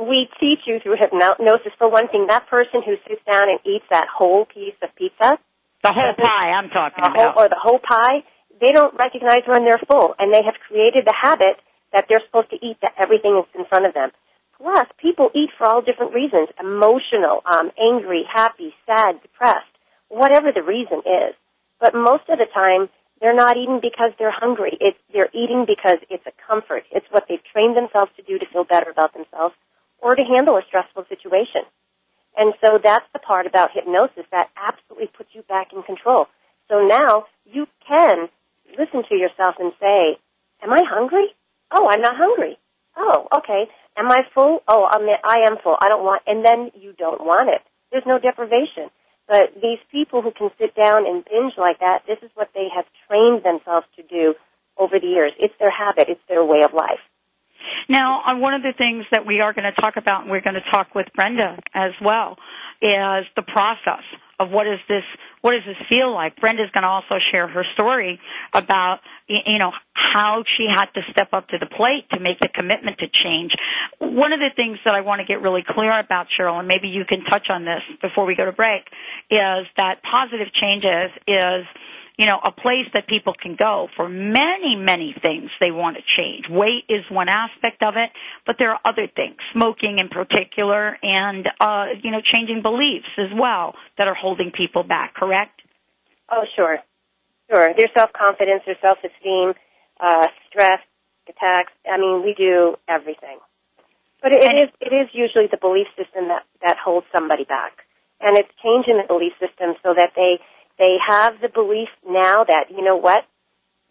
we 0.00 0.28
teach 0.40 0.60
you 0.66 0.80
through 0.82 0.96
hypnosis, 0.96 1.72
for 1.78 1.90
one 1.90 2.08
thing, 2.08 2.26
that 2.28 2.48
person 2.48 2.82
who 2.84 2.96
sits 3.08 3.20
down 3.30 3.48
and 3.48 3.58
eats 3.64 3.84
that 3.90 4.08
whole 4.08 4.46
piece 4.46 4.74
of 4.82 4.88
pizza, 4.96 5.38
the 5.82 5.92
whole 5.92 6.14
pie 6.16 6.50
I'm 6.50 6.68
talking 6.70 7.04
about, 7.04 7.34
whole, 7.34 7.44
or 7.44 7.48
the 7.48 7.60
whole 7.60 7.78
pie, 7.78 8.24
they 8.60 8.72
don't 8.72 8.94
recognize 8.96 9.42
when 9.46 9.64
they're 9.64 9.80
full, 9.88 10.14
and 10.18 10.32
they 10.32 10.42
have 10.42 10.54
created 10.68 11.04
the 11.06 11.16
habit 11.16 11.56
that 11.92 12.06
they're 12.08 12.22
supposed 12.26 12.50
to 12.50 12.56
eat 12.56 12.76
that 12.82 12.94
everything 13.00 13.36
is 13.40 13.48
in 13.58 13.66
front 13.66 13.86
of 13.86 13.94
them. 13.94 14.10
Plus, 14.60 14.86
people 14.98 15.30
eat 15.34 15.50
for 15.56 15.66
all 15.66 15.80
different 15.80 16.12
reasons: 16.12 16.48
emotional, 16.60 17.40
um, 17.50 17.70
angry, 17.80 18.24
happy, 18.28 18.74
sad, 18.84 19.20
depressed, 19.22 19.72
whatever 20.08 20.52
the 20.52 20.62
reason 20.62 20.98
is. 21.06 21.34
But 21.80 21.94
most 21.94 22.28
of 22.28 22.38
the 22.38 22.46
time, 22.52 22.90
they're 23.20 23.34
not 23.34 23.56
eating 23.56 23.80
because 23.80 24.12
they're 24.18 24.30
hungry. 24.30 24.76
It's, 24.80 24.98
they're 25.12 25.30
eating 25.32 25.64
because 25.66 25.98
it's 26.08 26.26
a 26.26 26.32
comfort. 26.46 26.84
It's 26.90 27.06
what 27.10 27.24
they've 27.28 27.44
trained 27.52 27.76
themselves 27.76 28.12
to 28.16 28.22
do 28.22 28.38
to 28.38 28.46
feel 28.52 28.64
better 28.64 28.90
about 28.90 29.12
themselves 29.14 29.54
or 29.98 30.14
to 30.14 30.22
handle 30.22 30.56
a 30.56 30.62
stressful 30.68 31.04
situation. 31.08 31.62
And 32.36 32.54
so 32.64 32.78
that's 32.82 33.04
the 33.12 33.18
part 33.18 33.46
about 33.46 33.70
hypnosis 33.72 34.24
that 34.30 34.50
absolutely 34.56 35.08
puts 35.08 35.30
you 35.32 35.42
back 35.42 35.72
in 35.72 35.82
control. 35.82 36.28
So 36.68 36.86
now 36.86 37.26
you 37.44 37.66
can 37.86 38.28
listen 38.78 39.02
to 39.08 39.16
yourself 39.16 39.56
and 39.58 39.72
say, 39.80 40.16
am 40.62 40.72
I 40.72 40.80
hungry? 40.88 41.34
Oh, 41.72 41.88
I'm 41.88 42.00
not 42.00 42.16
hungry. 42.16 42.58
Oh, 42.96 43.28
okay. 43.38 43.68
Am 43.96 44.10
I 44.10 44.22
full? 44.34 44.60
Oh, 44.66 44.86
I'm, 44.90 45.02
I 45.02 45.50
am 45.50 45.56
full. 45.62 45.76
I 45.80 45.88
don't 45.88 46.02
want, 46.02 46.22
and 46.26 46.44
then 46.44 46.70
you 46.80 46.92
don't 46.92 47.20
want 47.20 47.48
it. 47.48 47.62
There's 47.90 48.06
no 48.06 48.18
deprivation. 48.18 48.90
But 49.28 49.54
these 49.54 49.78
people 49.92 50.22
who 50.22 50.32
can 50.32 50.50
sit 50.58 50.74
down 50.74 51.06
and 51.06 51.24
binge 51.24 51.54
like 51.56 51.78
that, 51.80 52.02
this 52.06 52.18
is 52.22 52.30
what 52.34 52.50
they 52.54 52.66
have 52.74 52.84
trained 53.06 53.44
themselves 53.44 53.86
to 53.96 54.02
do 54.02 54.34
over 54.76 54.98
the 54.98 55.06
years. 55.06 55.32
It's 55.38 55.54
their 55.60 55.70
habit. 55.70 56.08
It's 56.08 56.20
their 56.28 56.44
way 56.44 56.62
of 56.64 56.72
life. 56.72 56.98
Now, 57.88 58.22
on 58.26 58.40
one 58.40 58.54
of 58.54 58.62
the 58.62 58.72
things 58.76 59.04
that 59.12 59.26
we 59.26 59.40
are 59.40 59.52
going 59.52 59.70
to 59.70 59.80
talk 59.80 59.96
about, 59.96 60.22
and 60.22 60.30
we're 60.30 60.40
going 60.40 60.54
to 60.54 60.70
talk 60.70 60.94
with 60.94 61.06
Brenda 61.14 61.58
as 61.74 61.92
well, 62.02 62.36
is 62.80 63.26
the 63.36 63.42
process 63.42 64.02
of 64.38 64.50
what 64.50 64.66
is 64.66 64.80
this, 64.88 65.04
what 65.40 65.52
does 65.52 65.62
this 65.66 65.76
feel 65.88 66.12
like? 66.12 66.36
Brenda's 66.36 66.70
going 66.72 66.82
to 66.82 66.88
also 66.88 67.16
share 67.32 67.48
her 67.48 67.64
story 67.74 68.20
about, 68.52 69.00
you 69.26 69.58
know, 69.58 69.72
how 69.94 70.44
she 70.56 70.66
had 70.72 70.86
to 70.94 71.00
step 71.10 71.32
up 71.32 71.48
to 71.48 71.58
the 71.58 71.66
plate 71.66 72.08
to 72.12 72.20
make 72.20 72.40
the 72.40 72.48
commitment 72.48 72.98
to 72.98 73.06
change. 73.08 73.52
One 73.98 74.32
of 74.32 74.40
the 74.40 74.50
things 74.54 74.78
that 74.84 74.94
I 74.94 75.00
want 75.00 75.20
to 75.20 75.26
get 75.26 75.40
really 75.40 75.64
clear 75.66 75.98
about, 75.98 76.26
Cheryl, 76.38 76.58
and 76.58 76.68
maybe 76.68 76.88
you 76.88 77.04
can 77.04 77.24
touch 77.24 77.48
on 77.48 77.64
this 77.64 77.82
before 78.02 78.26
we 78.26 78.34
go 78.34 78.44
to 78.44 78.52
break, 78.52 78.82
is 79.30 79.66
that 79.76 80.02
positive 80.02 80.52
changes 80.52 81.10
is 81.26 81.64
you 82.20 82.26
know, 82.26 82.38
a 82.44 82.52
place 82.52 82.84
that 82.92 83.08
people 83.08 83.32
can 83.32 83.56
go 83.56 83.88
for 83.96 84.06
many, 84.06 84.76
many 84.76 85.14
things 85.24 85.48
they 85.58 85.70
want 85.70 85.96
to 85.96 86.02
change. 86.18 86.44
Weight 86.50 86.84
is 86.86 87.02
one 87.10 87.30
aspect 87.30 87.82
of 87.82 87.94
it, 87.96 88.10
but 88.44 88.56
there 88.58 88.70
are 88.70 88.80
other 88.84 89.08
things, 89.08 89.36
smoking 89.54 89.98
in 89.98 90.08
particular, 90.08 90.98
and, 91.02 91.48
uh, 91.58 91.86
you 92.02 92.10
know, 92.10 92.20
changing 92.20 92.60
beliefs 92.60 93.08
as 93.16 93.32
well 93.32 93.74
that 93.96 94.06
are 94.06 94.14
holding 94.14 94.50
people 94.50 94.82
back, 94.82 95.14
correct? 95.14 95.62
Oh, 96.30 96.44
sure. 96.54 96.78
Sure. 97.48 97.72
Their 97.74 97.88
self-confidence, 97.96 98.64
their 98.66 98.76
self-esteem, 98.84 99.52
uh, 99.98 100.26
stress, 100.50 100.80
attacks. 101.26 101.72
I 101.90 101.96
mean, 101.96 102.22
we 102.22 102.34
do 102.38 102.76
everything. 102.86 103.38
But 104.22 104.32
it, 104.32 104.44
it 104.44 104.56
is 104.64 104.68
it 104.80 104.92
is 104.92 105.08
usually 105.14 105.48
the 105.50 105.56
belief 105.56 105.86
system 105.96 106.28
that 106.28 106.44
that 106.60 106.76
holds 106.76 107.06
somebody 107.16 107.44
back, 107.44 107.72
and 108.20 108.36
it's 108.36 108.52
changing 108.62 109.00
the 109.00 109.08
belief 109.08 109.32
system 109.40 109.80
so 109.82 109.94
that 109.96 110.12
they 110.14 110.36
they 110.80 110.96
have 111.06 111.34
the 111.40 111.48
belief 111.48 111.88
now 112.04 112.42
that 112.42 112.66
you 112.70 112.82
know 112.82 112.96
what 112.96 113.24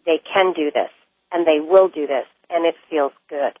they 0.04 0.20
can 0.34 0.52
do 0.52 0.70
this 0.74 0.90
and 1.32 1.46
they 1.46 1.60
will 1.60 1.88
do 1.88 2.06
this, 2.06 2.26
and 2.50 2.66
it 2.66 2.74
feels 2.90 3.12
good. 3.28 3.52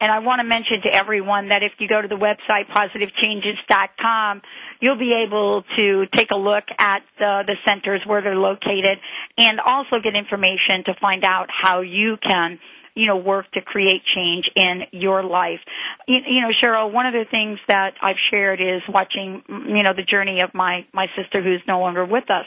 And 0.00 0.10
I 0.10 0.18
want 0.18 0.40
to 0.40 0.44
mention 0.44 0.82
to 0.82 0.92
everyone 0.92 1.50
that 1.50 1.62
if 1.62 1.72
you 1.78 1.86
go 1.86 2.02
to 2.02 2.08
the 2.08 2.16
website 2.16 2.66
positivechanges.com, 2.74 4.42
you'll 4.80 4.98
be 4.98 5.14
able 5.24 5.62
to 5.76 6.06
take 6.12 6.32
a 6.32 6.36
look 6.36 6.64
at 6.76 7.02
the, 7.20 7.44
the 7.46 7.54
centers 7.64 8.00
where 8.04 8.20
they're 8.20 8.34
located 8.34 8.98
and 9.38 9.60
also 9.60 10.00
get 10.02 10.16
information 10.16 10.82
to 10.86 10.94
find 11.00 11.22
out 11.22 11.50
how 11.56 11.82
you 11.82 12.16
can 12.20 12.58
you 12.94 13.06
know, 13.06 13.16
work 13.16 13.50
to 13.52 13.62
create 13.62 14.02
change 14.14 14.50
in 14.54 14.82
your 14.92 15.22
life. 15.22 15.60
You, 16.06 16.18
you 16.26 16.40
know, 16.40 16.50
Cheryl, 16.62 16.92
one 16.92 17.06
of 17.06 17.12
the 17.14 17.24
things 17.30 17.58
that 17.68 17.94
I've 18.00 18.16
shared 18.30 18.60
is 18.60 18.82
watching, 18.88 19.42
you 19.48 19.82
know, 19.82 19.92
the 19.94 20.02
journey 20.02 20.40
of 20.40 20.54
my, 20.54 20.86
my 20.92 21.06
sister 21.16 21.42
who's 21.42 21.62
no 21.66 21.80
longer 21.80 22.04
with 22.04 22.30
us. 22.30 22.46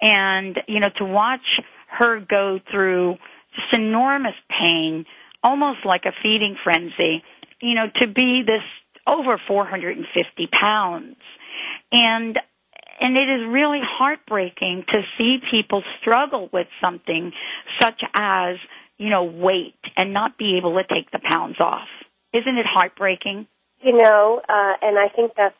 And, 0.00 0.58
you 0.66 0.80
know, 0.80 0.90
to 0.98 1.04
watch 1.04 1.60
her 1.98 2.20
go 2.20 2.58
through 2.70 3.16
just 3.54 3.74
enormous 3.74 4.34
pain, 4.48 5.06
almost 5.42 5.80
like 5.84 6.04
a 6.04 6.12
feeding 6.22 6.56
frenzy, 6.62 7.22
you 7.60 7.74
know, 7.74 7.86
to 8.00 8.06
be 8.06 8.42
this 8.46 8.62
over 9.06 9.40
450 9.46 10.48
pounds. 10.48 11.16
And 11.90 12.38
and 13.00 13.16
it 13.16 13.28
is 13.28 13.48
really 13.48 13.80
heartbreaking 13.82 14.84
to 14.92 15.00
see 15.18 15.38
people 15.50 15.82
struggle 16.00 16.48
with 16.52 16.68
something 16.80 17.32
such 17.80 18.00
as 18.14 18.56
you 19.02 19.10
know, 19.10 19.24
weight 19.24 19.82
and 19.96 20.14
not 20.14 20.38
be 20.38 20.56
able 20.58 20.78
to 20.78 20.84
take 20.86 21.10
the 21.10 21.18
pounds 21.18 21.56
off. 21.58 21.88
Isn't 22.32 22.56
it 22.56 22.66
heartbreaking? 22.66 23.48
You 23.82 23.94
know, 23.94 24.40
uh, 24.48 24.74
and 24.80 24.96
I 24.96 25.08
think 25.08 25.32
that's, 25.36 25.56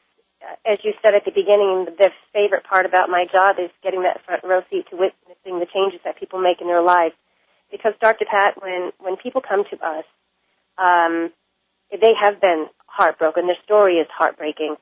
as 0.65 0.79
you 0.85 0.93
said 1.03 1.17
at 1.17 1.25
the 1.25 1.33
beginning, 1.33 1.87
the 1.99 2.11
favorite 2.33 2.63
part 2.63 2.87
about 2.87 3.11
my 3.11 3.25
job 3.25 3.57
is 3.59 3.71
getting 3.83 4.05
that 4.05 4.25
front 4.25 4.45
row 4.45 4.61
seat 4.71 4.87
to 4.91 4.97
witnessing 4.97 5.59
the 5.59 5.67
changes 5.75 5.99
that 6.05 6.21
people 6.21 6.41
make 6.41 6.61
in 6.61 6.69
their 6.69 6.83
lives. 6.83 7.15
Because 7.73 7.95
Dr. 8.01 8.27
Pat, 8.31 8.63
when, 8.63 8.93
when 9.01 9.17
people 9.17 9.43
come 9.43 9.65
to 9.71 9.77
us, 9.85 10.05
um, 10.79 11.33
they 11.91 12.15
have 12.23 12.41
been 12.41 12.67
heartbroken. 12.87 13.47
Their 13.47 13.59
story 13.65 13.97
is 13.97 14.07
heartbreaking, 14.17 14.77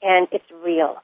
and 0.00 0.26
it's 0.32 0.48
real. 0.64 0.96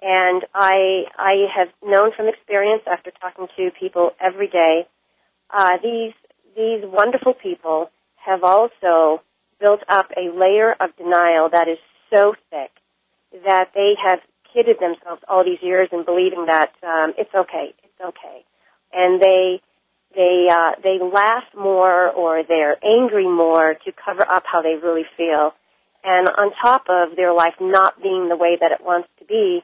And 0.00 0.42
I, 0.54 1.04
I 1.18 1.34
have 1.54 1.68
known 1.84 2.12
from 2.16 2.28
experience 2.28 2.82
after 2.90 3.10
talking 3.20 3.46
to 3.58 3.70
people 3.78 4.12
every 4.20 4.48
day, 4.48 4.86
uh, 5.52 5.76
these 5.82 6.12
these 6.56 6.82
wonderful 6.84 7.34
people 7.34 7.90
have 8.16 8.42
also 8.42 9.22
built 9.60 9.80
up 9.88 10.10
a 10.16 10.34
layer 10.36 10.72
of 10.80 10.96
denial 10.96 11.48
that 11.50 11.68
is 11.68 11.78
so 12.14 12.34
thick 12.50 12.70
that 13.44 13.70
they 13.74 13.94
have 14.02 14.20
kidded 14.52 14.76
themselves 14.80 15.22
all 15.28 15.44
these 15.44 15.62
years 15.62 15.88
in 15.92 16.04
believing 16.04 16.46
that 16.46 16.72
um, 16.82 17.12
it's 17.18 17.34
okay, 17.34 17.74
it's 17.84 18.00
okay, 18.00 18.44
and 18.92 19.20
they 19.20 19.60
they 20.14 20.46
uh, 20.50 20.72
they 20.82 20.98
laugh 20.98 21.44
more 21.54 22.10
or 22.10 22.42
they're 22.42 22.78
angry 22.82 23.28
more 23.28 23.74
to 23.84 23.92
cover 23.92 24.26
up 24.28 24.44
how 24.50 24.62
they 24.62 24.76
really 24.82 25.04
feel, 25.16 25.52
and 26.02 26.28
on 26.28 26.52
top 26.60 26.86
of 26.88 27.16
their 27.16 27.34
life 27.34 27.54
not 27.60 28.02
being 28.02 28.28
the 28.28 28.36
way 28.36 28.56
that 28.60 28.72
it 28.72 28.80
wants 28.82 29.08
to 29.18 29.24
be, 29.26 29.62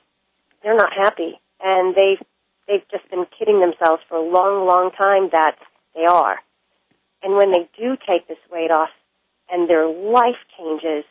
they're 0.62 0.76
not 0.76 0.92
happy, 0.92 1.40
and 1.62 1.94
they've 1.94 2.20
they've 2.68 2.86
just 2.90 3.08
been 3.10 3.26
kidding 3.38 3.60
themselves 3.60 4.02
for 4.08 4.16
a 4.16 4.22
long, 4.22 4.66
long 4.66 4.90
time 4.90 5.30
that 5.32 5.56
they 5.94 6.04
are. 6.04 6.38
And 7.22 7.34
when 7.34 7.52
they 7.52 7.68
do 7.78 7.96
take 7.96 8.28
this 8.28 8.38
weight 8.50 8.70
off 8.70 8.90
and 9.50 9.68
their 9.68 9.86
life 9.86 10.40
changes, 10.58 11.04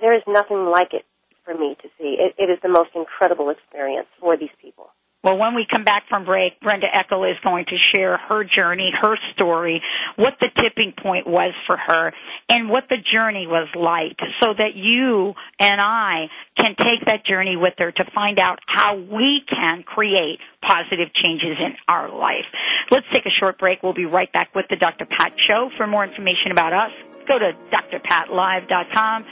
there 0.00 0.14
is 0.14 0.22
nothing 0.26 0.66
like 0.66 0.92
it 0.94 1.04
for 1.44 1.54
me 1.54 1.76
to 1.82 1.88
see. 1.98 2.16
It, 2.18 2.34
it 2.38 2.50
is 2.50 2.58
the 2.62 2.68
most 2.68 2.90
incredible 2.94 3.50
experience 3.50 4.08
for 4.20 4.36
these 4.36 4.54
people. 4.60 4.90
Well, 5.22 5.36
when 5.36 5.54
we 5.54 5.66
come 5.70 5.84
back 5.84 6.04
from 6.08 6.24
break, 6.24 6.58
Brenda 6.60 6.86
Ekl 6.86 7.30
is 7.30 7.36
going 7.44 7.66
to 7.66 7.76
share 7.76 8.16
her 8.16 8.42
journey, 8.42 8.90
her 8.98 9.16
story, 9.34 9.82
what 10.16 10.34
the 10.40 10.48
tipping 10.58 10.94
point 10.96 11.26
was 11.26 11.52
for 11.66 11.76
her, 11.76 12.14
and 12.48 12.70
what 12.70 12.84
the 12.88 12.96
journey 12.96 13.46
was 13.46 13.68
like 13.74 14.18
so 14.40 14.54
that 14.56 14.74
you 14.74 15.34
and 15.58 15.78
I 15.78 16.28
can 16.56 16.74
take 16.74 17.04
that 17.04 17.26
journey 17.26 17.56
with 17.56 17.74
her 17.78 17.92
to 17.92 18.04
find 18.14 18.38
out 18.38 18.60
how 18.66 18.96
we 18.96 19.42
can 19.46 19.82
create 19.82 20.38
positive 20.62 21.12
changes 21.12 21.58
in 21.58 21.74
our 21.86 22.10
life. 22.10 22.46
Let's 22.90 23.06
take 23.12 23.26
a 23.26 23.30
short 23.38 23.58
break. 23.58 23.82
We'll 23.82 23.92
be 23.92 24.06
right 24.06 24.32
back 24.32 24.54
with 24.54 24.66
the 24.70 24.76
Dr. 24.76 25.04
Pat 25.04 25.34
Show. 25.46 25.68
For 25.76 25.86
more 25.86 26.02
information 26.02 26.50
about 26.50 26.72
us, 26.72 26.92
go 27.28 27.38
to 27.38 27.52
drpatlive.com. 27.70 29.24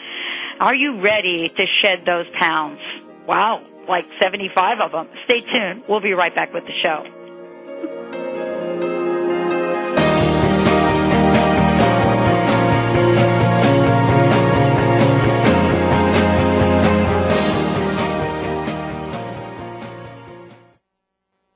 Are 0.60 0.74
you 0.74 1.00
ready 1.00 1.48
to 1.48 1.64
shed 1.82 2.00
those 2.04 2.26
pounds? 2.36 2.80
Wow 3.26 3.64
like 3.88 4.04
75 4.22 4.78
of 4.80 4.92
them. 4.92 5.08
Stay 5.24 5.40
tuned. 5.40 5.84
We'll 5.88 6.00
be 6.00 6.12
right 6.12 6.34
back 6.34 6.52
with 6.52 6.64
the 6.64 6.72
show. 6.82 7.17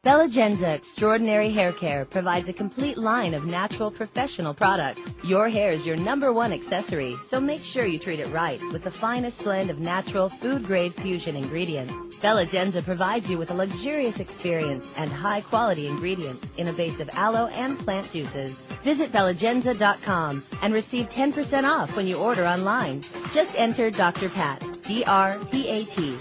Belegenza 0.04 0.74
Extraordinary 0.74 1.50
Hair 1.50 1.74
Care 1.74 2.04
provides 2.04 2.48
a 2.48 2.52
complete 2.52 2.98
line 2.98 3.34
of 3.34 3.44
natural 3.44 3.88
professional 3.88 4.52
products. 4.52 5.14
Your 5.22 5.48
hair 5.48 5.70
is 5.70 5.86
your 5.86 5.94
number 5.94 6.32
one 6.32 6.52
accessory, 6.52 7.16
so 7.24 7.38
make 7.38 7.62
sure 7.62 7.86
you 7.86 8.00
treat 8.00 8.18
it 8.18 8.26
right 8.32 8.60
with 8.72 8.82
the 8.82 8.90
finest 8.90 9.44
blend 9.44 9.70
of 9.70 9.78
natural 9.78 10.28
food 10.28 10.66
grade 10.66 10.92
fusion 10.92 11.36
ingredients. 11.36 11.92
Belegenza 12.16 12.82
provides 12.82 13.30
you 13.30 13.38
with 13.38 13.52
a 13.52 13.54
luxurious 13.54 14.18
experience 14.18 14.92
and 14.96 15.12
high 15.12 15.40
quality 15.40 15.86
ingredients 15.86 16.52
in 16.56 16.66
a 16.66 16.72
base 16.72 16.98
of 16.98 17.08
aloe 17.10 17.46
and 17.52 17.78
plant 17.78 18.10
juices. 18.10 18.66
Visit 18.82 19.12
belegenza.com 19.12 20.42
and 20.62 20.74
receive 20.74 21.10
10% 21.10 21.62
off 21.62 21.96
when 21.96 22.08
you 22.08 22.18
order 22.18 22.44
online. 22.44 23.02
Just 23.30 23.54
enter 23.56 23.88
Dr. 23.88 24.30
Pat, 24.30 24.66
D-R-P-A-T. 24.82 26.16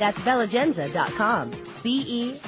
That's 0.00 0.18
belegenza.com. 0.18 1.69
B-E-L-E-G-E-N-Z-A 1.82 2.40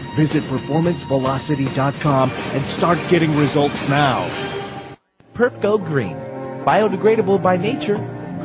Visit 0.15 0.43
performancevelocity.com 0.43 2.31
and 2.31 2.65
start 2.65 2.99
getting 3.09 3.35
results 3.37 3.87
now. 3.87 4.29
Perfgo 5.33 5.83
Green. 5.83 6.17
Biodegradable 6.65 7.41
by 7.41 7.57
nature, 7.57 7.97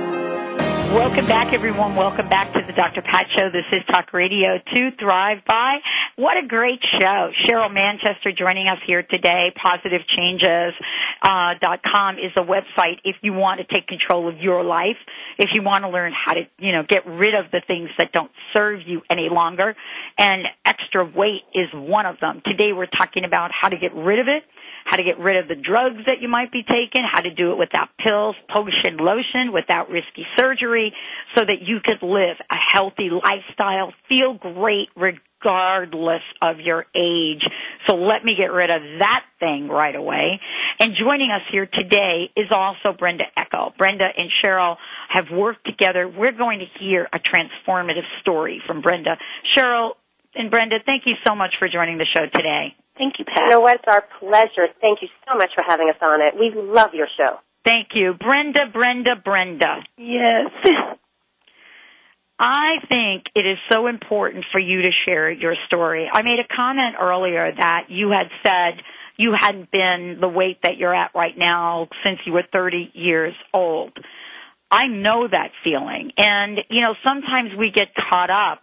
Welcome 0.89 1.27
back, 1.27 1.53
everyone. 1.53 1.95
Welcome 1.97 2.31
back 2.31 2.51
to 2.55 2.63
the 2.67 2.73
Dr. 2.73 3.03
Pat 3.03 3.27
Show. 3.37 3.51
This 3.51 3.67
is 3.73 3.83
Talk 3.91 4.15
Radio 4.15 4.57
to 4.57 4.91
Thrive 4.99 5.45
By. 5.47 5.81
What 6.17 6.43
a 6.43 6.47
great 6.47 6.81
show. 6.99 7.31
Cheryl 7.47 7.71
Manchester 7.71 8.33
joining 8.33 8.69
us 8.69 8.79
here 8.87 9.03
today. 9.03 9.53
PositiveChanges.com 9.55 12.17
uh, 12.17 12.21
is 12.25 12.33
the 12.35 12.41
website 12.41 13.01
if 13.05 13.17
you 13.21 13.35
want 13.35 13.61
to 13.61 13.67
take 13.71 13.87
control 13.87 14.31
of 14.31 14.39
your 14.39 14.65
life, 14.65 14.97
if 15.39 15.51
you 15.53 15.63
want 15.63 15.85
to 15.85 15.91
learn 15.91 16.15
how 16.15 16.33
to, 16.33 16.49
you 16.59 16.73
know, 16.73 16.85
get 16.89 17.07
rid 17.07 17.35
of 17.35 17.51
the 17.53 17.61
things 17.67 17.91
that 17.99 18.13
don't 18.13 18.33
serve 18.55 18.81
you 18.87 19.03
any 19.11 19.29
longer. 19.31 19.77
And 20.17 20.47
extra 20.65 21.05
weight 21.05 21.43
is 21.55 21.69
one 21.75 22.07
of 22.07 22.19
them. 22.19 22.41
Today 22.47 22.73
we're 22.73 22.87
talking 22.87 23.25
about 23.25 23.51
how 23.53 23.69
to 23.69 23.77
get 23.77 23.95
rid 23.95 24.21
of 24.21 24.29
it 24.29 24.43
how 24.89 24.97
to 24.97 25.03
get 25.03 25.19
rid 25.19 25.37
of 25.37 25.49
the 25.49 25.55
drugs 25.55 26.07
that 26.07 26.23
you 26.23 26.29
might 26.29 26.51
be 26.51 26.63
taking, 26.63 27.05
how 27.09 27.21
to 27.21 27.31
do 27.31 27.53
it 27.53 27.59
without 27.59 27.91
pills, 28.03 28.35
potion, 28.49 28.97
lotion, 28.97 29.53
without 29.53 29.91
risky 29.91 30.25
surgery, 30.35 30.95
so 31.35 31.45
that 31.45 31.61
you 31.61 31.81
could 31.85 32.03
live 32.03 32.37
a 32.51 32.57
healthy 32.73 33.11
lifestyle, 33.11 33.93
feel 34.09 34.33
great 34.33 34.89
regardless 34.97 36.23
of 36.41 36.61
your 36.61 36.87
age. 36.97 37.45
So 37.87 37.97
let 37.97 38.25
me 38.25 38.35
get 38.35 38.51
rid 38.51 38.71
of 38.71 38.81
that 39.01 39.25
thing 39.39 39.69
right 39.69 39.95
away. 39.95 40.41
And 40.81 40.95
joining 40.95 41.33
us 41.33 41.43
here 41.53 41.67
today 41.67 42.31
is 42.35 42.47
also 42.51 42.97
Brenda 42.99 43.25
Ekl. 43.37 43.77
Brenda 43.77 44.09
and 44.17 44.31
Cheryl 44.43 44.77
have 45.11 45.27
worked 45.31 45.67
together. 45.67 46.09
We're 46.09 46.33
going 46.33 46.61
to 46.61 46.67
hear 46.81 47.07
a 47.13 47.19
transformative 47.19 48.07
story 48.23 48.63
from 48.67 48.81
Brenda. 48.81 49.19
Cheryl 49.55 49.93
and 50.35 50.51
Brenda, 50.51 50.77
thank 50.87 51.03
you 51.05 51.15
so 51.27 51.35
much 51.35 51.59
for 51.59 51.69
joining 51.69 51.99
the 51.99 52.07
show 52.17 52.25
today. 52.25 52.75
Thank 52.99 53.15
you, 53.19 53.25
Pat. 53.25 53.45
You 53.45 53.51
know 53.51 53.61
what? 53.61 53.77
It's 53.77 53.85
our 53.87 54.05
pleasure. 54.19 54.67
Thank 54.81 55.03
you 55.03 55.09
so 55.27 55.37
much 55.37 55.51
for 55.55 55.63
having 55.67 55.89
us 55.89 55.97
on 56.03 56.21
it. 56.21 56.35
We 56.39 56.51
love 56.55 56.91
your 56.93 57.07
show. 57.17 57.39
Thank 57.65 57.89
you. 57.95 58.15
Brenda, 58.15 58.67
Brenda, 58.73 59.17
Brenda. 59.25 59.85
Yes. 59.97 60.51
I 62.41 62.77
think 62.89 63.25
it 63.35 63.47
is 63.47 63.59
so 63.71 63.89
important 63.89 64.45
for 64.53 64.61
you 64.61 64.83
to 64.83 64.91
share 65.05 65.31
your 65.31 65.55
story. 65.67 66.09
I 66.13 66.23
made 66.23 66.39
a 66.39 66.55
comment 66.55 66.97
earlier 67.01 67.53
that 67.53 67.87
you 67.89 68.11
had 68.11 68.29
said 68.45 68.83
you 69.17 69.35
hadn't 69.39 69.71
been 69.73 70.19
the 70.21 70.29
weight 70.29 70.63
that 70.63 70.77
you're 70.77 70.95
at 70.95 71.11
right 71.15 71.37
now 71.37 71.89
since 72.05 72.21
you 72.25 72.33
were 72.33 72.45
30 72.53 72.93
years 72.95 73.35
old. 73.53 73.93
I 74.71 74.87
know 74.87 75.27
that 75.27 75.51
feeling. 75.65 76.13
And, 76.17 76.61
you 76.71 76.81
know, 76.83 76.95
sometimes 77.03 77.51
we 77.59 77.71
get 77.71 77.89
caught 77.95 78.31
up 78.31 78.61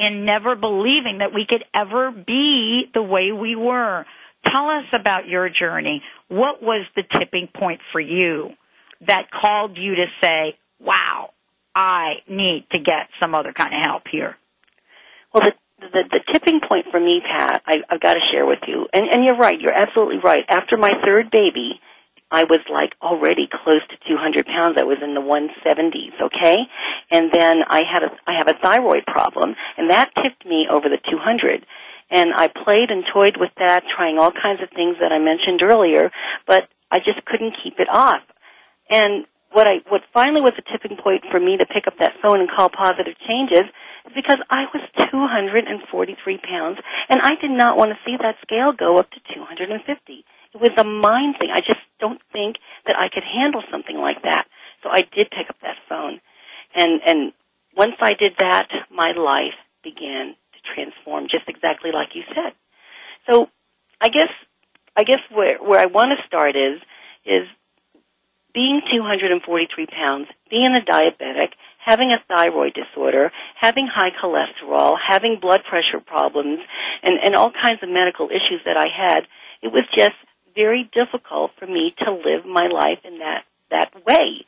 in 0.00 0.24
never 0.24 0.56
believing 0.56 1.18
that 1.18 1.34
we 1.34 1.46
could 1.48 1.62
ever 1.74 2.10
be 2.10 2.84
the 2.94 3.02
way 3.02 3.32
we 3.32 3.54
were. 3.54 4.06
Tell 4.46 4.70
us 4.70 4.86
about 4.98 5.28
your 5.28 5.50
journey. 5.50 6.02
What 6.28 6.62
was 6.62 6.86
the 6.96 7.02
tipping 7.02 7.48
point 7.54 7.80
for 7.92 8.00
you 8.00 8.50
that 9.06 9.30
called 9.30 9.76
you 9.76 9.96
to 9.96 10.06
say, 10.22 10.56
wow, 10.80 11.30
I 11.74 12.22
need 12.26 12.66
to 12.72 12.80
get 12.80 13.08
some 13.20 13.34
other 13.34 13.52
kind 13.52 13.74
of 13.74 13.80
help 13.84 14.02
here? 14.10 14.36
Well, 15.34 15.44
the 15.44 15.52
the, 15.80 16.04
the 16.10 16.20
tipping 16.32 16.60
point 16.66 16.86
for 16.90 17.00
me, 17.00 17.22
Pat, 17.24 17.62
I, 17.66 17.78
I've 17.88 18.00
got 18.00 18.14
to 18.14 18.20
share 18.30 18.44
with 18.44 18.58
you, 18.66 18.86
and, 18.92 19.06
and 19.10 19.24
you're 19.24 19.38
right, 19.38 19.58
you're 19.58 19.72
absolutely 19.72 20.18
right. 20.22 20.44
After 20.46 20.76
my 20.76 20.92
third 21.02 21.30
baby, 21.30 21.80
I 22.30 22.44
was 22.44 22.60
like 22.70 22.94
already 23.02 23.48
close 23.50 23.82
to 23.90 23.96
200 24.08 24.46
pounds. 24.46 24.78
I 24.78 24.84
was 24.84 24.98
in 25.02 25.14
the 25.14 25.20
170s, 25.20 26.14
okay? 26.26 26.58
And 27.10 27.30
then 27.32 27.62
I 27.68 27.82
had 27.82 28.02
a, 28.04 28.10
I 28.26 28.38
have 28.38 28.48
a 28.48 28.58
thyroid 28.62 29.04
problem, 29.06 29.56
and 29.76 29.90
that 29.90 30.10
tipped 30.22 30.46
me 30.46 30.66
over 30.70 30.88
the 30.88 30.98
200. 31.10 31.66
And 32.10 32.30
I 32.34 32.48
played 32.48 32.90
and 32.90 33.04
toyed 33.12 33.36
with 33.38 33.50
that, 33.58 33.82
trying 33.96 34.18
all 34.18 34.32
kinds 34.32 34.62
of 34.62 34.70
things 34.70 34.96
that 35.00 35.12
I 35.12 35.18
mentioned 35.18 35.62
earlier, 35.62 36.10
but 36.46 36.68
I 36.90 36.98
just 36.98 37.24
couldn't 37.24 37.56
keep 37.62 37.78
it 37.78 37.88
off. 37.88 38.22
And 38.90 39.26
what 39.52 39.66
I, 39.66 39.82
what 39.88 40.02
finally 40.14 40.40
was 40.40 40.54
a 40.58 40.62
tipping 40.70 40.96
point 40.96 41.24
for 41.30 41.40
me 41.40 41.56
to 41.56 41.66
pick 41.66 41.86
up 41.86 41.98
that 41.98 42.14
phone 42.22 42.40
and 42.40 42.50
call 42.50 42.68
positive 42.68 43.14
changes 43.26 43.66
is 44.06 44.12
because 44.14 44.38
I 44.50 44.66
was 44.74 44.82
243 45.10 46.38
pounds, 46.38 46.78
and 47.08 47.20
I 47.20 47.34
did 47.34 47.50
not 47.50 47.76
want 47.76 47.90
to 47.90 47.98
see 48.04 48.16
that 48.22 48.36
scale 48.42 48.72
go 48.72 48.98
up 48.98 49.10
to 49.10 49.20
250. 49.34 50.24
It 50.54 50.60
was 50.60 50.74
a 50.78 50.84
mind 50.84 51.36
thing. 51.38 51.50
I 51.52 51.60
just 51.60 51.80
don't 52.00 52.20
think 52.32 52.56
that 52.86 52.96
I 52.98 53.08
could 53.12 53.22
handle 53.22 53.62
something 53.70 53.96
like 53.96 54.22
that. 54.22 54.46
So 54.82 54.88
I 54.90 55.02
did 55.02 55.30
pick 55.30 55.48
up 55.48 55.56
that 55.62 55.76
phone. 55.88 56.20
And, 56.74 57.00
and 57.06 57.32
once 57.76 57.94
I 58.00 58.14
did 58.14 58.32
that, 58.38 58.68
my 58.90 59.12
life 59.12 59.58
began 59.82 60.34
to 60.34 60.58
transform 60.74 61.24
just 61.30 61.48
exactly 61.48 61.90
like 61.92 62.14
you 62.14 62.22
said. 62.34 62.52
So 63.30 63.48
I 64.00 64.08
guess, 64.08 64.32
I 64.96 65.04
guess 65.04 65.20
where, 65.32 65.58
where 65.58 65.80
I 65.80 65.86
want 65.86 66.10
to 66.18 66.26
start 66.26 66.56
is, 66.56 66.80
is 67.24 67.46
being 68.52 68.80
243 68.90 69.86
pounds, 69.86 70.26
being 70.50 70.74
a 70.76 70.80
diabetic, 70.80 71.54
having 71.84 72.10
a 72.10 72.18
thyroid 72.26 72.74
disorder, 72.74 73.30
having 73.54 73.86
high 73.86 74.10
cholesterol, 74.10 74.96
having 74.98 75.38
blood 75.40 75.60
pressure 75.68 76.00
problems, 76.04 76.58
and, 77.02 77.18
and 77.22 77.36
all 77.36 77.52
kinds 77.52 77.82
of 77.82 77.88
medical 77.88 78.28
issues 78.28 78.60
that 78.64 78.76
I 78.76 78.88
had, 78.90 79.20
it 79.62 79.68
was 79.68 79.84
just 79.96 80.16
very 80.54 80.90
difficult 80.92 81.52
for 81.58 81.66
me 81.66 81.94
to 81.98 82.12
live 82.12 82.46
my 82.46 82.66
life 82.66 83.00
in 83.04 83.18
that 83.18 83.44
that 83.70 83.92
way. 84.06 84.44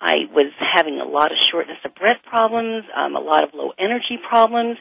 I 0.00 0.26
was 0.32 0.52
having 0.58 1.00
a 1.00 1.04
lot 1.04 1.32
of 1.32 1.38
shortness 1.50 1.78
of 1.84 1.94
breath 1.94 2.20
problems, 2.28 2.84
um, 2.94 3.16
a 3.16 3.20
lot 3.20 3.44
of 3.44 3.54
low 3.54 3.72
energy 3.78 4.18
problems, 4.28 4.76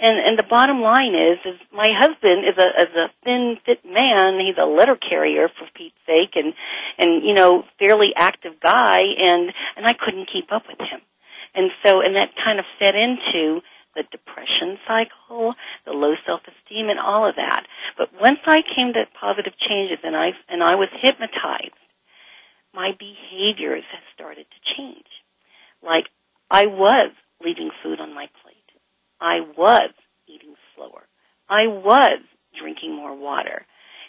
and 0.00 0.18
and 0.18 0.38
the 0.38 0.44
bottom 0.44 0.80
line 0.80 1.14
is, 1.14 1.38
is 1.46 1.60
my 1.72 1.88
husband 1.96 2.44
is 2.44 2.62
a 2.62 2.82
is 2.82 2.94
a 2.94 3.08
thin, 3.24 3.56
fit 3.64 3.84
man. 3.84 4.40
He's 4.40 4.58
a 4.60 4.66
letter 4.66 4.96
carrier 4.96 5.48
for 5.48 5.66
Pete's 5.74 5.96
sake, 6.04 6.34
and 6.34 6.52
and 6.98 7.24
you 7.24 7.32
know, 7.32 7.64
fairly 7.78 8.10
active 8.16 8.60
guy, 8.60 9.00
and 9.00 9.52
and 9.76 9.86
I 9.86 9.94
couldn't 9.94 10.30
keep 10.32 10.52
up 10.52 10.64
with 10.68 10.80
him, 10.80 11.00
and 11.54 11.70
so 11.84 12.00
and 12.00 12.16
that 12.16 12.30
kind 12.36 12.58
of 12.58 12.66
fed 12.78 12.94
into 12.96 13.62
the 13.96 14.04
depression 14.12 14.78
cycle, 14.86 15.54
the 15.84 15.92
low 15.92 16.14
self-esteem, 16.24 16.88
and 16.88 17.00
all 17.00 17.28
of 17.28 17.36
that. 17.36 17.64
But 17.98 18.10
once 18.20 18.38
I 18.46 18.60
came 18.62 18.92
to 18.92 19.04
positive 19.18 19.54
changes 19.58 19.98
and 20.04 20.14
I 20.14 20.30
and 20.48 20.62
I 20.62 20.76
was 20.76 20.88
hypnotized, 21.00 21.74
my 22.74 22.92
behaviors 22.92 23.84
have 23.90 24.04
started 24.14 24.46
to 24.46 24.74
change. 24.76 25.08
Like 25.82 26.06
I 26.50 26.66
was 26.66 27.10
leaving 27.42 27.70
food 27.82 28.00
on 28.00 28.14
my 28.14 28.28
plate. 28.42 28.56
I 29.20 29.40
was 29.56 29.90
eating 30.28 30.54
slower. 30.74 31.08
I 31.48 31.66
was 31.66 32.20
drinking 32.58 32.94
more 32.94 33.16
water. 33.16 33.64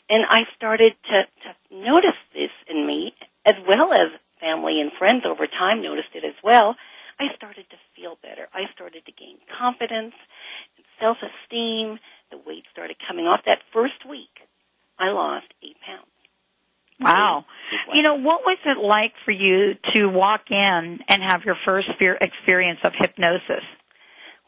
And 0.09 0.25
I 0.29 0.41
started 0.55 0.93
to, 1.03 1.23
to 1.43 1.75
notice 1.75 2.19
this 2.33 2.51
in 2.69 2.87
me 2.87 3.13
as 3.45 3.55
well 3.67 3.91
as 3.93 4.07
family 4.39 4.79
and 4.79 4.91
friends 4.97 5.23
over 5.25 5.47
time 5.47 5.81
noticed 5.81 6.15
it 6.15 6.23
as 6.23 6.35
well. 6.43 6.75
I 7.19 7.35
started 7.35 7.65
to 7.69 7.77
feel 7.95 8.17
better. 8.21 8.47
I 8.53 8.71
started 8.73 9.05
to 9.05 9.11
gain 9.11 9.37
confidence 9.57 10.13
and 10.77 10.85
self-esteem. 10.99 11.99
The 12.31 12.37
weight 12.45 12.63
started 12.71 12.97
coming 13.07 13.25
off. 13.25 13.41
That 13.45 13.59
first 13.73 14.05
week, 14.07 14.33
I 14.99 15.09
lost 15.09 15.47
eight 15.63 15.77
pounds. 15.85 16.11
Wow. 16.99 17.45
You 17.93 18.01
know, 18.01 18.15
what 18.15 18.41
was 18.41 18.57
it 18.65 18.77
like 18.83 19.13
for 19.23 19.31
you 19.31 19.75
to 19.93 20.07
walk 20.07 20.49
in 20.49 20.99
and 21.07 21.23
have 21.23 21.43
your 21.45 21.55
first 21.65 21.89
experience 21.99 22.79
of 22.83 22.93
hypnosis? 22.97 23.63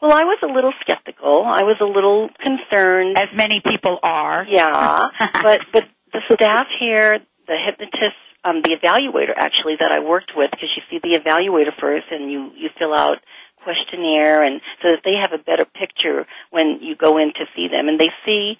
Well, 0.02 0.12
I 0.12 0.24
was 0.24 0.38
a 0.42 0.46
little 0.46 0.72
skeptical. 0.80 1.44
I 1.44 1.62
was 1.62 1.76
a 1.80 1.84
little 1.84 2.30
concerned. 2.42 3.18
As 3.18 3.28
many 3.34 3.60
people 3.64 3.98
are. 4.02 4.46
Yeah. 4.48 5.04
but, 5.42 5.60
but 5.72 5.84
the 6.12 6.20
staff 6.34 6.66
here, 6.80 7.18
the 7.46 7.56
hypnotist, 7.66 8.16
um, 8.44 8.62
the 8.62 8.76
evaluator 8.76 9.34
actually 9.36 9.76
that 9.78 9.92
I 9.94 10.00
worked 10.00 10.32
with, 10.34 10.50
because 10.50 10.70
you 10.76 10.82
see 10.90 10.98
the 11.02 11.18
evaluator 11.18 11.72
first 11.78 12.06
and 12.10 12.30
you, 12.30 12.50
you 12.56 12.70
fill 12.78 12.94
out 12.94 13.18
questionnaire 13.62 14.42
and 14.42 14.60
so 14.80 14.88
that 14.96 15.02
they 15.04 15.14
have 15.20 15.38
a 15.38 15.42
better 15.42 15.64
picture 15.64 16.26
when 16.50 16.80
you 16.80 16.96
go 16.96 17.18
in 17.18 17.32
to 17.34 17.44
see 17.54 17.68
them 17.68 17.88
and 17.88 18.00
they 18.00 18.08
see 18.24 18.56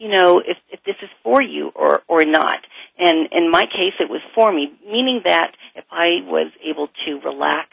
you 0.00 0.08
know, 0.08 0.40
if, 0.40 0.56
if 0.70 0.82
this 0.84 0.96
is 1.02 1.10
for 1.22 1.42
you 1.42 1.70
or, 1.76 2.00
or 2.08 2.24
not. 2.24 2.58
And 2.98 3.28
in 3.32 3.50
my 3.50 3.66
case, 3.66 3.92
it 4.00 4.08
was 4.08 4.22
for 4.34 4.50
me, 4.50 4.72
meaning 4.82 5.20
that 5.26 5.52
if 5.76 5.84
I 5.92 6.24
was 6.24 6.50
able 6.64 6.88
to 7.04 7.20
relax 7.20 7.68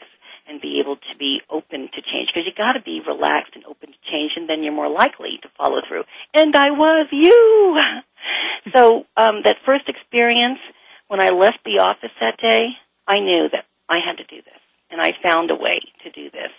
and 0.45 0.59
be 0.59 0.81
able 0.83 0.97
to 0.97 1.17
be 1.17 1.39
open 1.49 1.87
to 1.87 2.01
change, 2.03 2.27
because 2.27 2.43
you 2.45 2.51
got 2.55 2.73
to 2.73 2.81
be 2.81 3.01
relaxed 3.05 3.55
and 3.55 3.63
open 3.65 3.89
to 3.89 4.11
change, 4.11 4.33
and 4.35 4.47
then 4.47 4.61
you're 4.61 4.73
more 4.75 4.89
likely 4.89 5.39
to 5.41 5.49
follow 5.57 5.79
through. 5.87 6.03
And 6.33 6.53
I 6.55 6.71
was 6.71 7.07
you. 7.11 7.79
so 8.75 9.05
um, 9.15 9.41
that 9.45 9.57
first 9.65 9.87
experience, 9.87 10.59
when 11.07 11.21
I 11.21 11.29
left 11.29 11.59
the 11.65 11.79
office 11.79 12.11
that 12.19 12.37
day, 12.39 12.69
I 13.07 13.19
knew 13.19 13.47
that 13.51 13.65
I 13.89 13.99
had 14.05 14.17
to 14.17 14.23
do 14.23 14.37
this, 14.37 14.61
and 14.91 15.01
I 15.01 15.13
found 15.23 15.51
a 15.51 15.55
way 15.55 15.79
to 16.03 16.11
do 16.11 16.29
this, 16.29 16.51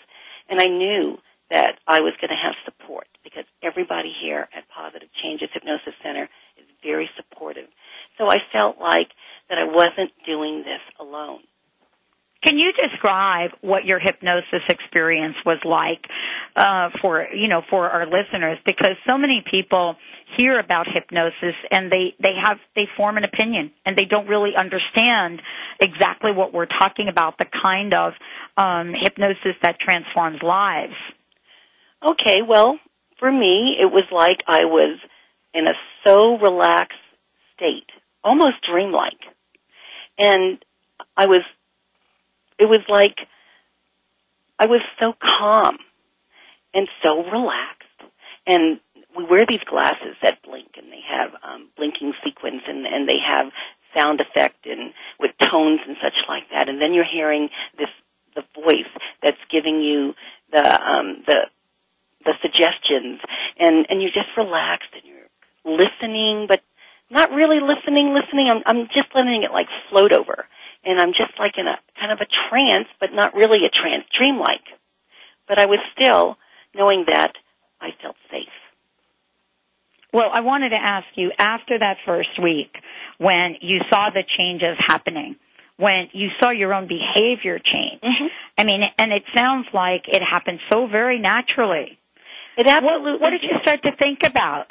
and 0.49 0.61
I 0.61 0.67
knew 0.67 1.19
that 1.51 1.79
I 1.87 2.01
was 2.01 2.13
going 2.21 2.31
to 2.31 2.37
have 2.37 2.55
support 2.65 3.07
because 3.25 3.45
everybody 3.63 4.13
here 4.21 4.49
at 4.55 4.69
Positive 4.69 5.09
Changes 5.23 5.49
Hypnosis 5.53 5.95
Center 6.03 6.29
is 6.57 6.67
very 6.83 7.09
supportive. 7.17 7.69
So 8.17 8.31
I 8.31 8.39
felt 8.53 8.79
like 8.79 9.09
that 9.49 9.59
I 9.59 9.65
wasn't 9.65 10.13
doing 10.27 10.59
this 10.59 10.81
alone. 11.01 11.41
Can 12.43 12.57
you 12.57 12.73
describe 12.73 13.51
what 13.63 13.85
your 13.85 13.99
hypnosis 13.99 14.63
experience 14.69 15.35
was 15.45 15.59
like 15.65 16.05
uh, 16.55 16.91
for 17.03 17.27
you 17.35 17.49
know 17.49 17.63
for 17.69 17.91
our 17.91 18.07
listeners? 18.07 18.59
Because 18.65 18.93
so 19.07 19.19
many 19.19 19.43
people 19.51 19.97
hear 20.37 20.61
about 20.61 20.87
hypnosis 20.87 21.55
and 21.71 21.91
they 21.91 22.15
they 22.23 22.35
have 22.41 22.59
they 22.77 22.87
form 22.97 23.17
an 23.17 23.25
opinion 23.25 23.73
and 23.85 23.97
they 23.97 24.05
don't 24.05 24.29
really 24.29 24.53
understand 24.57 25.43
exactly 25.81 26.31
what 26.33 26.53
we're 26.53 26.67
talking 26.67 27.09
about, 27.09 27.39
the 27.39 27.47
kind 27.63 27.93
of 27.93 28.13
um, 28.57 28.93
hypnosis 28.97 29.57
that 29.63 29.81
transforms 29.81 30.41
lives. 30.43 30.95
Okay, 32.09 32.43
well, 32.47 32.79
for 33.19 33.31
me, 33.31 33.77
it 33.81 33.91
was 33.91 34.05
like 34.13 34.39
I 34.47 34.65
was 34.65 34.99
in 35.55 35.67
a 35.67 35.73
so 36.07 36.39
relaxed 36.39 36.99
state, 37.57 37.89
almost 38.23 38.55
dreamlike. 38.71 39.19
And 40.17 40.65
I 41.17 41.27
was, 41.27 41.41
it 42.59 42.69
was 42.69 42.81
like 42.89 43.21
I 44.59 44.67
was 44.67 44.81
so 44.99 45.15
calm 45.21 45.79
and 46.75 46.89
so 47.03 47.23
relaxed. 47.25 47.85
And 48.47 48.81
we 49.17 49.25
wear 49.25 49.45
these 49.49 49.63
glasses 49.69 50.17
that 50.23 50.43
blink 50.43 50.69
and 50.77 50.91
they 50.91 51.03
have 51.09 51.31
um, 51.43 51.69
blinking 51.77 52.13
sequence 52.25 52.63
and, 52.67 52.87
and 52.87 53.09
they 53.09 53.19
have 53.25 53.53
sound 53.97 54.21
effect 54.21 54.67
and 54.67 54.93
with 55.19 55.33
tones 55.41 55.81
and 55.87 55.97
such 56.03 56.15
like 56.29 56.45
that. 56.51 56.69
And 56.69 56.81
then 56.81 56.93
you're 56.93 57.05
hearing 57.11 57.49
this, 57.79 57.89
the 58.35 58.43
voice 58.55 58.91
that's 59.23 59.41
giving 59.51 59.81
you 59.81 60.15
the, 60.53 60.83
um, 60.83 61.25
the 61.27 61.47
the 62.25 62.35
suggestions 62.43 63.21
and 63.59 63.87
and 63.89 64.03
you're 64.03 64.11
just 64.13 64.29
relaxed 64.37 64.91
and 64.93 65.03
you're 65.07 65.79
listening 65.79 66.47
but 66.49 66.61
not 67.11 67.31
really 67.31 67.61
listening 67.61 68.13
listening 68.13 68.51
i'm 68.51 68.63
i'm 68.67 68.87
just 68.89 69.09
letting 69.15 69.45
it 69.45 69.53
like 69.53 69.69
float 69.89 70.13
over 70.13 70.47
and 70.85 71.01
i'm 71.01 71.13
just 71.13 71.39
like 71.39 71.53
in 71.57 71.67
a 71.67 71.79
kind 71.99 72.13
of 72.13 72.19
a 72.21 72.29
trance 72.49 72.89
but 73.01 73.11
not 73.13 73.35
really 73.35 73.65
a 73.65 73.71
trance 73.71 74.05
dreamlike 74.17 74.67
but 75.47 75.59
i 75.59 75.67
was 75.67 75.79
still 75.99 76.37
knowing 76.75 77.05
that 77.09 77.33
i 77.81 77.89
felt 78.03 78.17
safe 78.31 78.49
well 80.13 80.31
i 80.33 80.41
wanted 80.41 80.71
to 80.71 80.77
ask 80.77 81.07
you 81.15 81.31
after 81.39 81.79
that 81.79 81.97
first 82.07 82.41
week 82.43 82.75
when 83.19 83.57
you 83.61 83.81
saw 83.91 84.11
the 84.11 84.23
changes 84.37 84.77
happening 84.87 85.37
when 85.79 86.09
you 86.13 86.29
saw 86.41 86.51
your 86.51 86.75
own 86.75 86.89
behavior 86.89 87.59
change. 87.59 88.03
Mm-hmm. 88.03 88.27
I 88.59 88.65
mean, 88.65 88.83
and 88.99 89.13
it 89.13 89.23
sounds 89.35 89.67
like 89.73 90.07
it 90.09 90.23
happened 90.23 90.59
so 90.71 90.89
very 90.89 91.21
naturally. 91.21 91.99
It 92.57 92.67
absolutely. 92.67 93.13
What, 93.13 93.21
what 93.21 93.31
did 93.31 93.43
you 93.43 93.57
start 93.63 93.83
to 93.85 93.95
think 93.97 94.19
about? 94.25 94.67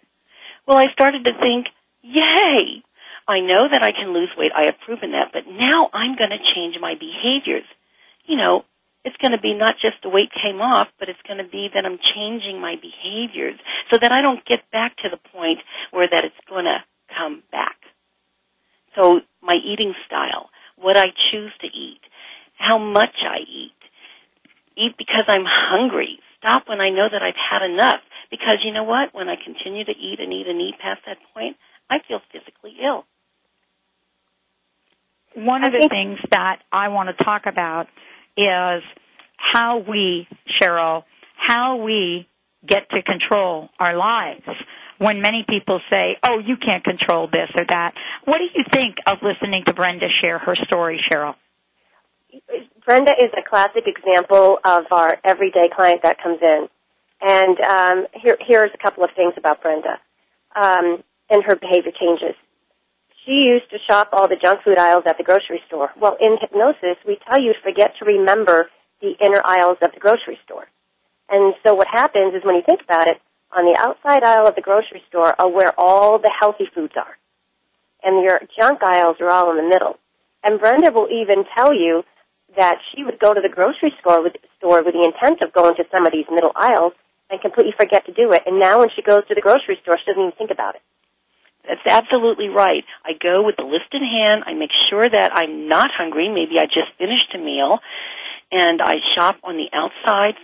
Well, 0.67 0.77
I 0.77 0.91
started 0.91 1.23
to 1.23 1.31
think, 1.41 1.67
yay! 2.01 2.83
I 3.27 3.41
know 3.41 3.67
that 3.69 3.83
I 3.83 3.91
can 3.91 4.13
lose 4.13 4.29
weight. 4.37 4.51
I 4.55 4.65
have 4.65 4.79
proven 4.85 5.11
that, 5.11 5.31
but 5.33 5.43
now 5.47 5.89
I'm 5.93 6.15
going 6.15 6.31
to 6.31 6.53
change 6.55 6.75
my 6.79 6.95
behaviors. 6.95 7.67
You 8.25 8.37
know, 8.37 8.63
it's 9.03 9.17
going 9.17 9.33
to 9.33 9.39
be 9.39 9.53
not 9.53 9.75
just 9.81 9.97
the 10.01 10.09
weight 10.09 10.31
came 10.31 10.61
off, 10.61 10.87
but 10.99 11.09
it's 11.09 11.21
going 11.27 11.43
to 11.43 11.49
be 11.49 11.69
that 11.73 11.85
I'm 11.85 11.99
changing 11.99 12.59
my 12.61 12.75
behaviors 12.75 13.59
so 13.91 13.97
that 13.97 14.11
I 14.11 14.21
don't 14.21 14.43
get 14.45 14.69
back 14.71 14.95
to 14.97 15.09
the 15.09 15.19
point 15.31 15.59
where 15.91 16.07
that 16.11 16.23
it's 16.23 16.35
going 16.47 16.65
to 16.65 16.83
come 17.17 17.43
back. 17.51 17.75
So 18.95 19.21
my 19.41 19.55
eating 19.55 19.93
style, 20.05 20.49
what 20.77 20.97
I 20.97 21.07
choose 21.31 21.51
to 21.61 21.67
eat, 21.67 22.01
how 22.57 22.77
much 22.77 23.15
I 23.23 23.39
eat, 23.47 23.79
eat 24.75 24.95
because 24.97 25.23
I'm 25.27 25.45
hungry, 25.45 26.19
stop 26.39 26.67
when 26.67 26.81
I 26.81 26.89
know 26.89 27.07
that 27.11 27.21
I've 27.21 27.35
had 27.35 27.63
enough. 27.63 27.99
Because 28.29 28.59
you 28.63 28.73
know 28.73 28.83
what? 28.83 29.13
When 29.13 29.29
I 29.29 29.35
continue 29.35 29.85
to 29.85 29.91
eat 29.91 30.19
and 30.19 30.33
eat 30.33 30.47
and 30.47 30.59
eat 30.59 30.75
past 30.81 31.01
that 31.05 31.17
point, 31.33 31.55
I 31.89 31.99
feel 32.07 32.19
physically 32.31 32.75
ill. 32.83 33.05
One 35.37 35.63
of 35.63 35.71
the 35.71 35.87
things 35.87 36.17
that 36.31 36.63
I 36.71 36.89
want 36.89 37.15
to 37.15 37.23
talk 37.23 37.45
about 37.45 37.85
is 38.35 38.81
how 39.37 39.83
we, 39.87 40.27
Cheryl, 40.59 41.03
how 41.37 41.75
we 41.77 42.27
get 42.67 42.89
to 42.89 43.03
control 43.03 43.69
our 43.79 43.95
lives. 43.95 44.41
When 44.97 45.21
many 45.21 45.45
people 45.47 45.79
say, 45.91 46.17
oh, 46.23 46.39
you 46.39 46.57
can't 46.57 46.83
control 46.83 47.27
this 47.27 47.51
or 47.55 47.65
that. 47.69 47.93
What 48.25 48.39
do 48.39 48.45
you 48.45 48.65
think 48.73 48.95
of 49.05 49.19
listening 49.21 49.61
to 49.67 49.73
Brenda 49.73 50.07
share 50.21 50.39
her 50.39 50.55
story, 50.65 50.99
Cheryl? 51.07 51.35
Brenda 52.83 53.11
is 53.11 53.29
a 53.37 53.47
classic 53.47 53.83
example 53.85 54.57
of 54.65 54.85
our 54.89 55.19
everyday 55.23 55.69
client 55.69 56.01
that 56.01 56.17
comes 56.17 56.39
in. 56.41 56.67
And 57.21 57.59
um, 57.61 58.07
here, 58.13 58.37
here's 58.41 58.71
a 58.73 58.77
couple 58.81 59.03
of 59.03 59.11
things 59.15 59.33
about 59.37 59.61
Brenda 59.61 59.99
um, 60.55 61.03
and 61.29 61.43
her 61.45 61.55
behavior 61.55 61.91
changes. 61.91 62.35
She 63.27 63.43
used 63.43 63.69
to 63.71 63.77
shop 63.85 64.09
all 64.13 64.29
the 64.29 64.37
junk 64.41 64.63
food 64.63 64.79
aisles 64.79 65.03
at 65.05 65.17
the 65.17 65.23
grocery 65.23 65.61
store. 65.67 65.91
Well, 65.99 66.15
in 66.21 66.37
hypnosis, 66.39 66.95
we 67.05 67.19
tell 67.27 67.41
you 67.41 67.51
to 67.51 67.59
forget 67.59 67.91
to 67.99 68.05
remember 68.05 68.69
the 69.01 69.19
inner 69.19 69.41
aisles 69.43 69.77
of 69.81 69.91
the 69.91 69.99
grocery 69.99 70.39
store. 70.45 70.65
And 71.27 71.53
so 71.61 71.73
what 71.73 71.89
happens 71.91 72.33
is 72.35 72.45
when 72.45 72.55
you 72.55 72.61
think 72.65 72.79
about 72.81 73.07
it, 73.07 73.19
on 73.51 73.65
the 73.65 73.75
outside 73.77 74.23
aisle 74.23 74.47
of 74.47 74.55
the 74.55 74.61
grocery 74.61 75.03
store 75.09 75.35
are 75.37 75.49
where 75.49 75.73
all 75.77 76.19
the 76.19 76.31
healthy 76.39 76.71
foods 76.73 76.93
are. 76.95 77.17
And 78.01 78.23
your 78.23 78.39
junk 78.57 78.79
aisles 78.81 79.17
are 79.19 79.29
all 79.29 79.51
in 79.51 79.57
the 79.57 79.67
middle. 79.67 79.99
And 80.41 80.57
Brenda 80.57 80.93
will 80.93 81.09
even 81.11 81.43
tell 81.53 81.73
you 81.73 82.03
that 82.55 82.79
she 82.95 83.03
would 83.03 83.19
go 83.19 83.33
to 83.33 83.41
the 83.41 83.53
grocery 83.53 83.91
store 83.99 84.23
with, 84.23 84.37
store 84.57 84.83
with 84.83 84.93
the 84.93 85.03
intent 85.03 85.41
of 85.41 85.51
going 85.51 85.75
to 85.75 85.83
some 85.91 86.05
of 86.05 86.13
these 86.13 86.31
middle 86.31 86.53
aisles 86.55 86.93
and 87.29 87.41
completely 87.41 87.73
forget 87.77 88.05
to 88.05 88.13
do 88.13 88.31
it. 88.31 88.43
And 88.45 88.57
now 88.57 88.79
when 88.79 88.89
she 88.95 89.01
goes 89.01 89.27
to 89.27 89.35
the 89.35 89.41
grocery 89.41 89.77
store, 89.81 89.97
she 89.99 90.05
doesn't 90.07 90.21
even 90.21 90.37
think 90.37 90.51
about 90.51 90.75
it. 90.75 90.81
That's 91.67 91.85
absolutely 91.85 92.47
right. 92.47 92.83
I 93.03 93.11
go 93.21 93.43
with 93.43 93.55
the 93.57 93.63
list 93.63 93.91
in 93.91 94.01
hand. 94.01 94.43
I 94.45 94.53
make 94.53 94.71
sure 94.89 95.03
that 95.03 95.31
I'm 95.35 95.67
not 95.67 95.91
hungry. 95.91 96.29
Maybe 96.29 96.59
I 96.59 96.65
just 96.65 96.95
finished 96.97 97.33
a 97.35 97.37
meal. 97.37 97.79
And 98.51 98.81
I 98.81 98.95
shop 99.15 99.37
on 99.43 99.57
the 99.57 99.67
outside 99.73 100.35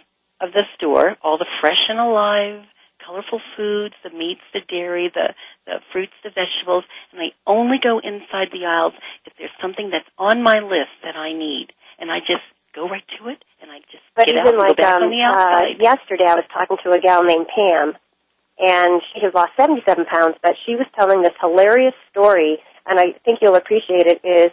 of 0.42 0.52
the 0.52 0.66
store, 0.76 1.16
all 1.24 1.38
the 1.38 1.48
fresh 1.62 1.80
and 1.88 2.00
alive, 2.00 2.66
colorful 3.06 3.40
foods, 3.56 3.96
the 4.04 4.10
meats, 4.10 4.42
the 4.54 4.60
dairy, 4.68 5.10
the, 5.14 5.34
the 5.66 5.80
fruits, 5.94 6.12
the 6.24 6.30
vegetables, 6.30 6.84
and 7.14 7.22
I 7.22 7.32
only 7.48 7.78
go 7.82 8.00
inside 8.00 8.52
the 8.52 8.66
aisles 8.66 8.94
if 9.26 9.34
there's 9.38 9.56
something 9.62 9.90
that's 9.90 10.08
on 10.18 10.44
my 10.44 10.60
list 10.60 10.92
that 11.04 11.16
I 11.16 11.32
need 11.32 11.72
and 12.00 12.12
I 12.12 12.20
just 12.20 12.44
go 12.76 12.90
right 12.90 13.04
to 13.20 13.30
it, 13.30 13.38
and 13.62 13.70
I 13.72 13.80
just 13.92 14.04
but 14.16 14.26
get 14.26 14.36
even 14.36 14.56
out 14.56 14.60
like, 14.60 14.78
go 14.78 14.84
back 14.84 14.98
um, 14.98 15.04
on 15.04 15.10
the 15.12 15.22
outside. 15.22 15.78
Uh, 15.78 15.84
yesterday, 15.84 16.26
I 16.26 16.36
was 16.36 16.46
talking 16.52 16.78
to 16.84 16.92
a 16.92 17.00
gal 17.00 17.24
named 17.24 17.46
Pam, 17.54 17.94
and 18.64 19.02
she 19.12 19.20
has 19.22 19.34
lost 19.34 19.52
77 19.58 20.06
pounds, 20.06 20.36
but 20.42 20.54
she 20.66 20.76
was 20.76 20.88
telling 20.98 21.22
this 21.22 21.36
hilarious 21.42 21.94
story, 22.10 22.60
and 22.88 22.98
I 22.98 23.12
think 23.26 23.40
you'll 23.42 23.56
appreciate 23.60 24.08
it, 24.08 24.24
is 24.24 24.52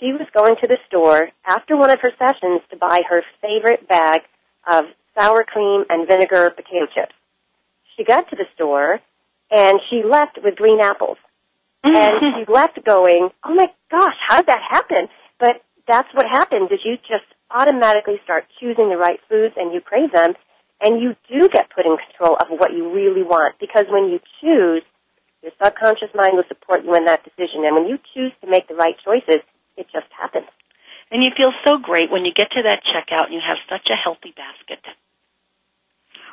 she 0.00 0.12
was 0.12 0.26
going 0.32 0.56
to 0.62 0.66
the 0.66 0.78
store 0.88 1.28
after 1.46 1.76
one 1.76 1.90
of 1.90 2.00
her 2.00 2.12
sessions 2.18 2.62
to 2.70 2.76
buy 2.76 3.02
her 3.08 3.22
favorite 3.42 3.86
bag 3.86 4.22
of 4.66 4.86
sour 5.16 5.44
cream 5.44 5.84
and 5.90 6.08
vinegar 6.08 6.50
potato 6.50 6.86
chips. 6.94 7.14
She 7.96 8.04
got 8.04 8.28
to 8.30 8.36
the 8.36 8.46
store 8.54 9.00
and 9.50 9.78
she 9.90 10.02
left 10.02 10.38
with 10.42 10.56
green 10.56 10.80
apples. 10.80 11.18
and 11.84 12.14
she 12.20 12.52
left 12.52 12.82
going, 12.84 13.28
oh 13.44 13.54
my 13.54 13.70
gosh, 13.90 14.16
how 14.26 14.38
did 14.38 14.46
that 14.46 14.62
happen? 14.68 15.08
But 15.38 15.62
that's 15.86 16.08
what 16.14 16.26
happens 16.26 16.70
is 16.72 16.80
you 16.84 16.96
just 16.96 17.28
automatically 17.50 18.20
start 18.24 18.46
choosing 18.58 18.88
the 18.88 18.96
right 18.96 19.20
foods 19.28 19.54
and 19.56 19.72
you 19.72 19.80
crave 19.80 20.10
them 20.12 20.34
and 20.80 21.00
you 21.00 21.16
do 21.28 21.48
get 21.48 21.70
put 21.70 21.86
in 21.86 21.96
control 21.96 22.36
of 22.36 22.48
what 22.48 22.72
you 22.72 22.92
really 22.92 23.22
want 23.22 23.56
because 23.60 23.86
when 23.88 24.10
you 24.10 24.20
choose, 24.40 24.82
your 25.42 25.52
subconscious 25.62 26.10
mind 26.14 26.34
will 26.34 26.48
support 26.48 26.84
you 26.84 26.94
in 26.94 27.04
that 27.04 27.24
decision 27.24 27.64
and 27.64 27.76
when 27.76 27.86
you 27.86 27.98
choose 28.14 28.32
to 28.42 28.50
make 28.50 28.68
the 28.68 28.74
right 28.74 28.96
choices, 29.04 29.42
it 29.76 29.86
just 29.92 30.06
happens. 30.18 30.46
And 31.10 31.22
you 31.22 31.30
feel 31.36 31.52
so 31.64 31.78
great 31.78 32.10
when 32.10 32.24
you 32.24 32.32
get 32.34 32.50
to 32.52 32.62
that 32.66 32.82
checkout 32.82 33.26
and 33.26 33.34
you 33.34 33.40
have 33.46 33.58
such 33.68 33.88
a 33.90 33.96
healthy 33.96 34.34
basket. 34.34 34.82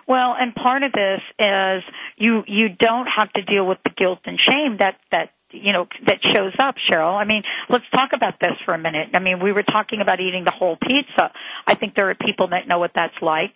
Well, 0.07 0.35
and 0.37 0.55
part 0.55 0.83
of 0.83 0.91
this 0.91 1.21
is 1.39 1.83
you 2.17 2.43
you 2.47 2.69
don't 2.69 3.07
have 3.07 3.31
to 3.33 3.41
deal 3.43 3.65
with 3.67 3.77
the 3.83 3.91
guilt 3.95 4.19
and 4.25 4.39
shame 4.39 4.77
that 4.79 4.97
that 5.11 5.29
you 5.53 5.73
know 5.73 5.87
that 6.05 6.19
shows 6.33 6.53
up, 6.59 6.75
Cheryl. 6.77 7.13
I 7.19 7.25
mean, 7.25 7.43
let's 7.69 7.85
talk 7.93 8.11
about 8.13 8.35
this 8.39 8.53
for 8.65 8.73
a 8.73 8.77
minute. 8.77 9.09
I 9.13 9.19
mean, 9.19 9.39
we 9.41 9.51
were 9.51 9.63
talking 9.63 10.01
about 10.01 10.19
eating 10.19 10.43
the 10.45 10.51
whole 10.51 10.77
pizza. 10.77 11.31
I 11.67 11.75
think 11.75 11.95
there 11.95 12.09
are 12.09 12.15
people 12.15 12.47
that 12.49 12.67
know 12.67 12.79
what 12.79 12.91
that's 12.95 13.15
like, 13.21 13.55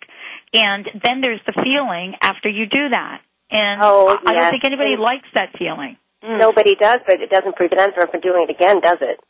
and 0.54 0.86
then 1.02 1.20
there's 1.20 1.40
the 1.46 1.52
feeling 1.62 2.14
after 2.22 2.48
you 2.48 2.66
do 2.66 2.88
that. 2.90 3.20
And 3.50 3.80
Oh, 3.82 4.08
I 4.08 4.32
yes. 4.32 4.42
don't 4.42 4.50
think 4.50 4.64
anybody 4.64 4.96
likes 4.98 5.28
that 5.34 5.50
feeling. 5.58 5.96
Mm. 6.24 6.40
Nobody 6.40 6.74
does, 6.74 6.98
but 7.06 7.20
it 7.20 7.30
doesn't 7.30 7.54
prevent 7.56 7.94
them 7.94 8.08
from 8.10 8.20
doing 8.20 8.46
it 8.48 8.50
again, 8.50 8.80
does 8.80 8.98
it? 9.00 9.20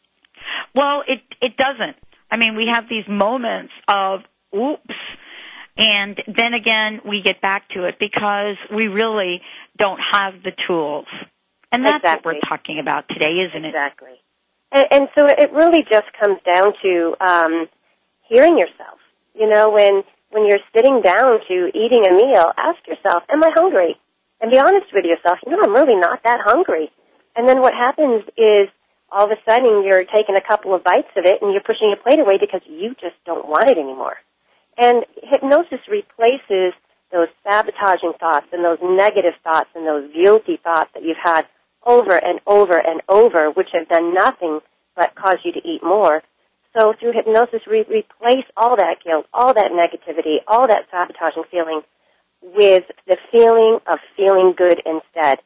Well, 0.75 1.03
it 1.07 1.21
it 1.43 1.57
doesn't. 1.57 1.97
I 2.31 2.37
mean, 2.37 2.57
we 2.57 2.69
have 2.73 2.85
these 2.89 3.05
moments 3.09 3.73
of 3.89 4.21
oops, 4.55 4.95
and 5.77 6.17
then 6.27 6.55
again 6.55 7.01
we 7.05 7.23
get 7.23 7.41
back 7.41 7.69
to 7.71 7.85
it 7.87 7.97
because 7.99 8.57
we 8.75 8.89
really 8.89 9.43
don't 9.79 10.01
have 10.13 10.35
the 10.43 10.53
tools. 10.67 11.07
And 11.77 11.85
that's 11.85 12.03
Exactly. 12.03 12.35
what 12.35 12.43
we're 12.43 12.49
talking 12.49 12.79
about 12.81 13.09
today, 13.09 13.33
isn't 13.49 13.65
it? 13.65 13.69
Exactly. 13.69 14.17
And, 14.73 14.87
and 14.91 15.09
so 15.15 15.27
it 15.29 15.53
really 15.53 15.85
just 15.85 16.09
comes 16.19 16.41
down 16.45 16.73
to 16.83 17.15
um, 17.21 17.69
hearing 18.29 18.59
yourself. 18.59 18.99
You 19.35 19.49
know, 19.53 19.71
when 19.71 20.03
when 20.31 20.47
you're 20.49 20.65
sitting 20.75 21.03
down 21.03 21.39
to 21.49 21.69
eating 21.77 22.05
a 22.09 22.13
meal, 22.13 22.53
ask 22.57 22.81
yourself, 22.89 23.23
"Am 23.29 23.45
I 23.45 23.51
hungry?" 23.55 23.97
And 24.41 24.51
be 24.51 24.59
honest 24.59 24.89
with 24.93 25.05
yourself. 25.05 25.39
You 25.45 25.53
know, 25.53 25.61
I'm 25.65 25.73
really 25.73 25.97
not 25.97 26.23
that 26.25 26.41
hungry. 26.45 26.91
And 27.37 27.49
then 27.49 27.61
what 27.61 27.75
happens 27.75 28.25
is 28.37 28.69
all 29.13 29.25
of 29.25 29.31
a 29.31 29.41
sudden 29.49 29.85
you're 29.85 30.05
taking 30.05 30.37
a 30.37 30.41
couple 30.41 30.75
of 30.75 30.83
bites 30.83 31.13
of 31.17 31.25
it 31.25 31.41
and 31.43 31.53
you're 31.53 31.61
pushing 31.61 31.89
your 31.89 31.97
plate 32.01 32.19
away 32.19 32.39
because 32.41 32.61
you 32.67 32.95
just 33.01 33.17
don't 33.25 33.47
want 33.49 33.69
it 33.69 33.79
anymore. 33.79 34.17
And 34.79 35.05
hypnosis 35.23 35.81
replaces 35.89 36.73
those 37.13 37.29
sabotaging 37.45 38.13
thoughts 38.19 38.47
and 38.53 38.65
those 38.65 38.79
negative 38.83 39.35
thoughts 39.45 39.69
and 39.75 39.87
those 39.87 40.13
guilty 40.13 40.59
thoughts 40.63 40.91
that 40.95 41.03
you've 41.03 41.23
had 41.23 41.47
over 41.87 42.17
and 42.17 42.41
over 42.47 42.77
and 42.77 43.01
over, 43.09 43.51
which 43.51 43.69
have 43.73 43.89
done 43.89 44.13
nothing 44.13 44.61
but 44.97 45.15
cause 45.15 45.39
you 45.45 45.53
to 45.53 45.61
eat 45.67 45.83
more. 45.83 46.23
So 46.77 46.93
through 46.99 47.13
hypnosis, 47.13 47.63
we 47.71 47.85
replace 47.89 48.45
all 48.57 48.77
that 48.77 48.97
guilt, 49.03 49.27
all 49.33 49.55
that 49.55 49.71
negativity, 49.73 50.39
all 50.47 50.67
that 50.67 50.87
sabotaging 50.91 51.45
feeling 51.51 51.81
with 52.43 52.85
the 53.07 53.17
feeling 53.33 53.79
of 53.87 53.99
feeling 54.17 54.53
good 54.57 54.83
instead. 54.85 55.39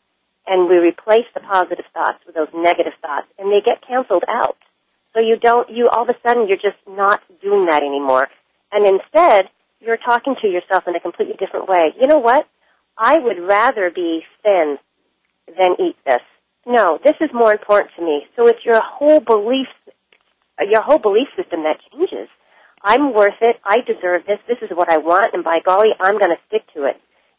And 0.47 0.69
we 0.69 0.79
replace 0.79 1.27
the 1.35 1.41
positive 1.41 1.85
thoughts 1.95 2.19
with 2.27 2.35
those 2.35 2.49
negative 2.53 2.95
thoughts, 3.01 3.29
and 3.39 3.53
they 3.53 3.61
get 3.65 3.87
canceled 3.87 4.25
out. 4.27 4.57
So 5.15 5.21
you 5.21 5.37
don't, 5.37 5.71
you 5.71 5.89
all 5.89 6.03
of 6.03 6.09
a 6.09 6.19
sudden, 6.27 6.49
you're 6.49 6.57
just 6.57 6.79
not 6.89 7.23
doing 7.41 7.67
that 7.67 7.83
anymore. 7.83 8.29
And 8.73 8.87
instead, 8.87 9.51
you're 9.81 9.97
talking 9.97 10.35
to 10.43 10.49
yourself 10.49 10.85
in 10.87 10.97
a 10.97 11.01
completely 11.01 11.35
different 11.39 11.69
way. 11.69 11.95
You 12.01 12.07
know 12.07 12.19
what? 12.19 12.49
I 12.97 13.19
would 13.19 13.39
rather 13.39 13.91
be 13.91 14.23
thin 14.43 14.79
than 15.59 15.75
eat 15.79 15.97
this. 16.07 16.23
No, 16.67 16.99
this 17.05 17.17
is 17.21 17.31
more 17.33 17.53
important 17.53 17.91
to 17.97 18.05
me. 18.05 18.27
So 18.37 18.47
it's 18.47 18.65
your 18.65 18.81
whole 18.83 19.21
belief, 19.21 19.69
uh, 20.61 20.67
your 20.69 20.83
whole 20.83 20.99
belief 20.99 21.29
system 21.37 21.63
that 21.65 21.79
changes. 21.91 22.29
I'm 22.83 23.13
worth 23.13 23.41
it. 23.41 23.57
I 23.65 23.79
deserve 23.81 24.23
this. 24.27 24.39
This 24.49 24.59
is 24.63 24.71
what 24.71 24.91
I 24.91 24.99
want, 24.99 25.35
and 25.35 25.45
by 25.45 25.61
golly, 25.65 25.91
I'm 26.01 26.19
going 26.19 26.31
to 26.31 26.41
stick 26.49 26.63
to 26.75 26.85
it. 26.85 26.97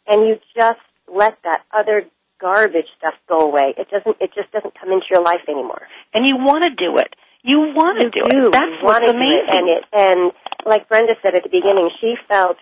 And 0.08 0.28
you 0.28 0.36
just 0.56 0.82
let 1.08 1.38
that 1.44 1.62
other 1.72 2.06
garbage 2.40 2.90
stuff 2.98 3.14
go 3.30 3.40
away. 3.40 3.74
It 3.78 3.90
doesn't. 3.90 4.18
It 4.20 4.32
just 4.34 4.52
doesn't 4.52 4.74
come 4.80 4.92
into 4.92 5.06
your 5.10 5.24
life 5.24 5.42
anymore. 5.48 5.88
And 6.14 6.28
you 6.28 6.38
want 6.38 6.64
to 6.66 6.70
do 6.70 6.98
it. 6.98 7.14
You 7.44 7.74
want 7.74 8.02
to 8.02 8.10
do 8.10 8.22
do. 8.22 8.48
it. 8.48 8.54
That's 8.54 8.78
what's 8.82 9.06
do 9.06 9.10
it. 9.10 9.16
amazing. 9.16 9.50
And 9.50 9.70
it, 9.70 9.84
and 9.94 10.32
like 10.66 10.88
Brenda 10.90 11.14
said 11.22 11.36
at 11.36 11.44
the 11.44 11.50
beginning, 11.50 11.90
she 12.00 12.16
felt 12.30 12.58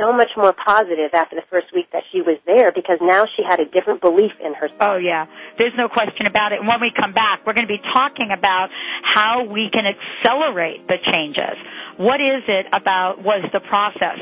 so 0.00 0.12
much 0.12 0.30
more 0.36 0.54
positive 0.54 1.10
after 1.12 1.36
the 1.36 1.44
first 1.50 1.66
week 1.74 1.86
that 1.92 2.02
she 2.12 2.22
was 2.22 2.38
there 2.46 2.72
because 2.72 2.96
now 3.00 3.24
she 3.36 3.42
had 3.46 3.60
a 3.60 3.66
different 3.66 4.00
belief 4.00 4.32
in 4.40 4.54
herself. 4.54 4.80
Oh 4.80 4.96
yeah, 4.96 5.26
there's 5.58 5.74
no 5.76 5.88
question 5.88 6.26
about 6.26 6.52
it. 6.52 6.60
And 6.60 6.68
when 6.68 6.80
we 6.80 6.90
come 6.96 7.12
back, 7.12 7.44
we're 7.46 7.52
going 7.52 7.66
to 7.66 7.72
be 7.72 7.82
talking 7.92 8.30
about 8.32 8.70
how 9.02 9.44
we 9.44 9.68
can 9.72 9.84
accelerate 9.84 10.88
the 10.88 10.96
changes. 11.12 11.56
What 11.98 12.20
is 12.20 12.42
it 12.48 12.66
about 12.72 13.22
was 13.22 13.44
the 13.52 13.60
process 13.60 14.18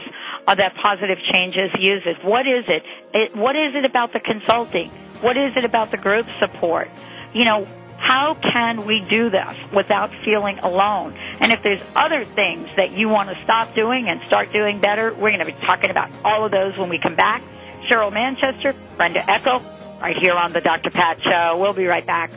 of 0.49 0.59
that 0.59 0.75
positive 0.83 1.19
changes 1.33 1.71
uses? 1.79 2.17
What 2.25 2.47
is 2.47 2.65
it? 2.67 2.83
it? 3.15 3.37
What 3.37 3.55
is 3.55 3.75
it 3.75 3.85
about 3.85 4.13
the 4.13 4.21
consulting? 4.21 4.91
What 5.21 5.37
is 5.37 5.57
it 5.57 5.65
about 5.65 5.93
the 5.93 5.99
group 5.99 6.27
support? 6.41 6.91
You 7.33 7.45
know, 7.45 7.67
how 8.01 8.35
can 8.35 8.87
we 8.87 9.07
do 9.09 9.31
this 9.31 9.57
without 9.75 10.11
feeling 10.25 10.59
alone? 10.59 11.15
And 11.39 11.53
if 11.53 11.63
there's 11.63 11.81
other 11.95 12.25
things 12.25 12.69
that 12.77 12.93
you 12.93 13.09
want 13.09 13.29
to 13.29 13.37
stop 13.45 13.75
doing 13.75 14.09
and 14.09 14.21
start 14.27 14.53
doing 14.53 14.81
better, 14.81 15.13
we're 15.13 15.31
going 15.31 15.39
to 15.39 15.45
be 15.45 15.53
talking 15.53 15.91
about 15.91 16.11
all 16.25 16.45
of 16.45 16.51
those 16.51 16.77
when 16.79 16.89
we 16.89 16.99
come 16.99 17.15
back. 17.15 17.43
Cheryl 17.89 18.13
Manchester, 18.13 18.75
Brenda 18.97 19.21
Ekl, 19.21 19.63
right 20.01 20.17
here 20.17 20.35
on 20.35 20.53
the 20.53 20.61
Dr. 20.61 20.91
Pat 20.91 21.19
Show. 21.23 21.59
We'll 21.61 21.75
be 21.75 21.87
right 21.87 22.07
back. 22.07 22.31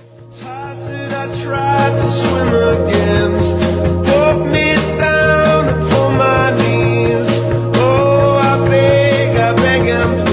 Oh, 7.76 8.38
I 8.42 8.70
beg, 8.70 9.38
I 9.38 9.54
beg 9.56 10.33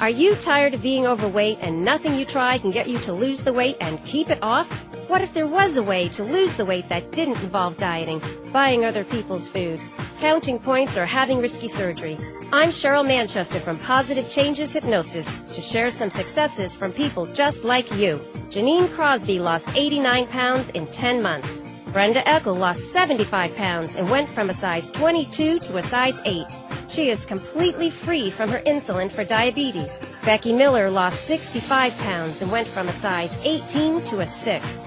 Are 0.00 0.10
you 0.10 0.34
tired 0.34 0.74
of 0.74 0.82
being 0.82 1.06
overweight 1.06 1.60
and 1.62 1.82
nothing 1.82 2.14
you 2.14 2.26
try 2.26 2.58
can 2.58 2.70
get 2.70 2.88
you 2.88 2.98
to 2.98 3.12
lose 3.14 3.40
the 3.40 3.54
weight 3.54 3.76
and 3.80 4.04
keep 4.04 4.28
it 4.28 4.38
off? 4.42 4.70
What 5.08 5.22
if 5.22 5.32
there 5.32 5.46
was 5.46 5.78
a 5.78 5.82
way 5.82 6.08
to 6.10 6.22
lose 6.22 6.54
the 6.54 6.64
weight 6.66 6.88
that 6.90 7.12
didn't 7.12 7.40
involve 7.40 7.78
dieting, 7.78 8.20
buying 8.52 8.84
other 8.84 9.02
people's 9.04 9.48
food, 9.48 9.80
counting 10.20 10.58
points, 10.58 10.98
or 10.98 11.06
having 11.06 11.38
risky 11.38 11.68
surgery? 11.68 12.18
I'm 12.52 12.68
Cheryl 12.68 13.06
Manchester 13.06 13.60
from 13.60 13.78
Positive 13.78 14.28
Changes 14.28 14.72
Hypnosis 14.72 15.38
to 15.54 15.62
share 15.62 15.90
some 15.90 16.10
successes 16.10 16.74
from 16.74 16.92
people 16.92 17.24
just 17.26 17.64
like 17.64 17.90
you. 17.92 18.16
Janine 18.50 18.92
Crosby 18.92 19.38
lost 19.38 19.70
89 19.74 20.26
pounds 20.26 20.68
in 20.70 20.86
10 20.88 21.22
months. 21.22 21.62
Brenda 21.94 22.22
Ekl 22.24 22.58
lost 22.58 22.92
75 22.92 23.54
pounds 23.54 23.94
and 23.94 24.10
went 24.10 24.28
from 24.28 24.50
a 24.50 24.54
size 24.54 24.90
22 24.90 25.60
to 25.60 25.76
a 25.76 25.82
size 25.82 26.20
8. 26.24 26.44
She 26.88 27.10
is 27.10 27.26
completely 27.26 27.90
free 27.90 28.30
from 28.30 28.50
her 28.50 28.60
insulin 28.60 29.10
for 29.10 29.24
diabetes. 29.24 30.00
Becky 30.24 30.52
Miller 30.52 30.90
lost 30.90 31.24
65 31.24 31.96
pounds 31.98 32.42
and 32.42 32.50
went 32.50 32.68
from 32.68 32.88
a 32.88 32.92
size 32.92 33.38
18 33.42 34.02
to 34.04 34.20
a 34.20 34.26
6. 34.26 34.80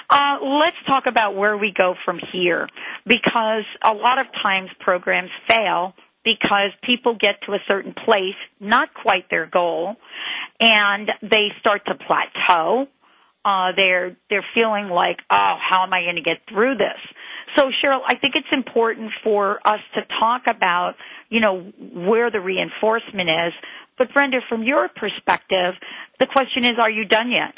Uh, 0.08 0.38
let's 0.42 0.76
talk 0.86 1.04
about 1.06 1.36
where 1.36 1.56
we 1.56 1.72
go 1.72 1.94
from 2.04 2.18
here 2.32 2.68
because 3.06 3.64
a 3.82 3.92
lot 3.92 4.18
of 4.18 4.26
times 4.42 4.70
programs 4.80 5.30
fail 5.48 5.94
because 6.24 6.70
people 6.82 7.16
get 7.18 7.36
to 7.46 7.52
a 7.52 7.58
certain 7.68 7.94
place, 7.94 8.34
not 8.58 8.92
quite 8.94 9.30
their 9.30 9.46
goal, 9.46 9.96
and 10.60 11.10
they 11.22 11.48
start 11.60 11.82
to 11.86 11.94
plateau. 11.94 12.86
Uh, 13.42 13.72
they're 13.74 14.16
they're 14.28 14.44
feeling 14.54 14.88
like, 14.88 15.18
oh, 15.30 15.56
how 15.58 15.82
am 15.82 15.94
I 15.94 16.02
going 16.02 16.16
to 16.16 16.22
get 16.22 16.38
through 16.48 16.76
this? 16.76 16.98
So, 17.56 17.70
Cheryl, 17.82 18.00
I 18.06 18.16
think 18.16 18.34
it's 18.36 18.52
important 18.52 19.12
for 19.24 19.66
us 19.66 19.80
to 19.94 20.02
talk 20.20 20.42
about, 20.46 20.94
you 21.30 21.40
know, 21.40 21.72
where 21.78 22.30
the 22.30 22.40
reinforcement 22.40 23.28
is. 23.30 23.52
But 23.98 24.12
Brenda, 24.12 24.40
from 24.48 24.62
your 24.62 24.88
perspective, 24.88 25.74
the 26.18 26.26
question 26.26 26.64
is, 26.64 26.72
are 26.80 26.90
you 26.90 27.06
done 27.06 27.30
yet? 27.32 27.54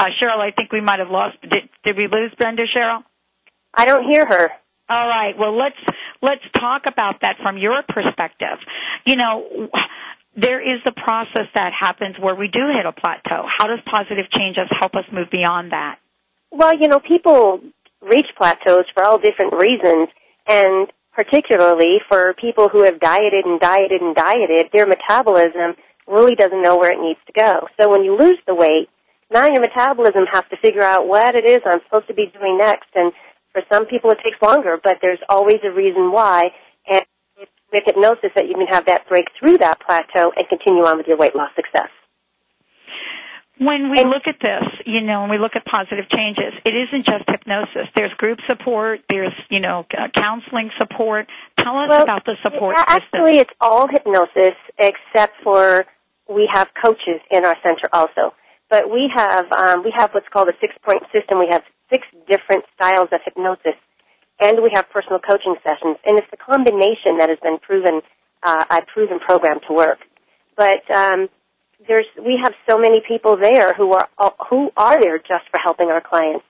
Uh, 0.00 0.06
Cheryl, 0.18 0.40
I 0.40 0.50
think 0.50 0.72
we 0.72 0.80
might 0.80 0.98
have 0.98 1.10
lost. 1.10 1.36
Did, 1.42 1.68
did 1.84 1.94
we 1.98 2.04
lose 2.04 2.32
Brenda, 2.38 2.62
Cheryl? 2.74 3.04
I 3.74 3.84
don't 3.84 4.10
hear 4.10 4.24
her. 4.26 4.48
All 4.88 5.06
right. 5.06 5.34
Well, 5.38 5.56
let's 5.56 5.76
let's 6.22 6.42
talk 6.58 6.84
about 6.86 7.20
that 7.20 7.36
from 7.42 7.58
your 7.58 7.82
perspective. 7.86 8.58
You 9.04 9.16
know, 9.16 9.68
there 10.34 10.58
is 10.58 10.80
the 10.86 10.92
process 10.92 11.48
that 11.54 11.72
happens 11.78 12.16
where 12.18 12.34
we 12.34 12.48
do 12.48 12.62
hit 12.74 12.86
a 12.86 12.92
plateau. 12.92 13.44
How 13.58 13.66
does 13.66 13.78
positive 13.84 14.30
changes 14.30 14.68
help 14.80 14.94
us 14.94 15.04
move 15.12 15.28
beyond 15.30 15.72
that? 15.72 15.98
Well, 16.50 16.72
you 16.80 16.88
know, 16.88 16.98
people 16.98 17.60
reach 18.00 18.26
plateaus 18.38 18.86
for 18.94 19.04
all 19.04 19.18
different 19.18 19.52
reasons, 19.52 20.08
and 20.48 20.88
particularly 21.12 21.98
for 22.08 22.34
people 22.40 22.70
who 22.70 22.84
have 22.84 22.98
dieted 23.00 23.44
and 23.44 23.60
dieted 23.60 24.00
and 24.00 24.16
dieted, 24.16 24.70
their 24.72 24.86
metabolism 24.86 25.76
really 26.08 26.34
doesn't 26.36 26.62
know 26.62 26.78
where 26.78 26.90
it 26.90 27.00
needs 27.00 27.20
to 27.26 27.32
go. 27.38 27.68
So 27.78 27.90
when 27.90 28.02
you 28.02 28.16
lose 28.16 28.38
the 28.46 28.54
weight, 28.54 28.88
now 29.30 29.46
your 29.46 29.60
metabolism 29.60 30.26
has 30.30 30.44
to 30.50 30.56
figure 30.56 30.82
out 30.82 31.06
what 31.06 31.34
it 31.34 31.44
is 31.44 31.60
I'm 31.64 31.80
supposed 31.84 32.08
to 32.08 32.14
be 32.14 32.26
doing 32.26 32.58
next, 32.58 32.88
and 32.94 33.12
for 33.52 33.62
some 33.72 33.86
people 33.86 34.10
it 34.10 34.18
takes 34.24 34.40
longer, 34.42 34.78
but 34.82 34.98
there's 35.02 35.20
always 35.28 35.58
a 35.64 35.70
reason 35.70 36.12
why, 36.12 36.50
and 36.88 37.02
it's 37.36 37.50
with 37.72 37.82
hypnosis 37.86 38.30
that 38.34 38.48
you 38.48 38.54
can 38.54 38.66
have 38.66 38.86
that 38.86 39.08
break 39.08 39.26
through 39.38 39.58
that 39.58 39.80
plateau 39.80 40.32
and 40.36 40.48
continue 40.48 40.84
on 40.84 40.96
with 40.98 41.06
your 41.06 41.16
weight 41.16 41.34
loss 41.34 41.50
success. 41.56 41.88
When 43.58 43.90
we 43.90 43.98
look 44.04 44.22
at 44.26 44.36
this, 44.40 44.64
you 44.86 45.02
know, 45.02 45.20
when 45.20 45.30
we 45.30 45.36
look 45.36 45.52
at 45.54 45.66
positive 45.66 46.08
changes, 46.08 46.54
it 46.64 46.72
isn't 46.74 47.04
just 47.04 47.24
hypnosis. 47.28 47.88
There's 47.94 48.12
group 48.14 48.38
support. 48.48 49.00
There's, 49.10 49.34
you 49.50 49.60
know, 49.60 49.84
uh, 49.92 50.08
counseling 50.14 50.70
support. 50.78 51.26
Tell 51.58 51.76
us 51.76 51.88
Well, 51.90 52.02
about 52.02 52.24
the 52.24 52.36
support 52.42 52.76
Yeah, 52.78 52.86
system. 52.86 53.20
actually, 53.20 53.38
it's 53.38 53.52
all 53.60 53.86
hypnosis 53.86 54.56
except 54.78 55.34
for 55.42 55.84
we 56.26 56.48
have 56.50 56.70
coaches 56.82 57.20
in 57.30 57.44
our 57.44 57.56
center 57.62 57.86
also. 57.92 58.32
But 58.70 58.88
we 58.88 59.10
have 59.12 59.50
um, 59.52 59.82
we 59.82 59.92
have 59.96 60.12
what's 60.12 60.28
called 60.32 60.48
a 60.48 60.56
six 60.60 60.72
point 60.82 61.02
system. 61.12 61.38
We 61.38 61.48
have 61.50 61.62
six 61.90 62.06
different 62.28 62.64
styles 62.74 63.08
of 63.12 63.20
hypnosis, 63.24 63.74
and 64.40 64.62
we 64.62 64.70
have 64.72 64.88
personal 64.90 65.18
coaching 65.18 65.56
sessions. 65.66 65.98
And 66.06 66.18
it's 66.18 66.30
the 66.30 66.38
combination 66.38 67.18
that 67.18 67.28
has 67.28 67.38
been 67.42 67.58
proven 67.58 68.00
uh, 68.42 68.64
a 68.70 68.82
proven 68.86 69.18
program 69.18 69.58
to 69.66 69.74
work. 69.74 69.98
But 70.56 70.88
um, 70.94 71.28
there's 71.88 72.06
we 72.16 72.38
have 72.42 72.54
so 72.68 72.78
many 72.78 73.02
people 73.06 73.36
there 73.36 73.74
who 73.74 73.92
are 73.92 74.08
who 74.48 74.70
are 74.76 75.00
there 75.00 75.18
just 75.18 75.50
for 75.50 75.58
helping 75.62 75.88
our 75.88 76.00
clients. 76.00 76.44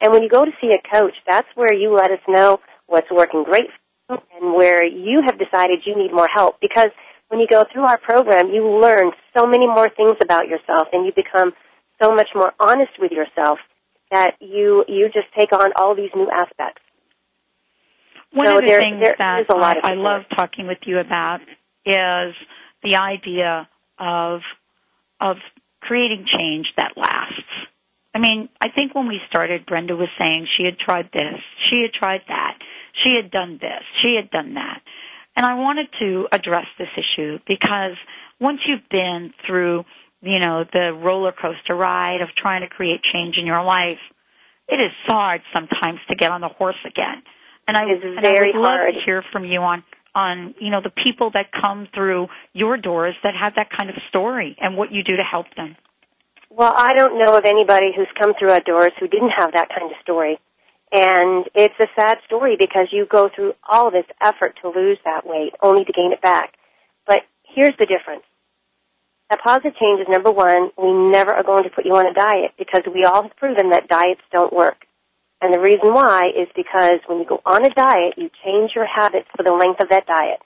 And 0.00 0.12
when 0.12 0.22
you 0.22 0.28
go 0.28 0.44
to 0.44 0.50
see 0.60 0.70
a 0.70 0.96
coach, 0.96 1.14
that's 1.26 1.48
where 1.54 1.72
you 1.74 1.90
let 1.90 2.10
us 2.10 2.20
know 2.28 2.60
what's 2.86 3.10
working 3.10 3.42
great 3.42 3.70
for 4.06 4.14
you 4.14 4.22
and 4.36 4.54
where 4.54 4.84
you 4.84 5.22
have 5.24 5.38
decided 5.38 5.80
you 5.86 5.96
need 5.96 6.12
more 6.12 6.28
help. 6.32 6.60
Because 6.60 6.90
when 7.28 7.40
you 7.40 7.46
go 7.50 7.64
through 7.72 7.82
our 7.82 7.98
program, 7.98 8.50
you 8.50 8.68
learn 8.80 9.12
so 9.36 9.46
many 9.46 9.66
more 9.66 9.88
things 9.88 10.16
about 10.22 10.46
yourself 10.46 10.88
and 10.92 11.06
you 11.06 11.12
become 11.14 11.52
so 12.02 12.14
much 12.14 12.28
more 12.34 12.52
honest 12.60 12.92
with 12.98 13.12
yourself 13.12 13.58
that 14.10 14.32
you 14.40 14.84
you 14.88 15.06
just 15.06 15.26
take 15.36 15.52
on 15.52 15.72
all 15.76 15.94
these 15.94 16.10
new 16.14 16.28
aspects. 16.30 16.82
One 18.32 18.46
So 18.46 18.56
of 18.56 18.62
the 18.62 18.66
there- 18.66 18.80
things 18.80 19.00
there 19.02 19.14
that 19.18 19.40
is 19.40 19.46
a 19.48 19.56
lot 19.56 19.78
I, 19.84 19.92
I 19.92 19.94
love 19.94 20.22
talking 20.34 20.66
with 20.66 20.78
you 20.86 20.98
about 20.98 21.40
is 21.86 22.34
the 22.82 22.96
idea 22.96 23.68
of 23.98 24.40
of 25.20 25.36
creating 25.80 26.26
change 26.26 26.66
that 26.76 26.92
lasts. 26.96 27.42
I 28.14 28.18
mean, 28.18 28.48
I 28.60 28.68
think 28.68 28.94
when 28.94 29.08
we 29.08 29.20
started, 29.28 29.66
Brenda 29.66 29.96
was 29.96 30.08
saying 30.18 30.46
she 30.56 30.64
had 30.64 30.78
tried 30.78 31.10
this, 31.12 31.40
she 31.70 31.82
had 31.82 31.92
tried 31.92 32.22
that, 32.28 32.58
she 33.02 33.14
had 33.20 33.30
done 33.30 33.58
this, 33.60 33.82
she 34.02 34.14
had 34.14 34.30
done 34.30 34.54
that. 34.54 34.80
And 35.36 35.44
I 35.44 35.54
wanted 35.54 35.88
to 35.98 36.28
address 36.30 36.66
this 36.78 36.88
issue 36.96 37.38
because 37.46 37.96
once 38.40 38.60
you've 38.66 38.88
been 38.88 39.32
through, 39.46 39.84
you 40.24 40.38
know, 40.38 40.64
the 40.64 40.92
roller 40.92 41.32
coaster 41.32 41.74
ride 41.74 42.20
of 42.20 42.28
trying 42.36 42.62
to 42.62 42.68
create 42.68 43.00
change 43.12 43.36
in 43.38 43.46
your 43.46 43.62
life, 43.62 43.98
it 44.68 44.76
is 44.76 44.92
hard 45.04 45.42
sometimes 45.52 46.00
to 46.08 46.16
get 46.16 46.32
on 46.32 46.40
the 46.40 46.48
horse 46.48 46.80
again. 46.86 47.22
And 47.68 47.76
I, 47.76 47.82
and 47.82 48.20
very 48.20 48.52
I 48.52 48.56
would 48.56 48.62
love 48.62 48.80
hard. 48.80 48.94
to 48.94 49.00
hear 49.04 49.24
from 49.32 49.44
you 49.44 49.60
on 49.60 49.84
on 50.14 50.54
you 50.60 50.70
know 50.70 50.80
the 50.80 50.90
people 50.90 51.30
that 51.34 51.46
come 51.50 51.88
through 51.92 52.28
your 52.52 52.76
doors 52.76 53.16
that 53.24 53.34
have 53.34 53.54
that 53.56 53.68
kind 53.76 53.90
of 53.90 53.96
story 54.08 54.56
and 54.60 54.76
what 54.76 54.92
you 54.92 55.02
do 55.02 55.16
to 55.16 55.24
help 55.24 55.46
them. 55.56 55.76
Well, 56.50 56.72
I 56.76 56.92
don't 56.94 57.18
know 57.18 57.36
of 57.36 57.44
anybody 57.44 57.90
who's 57.96 58.06
come 58.20 58.32
through 58.38 58.50
our 58.50 58.60
doors 58.60 58.92
who 59.00 59.08
didn't 59.08 59.32
have 59.36 59.52
that 59.54 59.68
kind 59.70 59.90
of 59.90 59.96
story. 60.02 60.38
And 60.92 61.46
it's 61.56 61.74
a 61.80 61.88
sad 61.98 62.18
story 62.26 62.56
because 62.56 62.86
you 62.92 63.06
go 63.06 63.28
through 63.34 63.54
all 63.68 63.90
this 63.90 64.04
effort 64.22 64.56
to 64.62 64.68
lose 64.68 64.98
that 65.04 65.26
weight 65.26 65.52
only 65.60 65.84
to 65.84 65.92
gain 65.92 66.12
it 66.12 66.22
back. 66.22 66.54
But 67.06 67.22
here's 67.42 67.74
the 67.80 67.86
difference. 67.86 68.22
A 69.30 69.36
positive 69.38 69.72
change 69.80 70.00
is 70.00 70.06
number 70.08 70.30
one, 70.30 70.70
we 70.76 70.92
never 70.92 71.32
are 71.32 71.42
going 71.42 71.64
to 71.64 71.70
put 71.70 71.86
you 71.86 71.96
on 71.96 72.06
a 72.06 72.12
diet 72.12 72.52
because 72.58 72.82
we 72.86 73.04
all 73.04 73.22
have 73.22 73.36
proven 73.36 73.70
that 73.70 73.88
diets 73.88 74.20
don't 74.30 74.52
work. 74.52 74.86
And 75.40 75.52
the 75.52 75.60
reason 75.60 75.92
why 75.92 76.28
is 76.28 76.48
because 76.54 77.00
when 77.06 77.18
you 77.18 77.26
go 77.26 77.40
on 77.44 77.64
a 77.64 77.70
diet, 77.70 78.14
you 78.16 78.30
change 78.44 78.72
your 78.74 78.86
habits 78.86 79.28
for 79.36 79.42
the 79.42 79.52
length 79.52 79.80
of 79.80 79.88
that 79.88 80.06
diet. 80.06 80.40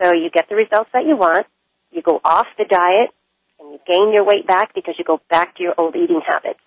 So 0.00 0.12
you 0.12 0.30
get 0.30 0.48
the 0.48 0.56
results 0.56 0.90
that 0.92 1.04
you 1.04 1.16
want, 1.16 1.46
you 1.90 2.02
go 2.02 2.20
off 2.24 2.46
the 2.58 2.64
diet, 2.64 3.10
and 3.58 3.72
you 3.72 3.78
gain 3.86 4.12
your 4.12 4.24
weight 4.24 4.46
back 4.46 4.74
because 4.74 4.94
you 4.98 5.04
go 5.04 5.20
back 5.28 5.56
to 5.56 5.62
your 5.62 5.74
old 5.76 5.94
eating 5.96 6.20
habits. 6.26 6.60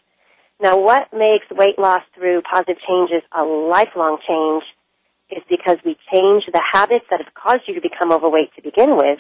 Now, 0.62 0.80
what 0.80 1.12
makes 1.12 1.48
weight 1.52 1.80
loss 1.80 2.04
through 2.16 2.42
positive 2.44 2.78
changes 2.88 3.24
a 3.32 3.44
lifelong 3.44 4.20
change 4.28 4.64
is 5.32 5.44
because 5.50 5.78
we 5.84 5.98
change 6.14 6.44
the 6.48 6.64
habits 6.72 7.06
that 7.10 7.20
have 7.24 7.34
caused 7.34 7.64
you 7.68 7.76
to 7.76 7.82
become 7.82 8.12
overweight 8.12 8.56
to 8.56 8.62
begin 8.62 8.96
with 8.96 9.20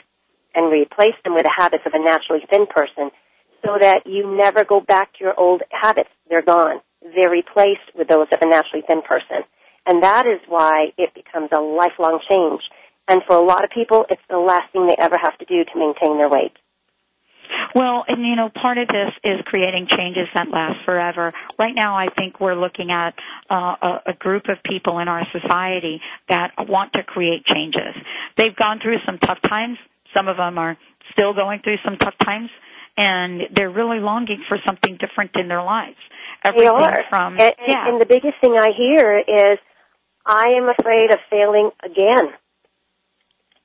and 0.56 0.72
replace 0.72 1.16
them 1.24 1.34
with 1.34 1.44
the 1.44 1.54
habits 1.56 1.84
of 1.86 1.94
a 1.94 2.04
naturally 2.04 2.44
thin 2.50 2.66
person 2.66 3.12
so 3.64 3.78
that 3.80 4.06
you 4.06 4.36
never 4.38 4.64
go 4.64 4.80
back 4.80 5.14
to 5.14 5.24
your 5.24 5.40
old 5.40 5.62
habits. 5.70 6.10
They're 6.30 6.42
gone. 6.42 6.82
They're 7.02 7.30
replaced 7.30 7.94
with 7.96 8.08
those 8.08 8.28
of 8.32 8.40
a 8.42 8.48
naturally 8.48 8.84
thin 8.88 9.02
person. 9.02 9.44
And 9.86 10.02
that 10.04 10.26
is 10.26 10.40
why 10.48 10.94
it 10.98 11.14
becomes 11.14 11.50
a 11.52 11.62
lifelong 11.62 12.20
change. 12.30 12.62
And 13.08 13.22
for 13.28 13.36
a 13.36 13.44
lot 13.44 13.64
of 13.64 13.70
people, 13.70 14.06
it's 14.10 14.22
the 14.30 14.38
last 14.38 14.72
thing 14.72 14.88
they 14.88 14.96
ever 14.98 15.18
have 15.22 15.38
to 15.38 15.46
do 15.46 15.64
to 15.64 15.80
maintain 15.80 16.18
their 16.18 16.30
weight. 16.30 16.54
Well, 17.76 18.04
and 18.08 18.26
you 18.26 18.36
know, 18.36 18.50
part 18.50 18.78
of 18.78 18.88
this 18.88 19.12
is 19.24 19.40
creating 19.46 19.88
changes 19.90 20.28
that 20.34 20.50
last 20.50 20.84
forever. 20.86 21.34
Right 21.60 21.76
now, 21.76 21.96
I 21.96 22.08
think 22.10 22.40
we're 22.40 22.56
looking 22.56 22.90
at 22.90 23.14
uh, 23.50 23.76
a, 23.82 24.02
a 24.08 24.14
group 24.14 24.50
of 24.50 24.58
people 24.64 25.00
in 25.00 25.08
our 25.08 25.28
society 25.32 26.02
that 26.30 26.54
want 26.58 26.94
to 26.94 27.04
create 27.04 27.46
changes. 27.46 27.96
They've 28.38 28.56
gone 28.56 28.80
through 28.82 28.98
some 29.06 29.20
tough 29.20 29.42
times. 29.42 29.78
Some 30.16 30.28
of 30.28 30.38
them 30.38 30.58
are 30.58 30.78
still 31.12 31.34
going 31.34 31.62
through 31.64 31.78
some 31.84 31.98
tough 31.98 32.16
times, 32.24 32.50
and 32.98 33.42
they're 33.54 33.70
really 33.70 34.00
longing 34.00 34.44
for 34.48 34.58
something 34.66 34.98
different 34.98 35.32
in 35.36 35.48
their 35.48 35.64
lives. 35.64 35.98
Everything 36.44 36.78
They 36.78 36.84
are. 36.84 37.04
from 37.10 37.34
and, 37.34 37.42
and, 37.42 37.68
yeah. 37.68 37.88
and 37.88 38.00
the 38.00 38.06
biggest 38.06 38.36
thing 38.40 38.56
I 38.58 38.72
hear 38.76 39.18
is, 39.20 39.60
I 40.26 40.54
am 40.58 40.70
afraid 40.70 41.12
of 41.12 41.20
failing 41.30 41.72
again. 41.84 42.34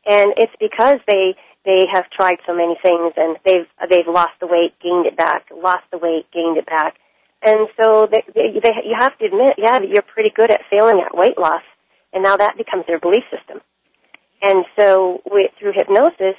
And 0.07 0.33
it's 0.37 0.53
because 0.59 0.97
they 1.07 1.37
they 1.65 1.85
have 1.93 2.09
tried 2.11 2.39
so 2.47 2.55
many 2.55 2.75
things 2.83 3.13
and 3.17 3.37
they've 3.45 3.69
they've 3.89 4.09
lost 4.09 4.33
the 4.41 4.47
weight, 4.47 4.73
gained 4.83 5.07
it 5.07 5.17
back, 5.17 5.47
lost 5.55 5.85
the 5.93 5.99
weight, 5.99 6.27
gained 6.33 6.57
it 6.57 6.67
back, 6.67 6.97
and 7.43 7.69
so 7.77 8.09
they, 8.11 8.23
they, 8.35 8.61
they, 8.61 8.73
you 8.85 8.97
have 8.99 9.17
to 9.19 9.25
admit, 9.25 9.55
yeah, 9.57 9.79
that 9.79 9.89
you're 9.89 10.03
pretty 10.03 10.31
good 10.35 10.51
at 10.51 10.61
failing 10.71 11.03
at 11.05 11.17
weight 11.17 11.39
loss, 11.39 11.63
and 12.13 12.23
now 12.23 12.37
that 12.37 12.57
becomes 12.59 12.85
their 12.87 12.99
belief 12.99 13.25
system. 13.31 13.61
And 14.43 14.65
so 14.79 15.23
with, 15.27 15.51
through 15.59 15.73
hypnosis, 15.75 16.37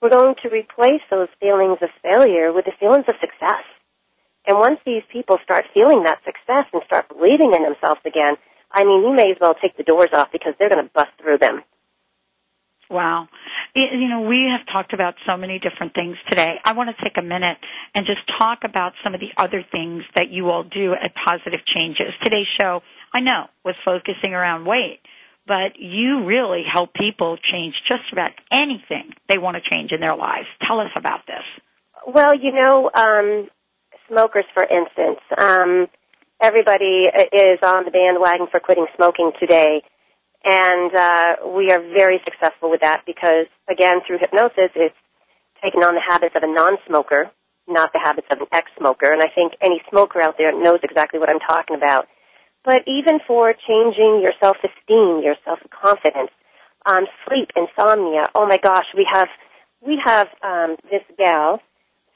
we're 0.00 0.10
going 0.10 0.34
to 0.42 0.48
replace 0.48 1.02
those 1.10 1.28
feelings 1.40 1.78
of 1.80 1.88
failure 2.02 2.52
with 2.52 2.64
the 2.64 2.72
feelings 2.78 3.04
of 3.08 3.14
success. 3.20 3.64
And 4.46 4.58
once 4.58 4.80
these 4.84 5.02
people 5.12 5.38
start 5.44 5.66
feeling 5.72 6.02
that 6.04 6.18
success 6.24 6.66
and 6.72 6.82
start 6.86 7.08
believing 7.08 7.54
in 7.54 7.62
themselves 7.62 8.00
again, 8.04 8.34
I 8.72 8.84
mean, 8.84 9.02
you 9.02 9.14
may 9.14 9.30
as 9.30 9.36
well 9.40 9.54
take 9.54 9.76
the 9.76 9.84
doors 9.84 10.10
off 10.12 10.32
because 10.32 10.54
they're 10.58 10.68
going 10.68 10.84
to 10.84 10.90
bust 10.92 11.10
through 11.20 11.38
them. 11.38 11.62
Wow. 12.90 13.28
You 13.74 14.08
know, 14.08 14.20
we 14.22 14.50
have 14.50 14.66
talked 14.70 14.92
about 14.92 15.14
so 15.26 15.36
many 15.36 15.58
different 15.58 15.94
things 15.94 16.16
today. 16.28 16.56
I 16.62 16.74
want 16.74 16.90
to 16.94 17.02
take 17.02 17.16
a 17.16 17.22
minute 17.22 17.56
and 17.94 18.04
just 18.04 18.20
talk 18.38 18.64
about 18.64 18.92
some 19.02 19.14
of 19.14 19.20
the 19.20 19.30
other 19.38 19.64
things 19.72 20.02
that 20.14 20.30
you 20.30 20.50
all 20.50 20.64
do 20.64 20.92
at 20.92 21.14
Positive 21.14 21.60
Changes. 21.64 22.12
Today's 22.22 22.48
show, 22.60 22.82
I 23.14 23.20
know, 23.20 23.46
was 23.64 23.76
focusing 23.82 24.34
around 24.34 24.66
weight, 24.66 25.00
but 25.46 25.78
you 25.78 26.24
really 26.24 26.62
help 26.70 26.94
people 26.94 27.36
change 27.36 27.74
just 27.88 28.12
about 28.12 28.30
anything 28.52 29.12
they 29.28 29.38
want 29.38 29.56
to 29.56 29.70
change 29.70 29.92
in 29.92 30.00
their 30.00 30.16
lives. 30.16 30.46
Tell 30.66 30.80
us 30.80 30.90
about 30.96 31.26
this. 31.26 31.44
Well, 32.06 32.34
you 32.34 32.52
know, 32.52 32.90
um, 32.94 33.48
smokers, 34.08 34.44
for 34.54 34.64
instance, 34.64 35.20
um, 35.40 35.86
everybody 36.40 37.06
is 37.32 37.58
on 37.62 37.84
the 37.84 37.90
bandwagon 37.90 38.46
for 38.50 38.60
quitting 38.60 38.86
smoking 38.96 39.32
today. 39.38 39.82
And 40.44 40.94
uh, 40.94 41.36
we 41.54 41.70
are 41.70 41.80
very 41.80 42.20
successful 42.24 42.68
with 42.70 42.80
that 42.80 43.02
because, 43.06 43.46
again, 43.70 44.00
through 44.06 44.18
hypnosis, 44.18 44.74
it's 44.74 44.96
taking 45.62 45.84
on 45.84 45.94
the 45.94 46.02
habits 46.02 46.34
of 46.36 46.42
a 46.42 46.52
non-smoker, 46.52 47.30
not 47.68 47.92
the 47.92 48.00
habits 48.02 48.26
of 48.32 48.40
an 48.40 48.48
ex-smoker. 48.50 49.12
And 49.12 49.22
I 49.22 49.28
think 49.28 49.52
any 49.62 49.80
smoker 49.88 50.20
out 50.20 50.34
there 50.38 50.50
knows 50.50 50.80
exactly 50.82 51.20
what 51.20 51.30
I'm 51.30 51.38
talking 51.38 51.76
about. 51.76 52.08
But 52.64 52.82
even 52.86 53.18
for 53.26 53.52
changing 53.52 54.20
your 54.22 54.32
self-esteem, 54.40 55.22
your 55.22 55.34
self-confidence, 55.44 56.30
um, 56.86 57.06
sleep, 57.26 57.50
insomnia. 57.56 58.28
Oh 58.34 58.46
my 58.46 58.58
gosh, 58.58 58.86
we 58.96 59.06
have 59.12 59.28
we 59.80 60.00
have 60.04 60.28
um, 60.42 60.76
this 60.90 61.02
gal 61.18 61.60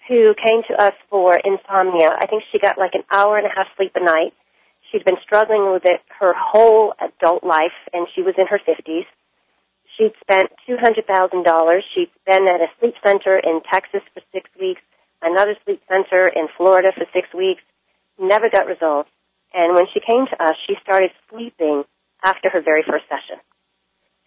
who 0.08 0.34
came 0.34 0.62
to 0.68 0.74
us 0.80 0.94
for 1.10 1.36
insomnia. 1.36 2.10
I 2.16 2.26
think 2.26 2.44
she 2.52 2.60
got 2.60 2.78
like 2.78 2.94
an 2.94 3.02
hour 3.10 3.38
and 3.38 3.46
a 3.46 3.50
half 3.50 3.66
sleep 3.76 3.92
a 3.96 4.04
night 4.04 4.32
She'd 4.90 5.04
been 5.04 5.18
struggling 5.22 5.72
with 5.72 5.84
it 5.84 6.00
her 6.20 6.32
whole 6.36 6.94
adult 7.00 7.42
life, 7.42 7.74
and 7.92 8.06
she 8.14 8.22
was 8.22 8.34
in 8.38 8.46
her 8.46 8.60
50s. 8.60 9.06
She'd 9.96 10.12
spent 10.20 10.50
$200,000. 10.68 11.80
She'd 11.94 12.10
been 12.26 12.48
at 12.48 12.60
a 12.60 12.68
sleep 12.78 12.94
center 13.04 13.38
in 13.38 13.60
Texas 13.72 14.02
for 14.14 14.22
six 14.32 14.48
weeks, 14.60 14.82
another 15.22 15.56
sleep 15.64 15.82
center 15.88 16.28
in 16.28 16.48
Florida 16.56 16.92
for 16.96 17.06
six 17.12 17.28
weeks, 17.34 17.62
never 18.18 18.48
got 18.48 18.66
results. 18.66 19.10
And 19.56 19.74
when 19.74 19.86
she 19.94 20.00
came 20.00 20.26
to 20.26 20.36
us, 20.36 20.54
she 20.68 20.74
started 20.84 21.10
sleeping 21.30 21.84
after 22.22 22.50
her 22.50 22.60
very 22.60 22.84
first 22.84 23.08
session. 23.08 23.40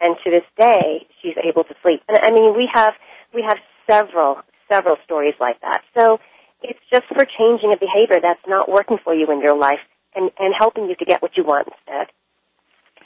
And 0.01 0.15
to 0.25 0.32
this 0.32 0.47
day, 0.57 1.05
she's 1.21 1.38
able 1.38 1.63
to 1.65 1.75
sleep. 1.84 2.01
And 2.09 2.17
I 2.17 2.32
mean, 2.32 2.57
we 2.57 2.67
have, 2.73 2.93
we 3.34 3.45
have 3.47 3.59
several, 3.89 4.41
several 4.71 4.97
stories 5.05 5.36
like 5.39 5.61
that. 5.61 5.82
So 5.95 6.19
it's 6.63 6.80
just 6.91 7.05
for 7.07 7.25
changing 7.38 7.71
a 7.71 7.77
behavior 7.77 8.17
that's 8.21 8.41
not 8.47 8.67
working 8.67 8.97
for 9.03 9.13
you 9.13 9.30
in 9.32 9.39
your 9.39 9.55
life 9.55 9.80
and, 10.15 10.32
and 10.39 10.53
helping 10.57 10.89
you 10.89 10.95
to 10.95 11.05
get 11.05 11.21
what 11.21 11.38
you 11.38 11.43
want 11.43 11.67
instead. 11.67 12.07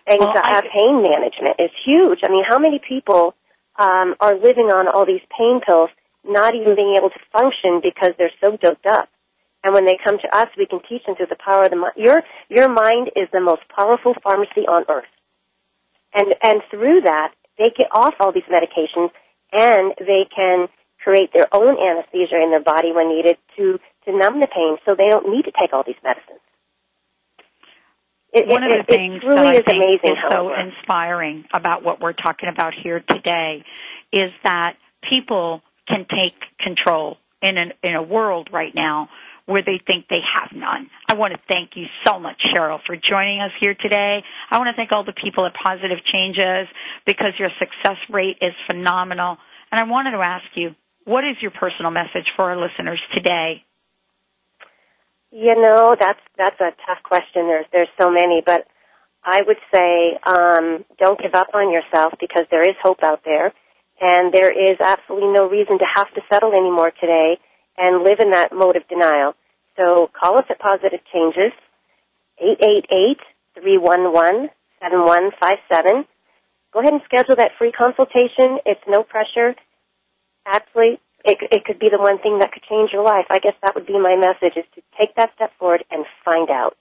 And 0.07 0.19
well, 0.19 0.33
I, 0.35 0.61
pain 0.61 1.03
management 1.03 1.59
is 1.59 1.71
huge. 1.85 2.19
I 2.23 2.29
mean, 2.29 2.43
how 2.47 2.59
many 2.59 2.79
people 2.79 3.35
um, 3.77 4.15
are 4.19 4.35
living 4.35 4.71
on 4.71 4.87
all 4.87 5.05
these 5.05 5.23
pain 5.37 5.59
pills, 5.65 5.89
not 6.23 6.55
even 6.55 6.75
being 6.75 6.95
able 6.97 7.09
to 7.09 7.19
function 7.31 7.81
because 7.83 8.13
they're 8.17 8.31
so 8.41 8.55
doped 8.55 8.85
up? 8.85 9.09
And 9.63 9.73
when 9.73 9.85
they 9.85 9.97
come 10.03 10.17
to 10.19 10.35
us, 10.35 10.49
we 10.57 10.65
can 10.65 10.79
teach 10.89 11.05
them 11.05 11.15
through 11.15 11.27
the 11.27 11.39
power 11.39 11.63
of 11.63 11.69
the 11.69 11.77
mind. 11.77 11.93
Your 11.95 12.21
your 12.49 12.67
mind 12.67 13.11
is 13.15 13.29
the 13.31 13.39
most 13.39 13.61
powerful 13.73 14.13
pharmacy 14.21 14.67
on 14.67 14.83
earth, 14.89 15.11
and 16.13 16.35
and 16.43 16.61
through 16.69 17.01
that, 17.01 17.33
they 17.57 17.71
get 17.75 17.87
off 17.91 18.13
all 18.19 18.33
these 18.33 18.43
medications, 18.51 19.09
and 19.53 19.93
they 19.99 20.27
can 20.35 20.67
create 21.01 21.31
their 21.33 21.47
own 21.53 21.77
anesthesia 21.79 22.41
in 22.43 22.51
their 22.51 22.63
body 22.63 22.91
when 22.91 23.09
needed 23.09 23.37
to 23.55 23.79
to 24.05 24.17
numb 24.17 24.41
the 24.41 24.47
pain, 24.47 24.77
so 24.87 24.95
they 24.95 25.09
don't 25.09 25.29
need 25.29 25.45
to 25.45 25.51
take 25.51 25.71
all 25.71 25.83
these 25.85 25.95
medicines. 26.03 26.39
It, 28.33 28.47
One 28.47 28.63
it, 28.63 28.79
of 28.79 28.85
the 28.85 28.91
things 28.91 29.23
really 29.23 29.35
that 29.35 29.47
I 29.47 29.61
think 29.61 30.01
is 30.03 30.17
so 30.31 30.51
inspiring 30.53 31.45
about 31.53 31.83
what 31.83 32.01
we're 32.01 32.13
talking 32.13 32.49
about 32.49 32.73
here 32.73 32.99
today 32.99 33.63
is 34.11 34.31
that 34.43 34.75
people 35.07 35.61
can 35.87 36.05
take 36.09 36.35
control 36.59 37.17
in 37.41 37.57
an, 37.57 37.73
in 37.83 37.93
a 37.93 38.01
world 38.01 38.49
right 38.51 38.73
now 38.73 39.09
where 39.45 39.61
they 39.61 39.79
think 39.85 40.05
they 40.09 40.21
have 40.23 40.55
none. 40.55 40.89
I 41.09 41.15
want 41.15 41.33
to 41.33 41.39
thank 41.47 41.71
you 41.75 41.85
so 42.05 42.19
much, 42.19 42.41
Cheryl, 42.53 42.79
for 42.85 42.95
joining 42.95 43.41
us 43.41 43.51
here 43.59 43.75
today. 43.75 44.23
I 44.49 44.57
want 44.57 44.69
to 44.69 44.75
thank 44.75 44.91
all 44.91 45.03
the 45.03 45.13
people 45.13 45.45
at 45.45 45.53
Positive 45.53 45.99
Changes 46.11 46.67
because 47.05 47.33
your 47.37 47.49
success 47.59 47.97
rate 48.09 48.37
is 48.41 48.53
phenomenal. 48.69 49.37
And 49.71 49.79
I 49.79 49.83
wanted 49.83 50.11
to 50.11 50.19
ask 50.19 50.45
you, 50.55 50.75
what 51.03 51.25
is 51.25 51.35
your 51.41 51.51
personal 51.51 51.91
message 51.91 52.27
for 52.35 52.51
our 52.51 52.57
listeners 52.57 53.01
today? 53.13 53.63
You 55.31 55.55
know, 55.59 55.95
that's 55.99 56.21
that's 56.37 56.59
a 56.61 56.71
tough 56.87 57.03
question. 57.03 57.47
There's 57.47 57.65
there's 57.73 57.89
so 57.99 58.11
many, 58.11 58.41
but 58.45 58.67
I 59.25 59.41
would 59.41 59.57
say 59.73 60.17
um, 60.25 60.85
don't 60.99 61.19
give 61.19 61.33
up 61.33 61.47
on 61.53 61.73
yourself 61.73 62.13
because 62.19 62.45
there 62.51 62.61
is 62.61 62.75
hope 62.83 62.99
out 63.03 63.21
there, 63.25 63.51
and 63.99 64.31
there 64.31 64.51
is 64.51 64.77
absolutely 64.79 65.33
no 65.33 65.49
reason 65.49 65.79
to 65.79 65.85
have 65.95 66.13
to 66.13 66.21
settle 66.31 66.53
anymore 66.53 66.91
today 67.01 67.39
and 67.77 68.03
live 68.03 68.19
in 68.19 68.31
that 68.31 68.53
mode 68.53 68.75
of 68.75 68.87
denial. 68.87 69.33
So 69.77 70.09
call 70.13 70.37
us 70.37 70.45
at 70.49 70.59
Positive 70.59 70.99
Changes, 71.11 71.51
eight 72.39 72.59
eight 72.61 72.85
eight 72.91 73.19
three 73.59 73.77
one 73.77 74.13
one 74.13 74.49
seven 74.81 75.05
one 75.05 75.31
five 75.39 75.57
seven. 75.71 76.05
Go 76.73 76.79
ahead 76.79 76.93
and 76.93 77.01
schedule 77.05 77.35
that 77.37 77.51
free 77.57 77.71
consultation. 77.71 78.59
It's 78.65 78.81
no 78.87 79.03
pressure. 79.03 79.55
Actually, 80.45 80.99
it, 81.23 81.37
it 81.51 81.65
could 81.65 81.79
be 81.79 81.89
the 81.89 81.99
one 81.99 82.19
thing 82.19 82.39
that 82.39 82.51
could 82.51 82.63
change 82.63 82.91
your 82.91 83.03
life. 83.03 83.25
I 83.29 83.39
guess 83.39 83.53
that 83.61 83.75
would 83.75 83.85
be 83.85 83.97
my 83.99 84.15
message 84.15 84.57
is 84.57 84.65
to 84.75 84.81
take 84.99 85.15
that 85.15 85.31
step 85.35 85.51
forward 85.57 85.85
and 85.89 86.05
find 86.25 86.49
out. 86.49 86.77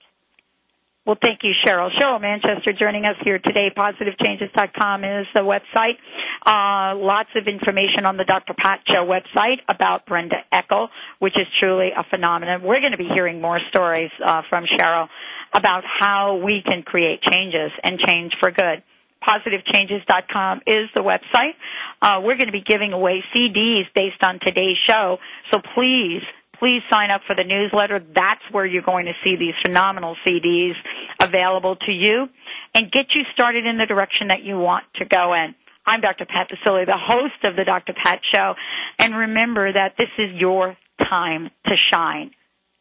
Well, 1.05 1.17
thank 1.21 1.41
you, 1.43 1.51
Cheryl. 1.67 1.91
Cheryl 2.01 2.21
Manchester 2.21 2.73
joining 2.73 3.07
us 3.07 3.17
here 3.25 3.41
today. 3.41 3.71
PositiveChanges.com 3.77 5.03
is 5.05 5.27
the 5.35 5.41
website. 5.41 5.99
Uh, 6.47 6.97
lots 6.97 7.31
of 7.35 7.49
information 7.49 8.07
on 8.07 8.17
the 8.17 8.25
Dr. 8.25 8.55
Pat 8.57 8.81
Show 8.89 9.05
website 9.05 9.59
about 9.69 10.07
Brenda 10.07 10.37
Ekl, 10.53 10.89
which 11.19 11.35
is 11.37 11.47
truly 11.61 11.89
a 11.97 12.05
phenomenon. 12.09 12.63
We're 12.63 12.79
going 12.79 12.93
to 12.93 12.99
be 12.99 13.09
hearing 13.13 13.41
more 13.41 13.59
stories 13.71 14.13
uh, 14.25 14.43
from 14.49 14.65
Cheryl 14.79 15.09
about 15.53 15.83
how 15.85 16.37
we 16.37 16.63
can 16.65 16.85
create 16.85 17.21
changes 17.23 17.73
and 17.83 17.99
change 17.99 18.35
for 18.39 18.53
good 18.53 18.85
positivechanges.com 19.23 20.63
is 20.67 20.89
the 20.95 21.01
website. 21.01 21.55
Uh, 22.01 22.21
we're 22.23 22.37
going 22.37 22.47
to 22.47 22.53
be 22.53 22.65
giving 22.67 22.93
away 22.93 23.23
CDs 23.35 23.85
based 23.95 24.23
on 24.23 24.41
today's 24.43 24.77
show, 24.89 25.19
so 25.53 25.61
please, 25.75 26.23
please 26.63 26.81
sign 26.89 27.11
up 27.11 27.23
for 27.27 27.35
the 27.35 27.43
newsletter. 27.43 27.99
That's 28.15 28.43
where 28.53 28.65
you're 28.65 28.83
going 28.83 29.07
to 29.07 29.15
see 29.25 29.35
these 29.35 29.55
phenomenal 29.67 30.15
CDs 30.25 30.75
available 31.19 31.75
to 31.75 31.91
you 31.91 32.29
and 32.73 32.93
get 32.93 33.07
you 33.17 33.23
started 33.35 33.67
in 33.67 33.79
the 33.79 33.87
direction 33.87 34.29
that 34.29 34.45
you 34.45 34.57
want 34.57 34.85
to 34.97 35.05
go 35.05 35.35
in. 35.35 35.57
I'm 35.85 36.01
Dr. 36.01 36.25
Pat 36.25 36.49
Baccili, 36.49 36.87
the 36.87 36.97
host 36.97 37.43
of 37.43 37.57
the 37.57 37.65
Dr. 37.65 37.93
Pat 37.93 38.21
Show, 38.33 38.55
and 39.01 39.17
remember 39.17 39.73
that 39.73 39.95
this 39.99 40.11
is 40.17 40.31
your 40.35 40.77
time 41.03 41.51
to 41.67 41.75
shine. 41.91 42.31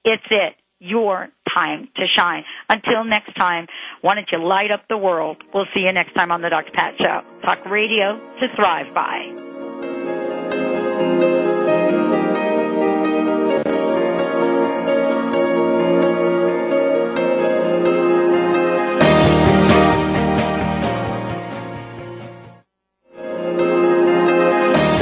It's 0.05 0.21
it 0.29 0.53
your 0.77 1.29
time 1.51 1.87
to 1.95 2.05
shine. 2.15 2.43
Until 2.69 3.03
next 3.03 3.33
time, 3.35 3.65
why 4.01 4.13
don't 4.13 4.27
you 4.31 4.43
light 4.43 4.69
up 4.69 4.87
the 4.89 4.97
world? 4.97 5.37
We'll 5.53 5.65
see 5.73 5.81
you 5.81 5.91
next 5.91 6.13
time 6.13 6.31
on 6.31 6.43
the 6.43 6.49
Dr. 6.49 6.71
Pat 6.71 6.95
Show. 6.99 7.23
Talk 7.41 7.65
radio 7.65 8.19
to 8.39 8.47
thrive 8.55 8.93
by. 8.93 9.31